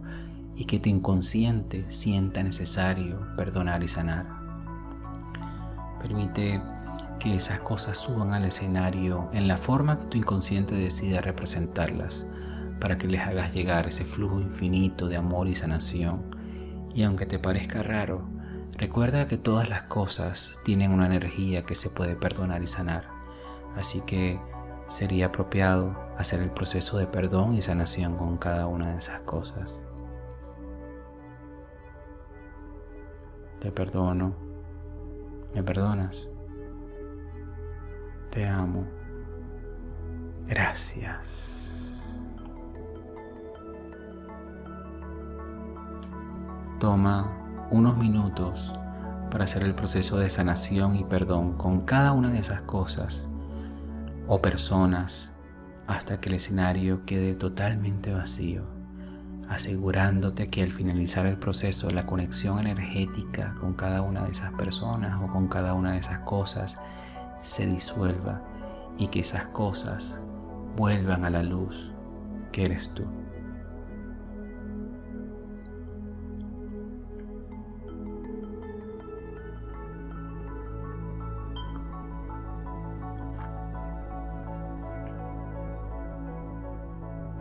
y 0.55 0.67
que 0.67 0.79
tu 0.79 0.91
inconsciente 0.91 1.91
sienta 1.91 2.45
necesario 2.45 3.19
perdonar 3.37 3.83
y 3.83 3.89
sanar. 3.89 4.36
Permite 6.01 6.61
que 7.19 7.37
esas 7.37 7.61
cosas 7.61 7.99
suban 7.99 8.33
al 8.33 8.45
escenario 8.45 9.29
en 9.33 9.49
la 9.49 9.57
forma 9.57 9.99
que 9.99 10.07
tu 10.07 10.19
inconsciente 10.19 10.75
decida 10.75 11.21
representarlas 11.21 12.27
para 12.81 12.99
que 12.99 13.09
les 13.09 13.21
hagas 13.21 13.55
llegar 13.55 13.89
ese 13.89 14.05
flujo 14.05 14.41
infinito 14.41 15.09
de 15.09 15.17
amor 15.17 15.49
y 15.49 15.57
sanación. 15.57 16.23
Y 16.95 17.03
aunque 17.03 17.27
te 17.27 17.39
parezca 17.39 17.83
raro, 17.83 18.29
recuerda 18.77 19.29
que 19.29 19.39
todas 19.39 19.69
las 19.69 19.85
cosas 19.85 20.59
tienen 20.65 20.93
una 20.93 21.07
energía 21.07 21.65
que 21.65 21.75
se 21.75 21.91
puede 21.91 22.17
perdonar 22.17 22.63
y 22.63 22.67
sanar. 22.67 23.09
Así 23.77 24.03
que 24.03 24.41
sería 24.89 25.27
apropiado 25.27 25.97
hacer 26.17 26.41
el 26.41 26.51
proceso 26.51 26.99
de 26.99 27.07
perdón 27.07 27.55
y 27.55 27.63
sanación 27.63 28.17
con 28.17 28.37
cada 28.37 28.67
una 28.67 28.93
de 28.93 28.99
esas 28.99 29.23
cosas. 29.23 29.81
Te 33.61 33.73
perdono 33.73 34.46
¿Me 35.57 35.63
perdonas? 35.63 36.29
Te 38.31 38.47
amo. 38.47 38.87
Gracias. 40.47 42.05
Toma 46.79 47.67
unos 47.71 47.97
minutos 47.97 48.71
para 49.31 49.45
hacer 49.45 49.65
el 49.65 49.75
proceso 49.75 50.19
de 50.19 50.29
sanación 50.29 50.95
y 50.95 51.05
perdón 51.05 51.55
con 51.55 51.87
cada 51.87 52.13
una 52.13 52.29
de 52.29 52.41
esas 52.41 52.61
cosas 52.61 53.27
o 54.29 54.43
personas 54.43 55.35
hasta 55.87 56.21
que 56.21 56.29
el 56.29 56.35
escenario 56.35 57.07
quede 57.07 57.35
totalmente 57.35 58.13
vacío 58.13 58.76
asegurándote 59.49 60.49
que 60.49 60.63
al 60.63 60.73
finalizar 60.73 61.27
el 61.27 61.39
proceso 61.39 61.91
la 61.91 62.07
conexión 62.07 62.59
energética 62.59 63.55
con 63.61 63.75
cada 63.75 64.03
una 64.03 64.25
de 64.25 64.33
esas 64.33 64.53
personas 64.55 65.21
o 65.23 65.33
con 65.33 65.49
cada 65.49 65.75
una 65.75 65.93
de 65.93 65.99
esas 65.99 66.21
cosas 66.21 66.79
se 67.43 67.67
disuelva 67.67 68.43
y 68.99 69.09
que 69.09 69.21
esas 69.21 69.47
cosas 69.49 70.21
vuelvan 70.77 71.25
a 71.25 71.31
la 71.31 71.43
luz 71.43 71.93
que 72.53 72.65
eres 72.65 72.93
tú. 72.95 73.05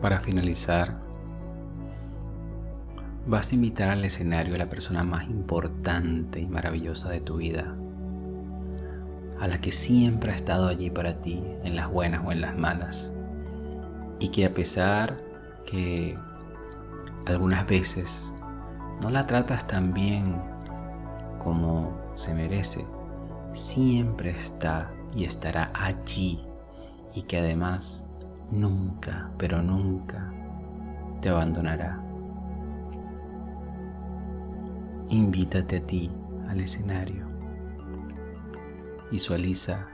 Para 0.01 0.19
finalizar, 0.19 1.04
vas 3.27 3.51
a 3.51 3.55
invitar 3.55 3.89
al 3.89 4.05
escenario 4.05 4.55
a 4.55 4.59
la 4.59 4.69
persona 4.69 5.03
más 5.03 5.27
importante 5.29 6.39
y 6.39 6.47
maravillosa 6.47 7.09
de 7.09 7.21
tu 7.21 7.37
vida, 7.37 7.75
a 9.39 9.47
la 9.47 9.59
que 9.59 9.71
siempre 9.71 10.31
ha 10.31 10.35
estado 10.35 10.67
allí 10.67 10.89
para 10.91 11.21
ti, 11.21 11.43
en 11.63 11.75
las 11.75 11.89
buenas 11.89 12.21
o 12.25 12.31
en 12.31 12.41
las 12.41 12.55
malas, 12.55 13.13
y 14.19 14.29
que 14.29 14.45
a 14.45 14.53
pesar 14.53 15.17
que 15.65 16.17
algunas 17.25 17.65
veces 17.65 18.31
no 19.01 19.09
la 19.09 19.25
tratas 19.25 19.65
tan 19.65 19.93
bien 19.93 20.35
como 21.43 21.99
se 22.15 22.33
merece, 22.33 22.85
siempre 23.53 24.31
está 24.31 24.91
y 25.15 25.25
estará 25.25 25.71
allí 25.73 26.43
y 27.15 27.23
que 27.23 27.39
además 27.39 28.05
nunca, 28.51 29.31
pero 29.37 29.61
nunca 29.61 30.31
te 31.21 31.29
abandonará. 31.29 32.04
Invítate 35.09 35.77
a 35.77 35.85
ti 35.85 36.11
al 36.49 36.59
escenario. 36.59 37.27
Visualiza 39.11 39.87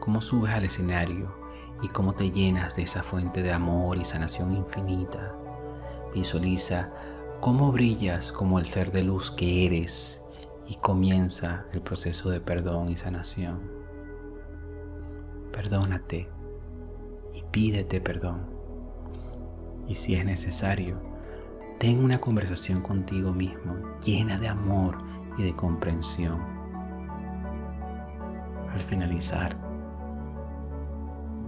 cómo 0.00 0.20
subes 0.20 0.54
al 0.54 0.64
escenario 0.64 1.34
y 1.82 1.88
cómo 1.88 2.14
te 2.14 2.30
llenas 2.30 2.76
de 2.76 2.82
esa 2.82 3.02
fuente 3.02 3.42
de 3.42 3.52
amor 3.52 3.98
y 3.98 4.04
sanación 4.04 4.54
infinita. 4.54 5.34
Visualiza 6.14 6.92
cómo 7.40 7.72
brillas 7.72 8.32
como 8.32 8.58
el 8.58 8.66
ser 8.66 8.92
de 8.92 9.02
luz 9.02 9.30
que 9.30 9.66
eres 9.66 10.24
y 10.66 10.76
comienza 10.76 11.66
el 11.72 11.82
proceso 11.82 12.30
de 12.30 12.40
perdón 12.40 12.88
y 12.88 12.96
sanación. 12.96 13.60
Perdónate 15.52 16.28
y 17.34 17.42
pídete 17.50 18.00
perdón. 18.00 18.46
Y 19.86 19.96
si 19.96 20.14
es 20.14 20.24
necesario, 20.24 21.13
ten 21.84 22.02
una 22.02 22.18
conversación 22.18 22.80
contigo 22.80 23.30
mismo 23.34 23.76
llena 24.02 24.38
de 24.38 24.48
amor 24.48 24.96
y 25.36 25.42
de 25.42 25.54
comprensión. 25.54 26.40
Al 28.72 28.80
finalizar, 28.80 29.54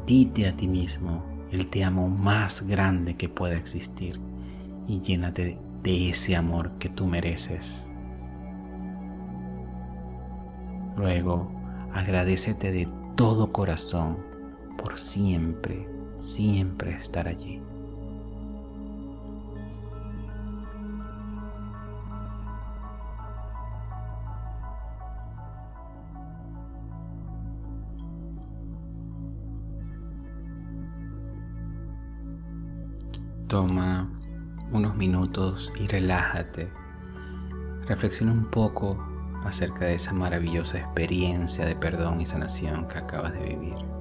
dite 0.04 0.46
a 0.46 0.54
ti 0.54 0.68
mismo 0.68 1.24
el 1.50 1.68
te 1.68 1.82
amo 1.82 2.10
más 2.10 2.66
grande 2.66 3.16
que 3.16 3.30
pueda 3.30 3.54
existir 3.54 4.20
y 4.86 5.00
llénate 5.00 5.58
de 5.82 6.10
ese 6.10 6.36
amor 6.36 6.72
que 6.72 6.90
tú 6.90 7.06
mereces. 7.06 7.88
Luego, 10.98 11.50
agradecete 11.94 12.72
de 12.72 12.86
todo 13.16 13.52
corazón 13.52 14.18
por 14.76 14.98
siempre, 14.98 15.88
siempre 16.20 16.94
estar 16.94 17.26
allí. 17.26 17.62
Toma 33.56 34.06
unos 34.70 34.96
minutos 34.96 35.72
y 35.80 35.86
relájate. 35.86 36.70
Reflexiona 37.86 38.30
un 38.30 38.50
poco 38.50 39.02
acerca 39.46 39.86
de 39.86 39.94
esa 39.94 40.12
maravillosa 40.12 40.76
experiencia 40.76 41.64
de 41.64 41.74
perdón 41.74 42.20
y 42.20 42.26
sanación 42.26 42.86
que 42.86 42.98
acabas 42.98 43.32
de 43.32 43.56
vivir. 43.56 43.95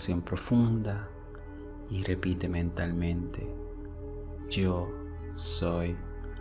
Respiración 0.00 0.22
profunda 0.22 1.08
y 1.90 2.02
repite 2.02 2.48
mentalmente, 2.48 3.46
yo 4.48 4.88
soy 5.36 5.94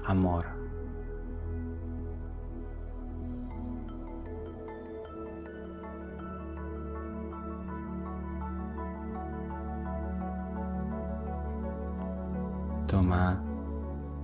amor. 0.05 0.45
Toma 12.87 13.43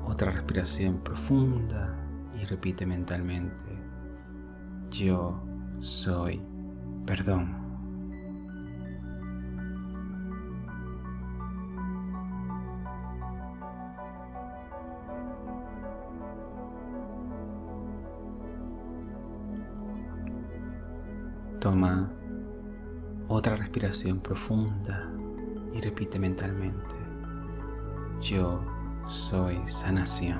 otra 0.07 0.32
respiración 0.32 0.99
profunda 0.99 1.94
y 2.41 2.45
repite 2.45 2.86
mentalmente, 2.86 3.66
yo 4.90 5.44
soy 5.82 6.41
perdón. 7.06 7.65
Toma 21.66 22.08
otra 23.28 23.56
respiración 23.56 24.20
profunda 24.20 25.12
y 25.74 25.82
repite 25.82 26.20
mentalmente, 26.20 26.96
yo 28.22 28.62
soy 29.08 29.60
sanación. 29.66 30.40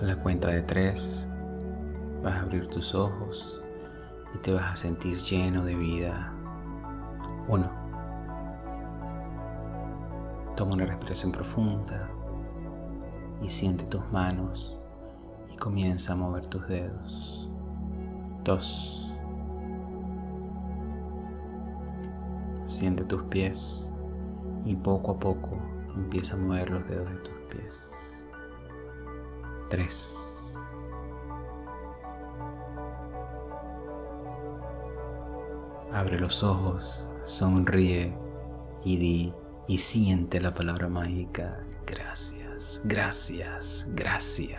A 0.00 0.04
la 0.04 0.14
cuenta 0.22 0.50
de 0.50 0.62
tres 0.62 1.28
vas 2.22 2.34
a 2.34 2.40
abrir 2.42 2.68
tus 2.68 2.94
ojos 2.94 3.61
y 4.34 4.38
te 4.38 4.52
vas 4.52 4.72
a 4.72 4.76
sentir 4.76 5.18
lleno 5.18 5.64
de 5.64 5.74
vida. 5.74 6.32
Uno. 7.48 7.70
Toma 10.56 10.74
una 10.74 10.86
respiración 10.86 11.32
profunda 11.32 12.10
y 13.42 13.48
siente 13.48 13.84
tus 13.84 14.04
manos 14.12 14.78
y 15.50 15.56
comienza 15.56 16.12
a 16.12 16.16
mover 16.16 16.46
tus 16.46 16.66
dedos. 16.68 17.48
Dos. 18.44 19.10
Siente 22.64 23.04
tus 23.04 23.22
pies 23.24 23.92
y 24.64 24.76
poco 24.76 25.12
a 25.12 25.18
poco 25.18 25.50
empieza 25.94 26.34
a 26.34 26.38
mover 26.38 26.70
los 26.70 26.88
dedos 26.88 27.08
de 27.08 27.16
tus 27.16 27.34
pies. 27.50 27.92
3. 29.70 30.31
Abre 35.92 36.18
los 36.18 36.42
ojos, 36.42 37.06
sonríe 37.24 38.16
y 38.82 38.96
di 38.96 39.34
y 39.68 39.76
siente 39.76 40.40
la 40.40 40.54
palabra 40.54 40.88
mágica. 40.88 41.62
Gracias, 41.86 42.80
gracias, 42.84 43.86
gracias. 43.94 44.58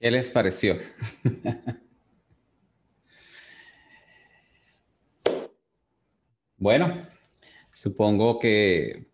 ¿Qué 0.00 0.10
les 0.10 0.30
pareció? 0.30 0.78
bueno, 6.58 7.06
supongo 7.72 8.38
que 8.38 9.06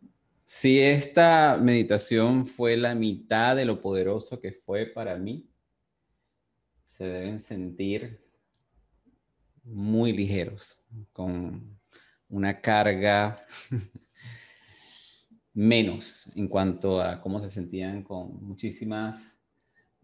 si 0.44 0.80
esta 0.80 1.58
meditación 1.60 2.46
fue 2.46 2.76
la 2.76 2.94
mitad 2.94 3.54
de 3.54 3.64
lo 3.64 3.80
poderoso 3.80 4.40
que 4.40 4.52
fue 4.52 4.86
para 4.86 5.16
mí, 5.18 5.48
se 6.84 7.06
deben 7.06 7.40
sentir 7.40 8.24
muy 9.62 10.12
ligeros, 10.12 10.80
con 11.12 11.78
una 12.28 12.60
carga 12.60 13.44
menos 15.52 16.30
en 16.34 16.48
cuanto 16.48 17.00
a 17.00 17.20
cómo 17.20 17.40
se 17.40 17.50
sentían 17.50 18.02
con 18.02 18.42
muchísimas 18.44 19.33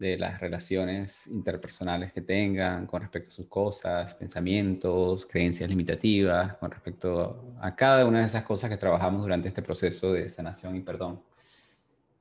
de 0.00 0.16
las 0.16 0.40
relaciones 0.40 1.26
interpersonales 1.26 2.10
que 2.10 2.22
tengan 2.22 2.86
con 2.86 3.02
respecto 3.02 3.28
a 3.28 3.34
sus 3.34 3.46
cosas, 3.48 4.14
pensamientos, 4.14 5.26
creencias 5.26 5.68
limitativas, 5.68 6.56
con 6.56 6.70
respecto 6.70 7.54
a 7.60 7.76
cada 7.76 8.06
una 8.06 8.20
de 8.20 8.26
esas 8.26 8.42
cosas 8.44 8.70
que 8.70 8.78
trabajamos 8.78 9.20
durante 9.20 9.48
este 9.48 9.60
proceso 9.60 10.14
de 10.14 10.30
sanación 10.30 10.74
y 10.74 10.80
perdón. 10.80 11.22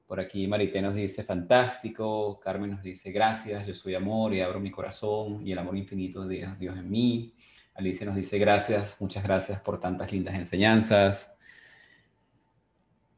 Por 0.05 0.19
aquí 0.19 0.45
Marité 0.45 0.81
nos 0.81 0.93
dice 0.93 1.23
fantástico, 1.23 2.37
Carmen 2.41 2.71
nos 2.71 2.83
dice 2.83 3.13
gracias, 3.13 3.65
yo 3.65 3.73
soy 3.73 3.95
amor 3.95 4.33
y 4.33 4.41
abro 4.41 4.59
mi 4.59 4.71
corazón 4.71 5.47
y 5.47 5.53
el 5.53 5.59
amor 5.59 5.77
infinito 5.77 6.27
de 6.27 6.49
Dios 6.59 6.77
en 6.77 6.91
mí. 6.91 7.33
Alicia 7.75 8.05
nos 8.05 8.17
dice 8.17 8.37
gracias, 8.39 8.99
muchas 8.99 9.23
gracias 9.23 9.61
por 9.61 9.79
tantas 9.79 10.11
lindas 10.11 10.35
enseñanzas. 10.35 11.38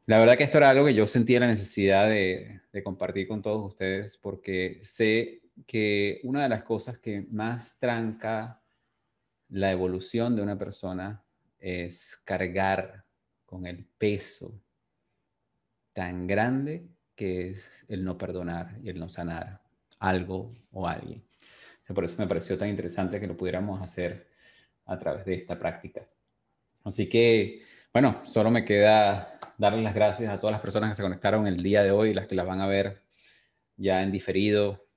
La 0.06 0.18
verdad 0.18 0.36
que 0.36 0.44
esto 0.44 0.58
era 0.58 0.70
algo 0.70 0.86
que 0.86 0.94
yo 0.94 1.06
sentía 1.06 1.40
la 1.40 1.46
necesidad 1.46 2.08
de, 2.08 2.60
de 2.72 2.82
compartir 2.82 3.28
con 3.28 3.40
todos 3.40 3.64
ustedes 3.64 4.16
porque 4.16 4.80
sé 4.82 5.42
que 5.66 6.20
una 6.24 6.42
de 6.42 6.48
las 6.48 6.64
cosas 6.64 6.98
que 6.98 7.26
más 7.30 7.78
tranca 7.78 8.60
la 9.48 9.70
evolución 9.70 10.34
de 10.34 10.42
una 10.42 10.58
persona 10.58 11.22
es 11.60 12.20
cargar 12.24 13.04
con 13.44 13.66
el 13.66 13.84
peso 13.84 14.60
tan 15.92 16.26
grande 16.26 16.88
que 17.14 17.50
es 17.50 17.84
el 17.88 18.04
no 18.04 18.18
perdonar 18.18 18.78
y 18.82 18.88
el 18.88 18.98
no 18.98 19.08
sanar 19.08 19.60
algo 19.98 20.54
o 20.72 20.88
alguien. 20.88 21.22
por 21.94 22.04
eso 22.04 22.16
me 22.18 22.26
pareció 22.26 22.56
tan 22.58 22.68
interesante 22.68 23.20
que 23.20 23.26
lo 23.26 23.36
pudiéramos 23.36 23.80
hacer 23.82 24.28
a 24.86 24.98
través 24.98 25.24
de 25.26 25.34
esta 25.34 25.58
práctica. 25.58 26.08
Así 26.84 27.08
que, 27.08 27.62
bueno, 27.92 28.22
solo 28.24 28.50
me 28.50 28.64
queda 28.64 29.38
darles 29.62 29.84
las 29.84 29.94
gracias 29.94 30.28
a 30.32 30.40
todas 30.40 30.52
las 30.52 30.60
personas 30.60 30.90
que 30.90 30.96
se 30.96 31.02
conectaron 31.04 31.46
el 31.46 31.62
día 31.62 31.84
de 31.84 31.92
hoy, 31.92 32.12
las 32.12 32.26
que 32.26 32.34
las 32.34 32.48
van 32.48 32.60
a 32.60 32.66
ver 32.66 33.00
ya 33.76 34.02
en 34.02 34.10
diferido 34.10 34.88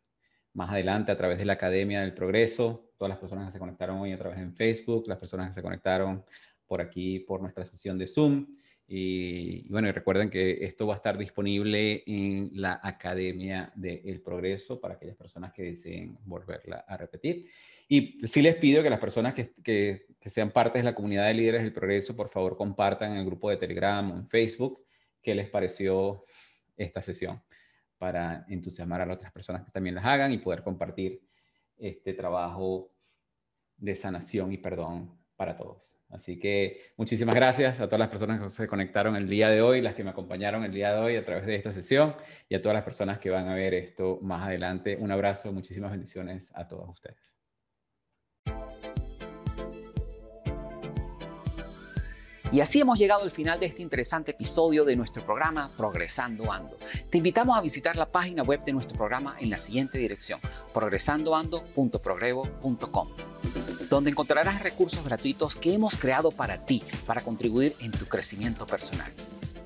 más 0.53 0.71
adelante 0.71 1.11
a 1.11 1.17
través 1.17 1.37
de 1.37 1.45
la 1.45 1.53
Academia 1.53 2.01
del 2.01 2.15
Progreso, 2.15 2.91
todas 2.97 3.09
las 3.09 3.19
personas 3.19 3.45
que 3.45 3.51
se 3.51 3.59
conectaron 3.59 3.99
hoy 3.99 4.11
a 4.11 4.17
través 4.17 4.39
de 4.39 4.51
Facebook, 4.53 5.07
las 5.07 5.19
personas 5.19 5.49
que 5.49 5.53
se 5.53 5.61
conectaron 5.61 6.25
por 6.65 6.81
aquí 6.81 7.19
por 7.19 7.41
nuestra 7.41 7.63
sesión 7.67 7.99
de 7.99 8.07
Zoom. 8.07 8.57
Y, 8.87 9.69
bueno, 9.69 9.91
recuerden 9.91 10.31
que 10.31 10.65
esto 10.65 10.87
va 10.87 10.95
a 10.95 10.97
estar 10.97 11.15
disponible 11.15 12.03
en 12.07 12.49
la 12.55 12.79
Academia 12.81 13.71
del 13.75 14.19
Progreso 14.21 14.81
para 14.81 14.95
aquellas 14.95 15.15
personas 15.15 15.53
que 15.53 15.61
deseen 15.61 16.17
volverla 16.23 16.85
a 16.87 16.97
repetir. 16.97 17.51
Y 17.87 18.19
sí 18.27 18.41
les 18.41 18.55
pido 18.55 18.81
que 18.81 18.89
las 18.89 18.99
personas 18.99 19.33
que, 19.33 19.53
que, 19.63 20.07
que 20.19 20.29
sean 20.29 20.51
parte 20.51 20.79
de 20.79 20.83
la 20.83 20.95
comunidad 20.95 21.27
de 21.27 21.33
líderes 21.35 21.63
del 21.63 21.73
progreso, 21.73 22.15
por 22.15 22.29
favor 22.29 22.57
compartan 22.57 23.11
en 23.11 23.17
el 23.19 23.25
grupo 23.25 23.49
de 23.49 23.57
Telegram 23.57 24.11
o 24.11 24.17
en 24.17 24.27
Facebook 24.27 24.83
qué 25.21 25.35
les 25.35 25.49
pareció 25.49 26.25
esta 26.77 27.01
sesión 27.01 27.41
para 27.97 28.45
entusiasmar 28.49 29.01
a 29.01 29.05
las 29.05 29.17
otras 29.17 29.31
personas 29.31 29.63
que 29.63 29.71
también 29.71 29.95
las 29.95 30.05
hagan 30.05 30.31
y 30.31 30.37
poder 30.37 30.63
compartir 30.63 31.21
este 31.77 32.13
trabajo 32.13 32.91
de 33.77 33.95
sanación 33.95 34.53
y 34.53 34.57
perdón 34.57 35.17
para 35.35 35.57
todos. 35.57 35.99
Así 36.09 36.39
que 36.39 36.81
muchísimas 36.95 37.35
gracias 37.35 37.81
a 37.81 37.85
todas 37.87 37.99
las 37.99 38.09
personas 38.09 38.41
que 38.41 38.49
se 38.49 38.67
conectaron 38.67 39.15
el 39.15 39.27
día 39.27 39.49
de 39.49 39.61
hoy, 39.61 39.81
las 39.81 39.93
que 39.93 40.03
me 40.03 40.11
acompañaron 40.11 40.63
el 40.63 40.71
día 40.71 40.93
de 40.93 40.99
hoy 40.99 41.15
a 41.17 41.25
través 41.25 41.45
de 41.45 41.55
esta 41.55 41.71
sesión 41.71 42.15
y 42.47 42.55
a 42.55 42.61
todas 42.61 42.75
las 42.75 42.83
personas 42.83 43.19
que 43.19 43.29
van 43.29 43.47
a 43.49 43.55
ver 43.55 43.73
esto 43.73 44.19
más 44.21 44.45
adelante. 44.45 44.95
Un 44.97 45.11
abrazo, 45.11 45.51
muchísimas 45.51 45.91
bendiciones 45.91 46.51
a 46.55 46.67
todos 46.67 46.89
ustedes. 46.89 47.34
Y 52.55 52.61
así 52.61 52.79
hemos 52.79 52.97
llegado 52.97 53.23
al 53.23 53.31
final 53.31 53.59
de 53.59 53.65
este 53.65 53.81
interesante 53.81 54.31
episodio 54.31 54.85
de 54.85 54.95
nuestro 54.95 55.25
programa 55.25 55.69
Progresando 55.75 56.53
Ando. 56.53 56.71
Te 57.09 57.17
invitamos 57.17 57.57
a 57.57 57.61
visitar 57.61 57.97
la 57.97 58.09
página 58.09 58.43
web 58.43 58.63
de 58.63 58.71
nuestro 58.71 58.95
programa 58.95 59.35
en 59.41 59.49
la 59.49 59.57
siguiente 59.57 59.97
dirección, 59.97 60.39
progresandoando.progrevo.com 60.73 63.09
donde 63.89 64.09
encontrarás 64.09 64.63
recursos 64.63 65.03
gratuitos 65.03 65.57
que 65.57 65.73
hemos 65.73 65.97
creado 65.97 66.31
para 66.31 66.65
ti, 66.65 66.81
para 67.05 67.19
contribuir 67.21 67.75
en 67.81 67.91
tu 67.91 68.05
crecimiento 68.05 68.65
personal. 68.65 69.11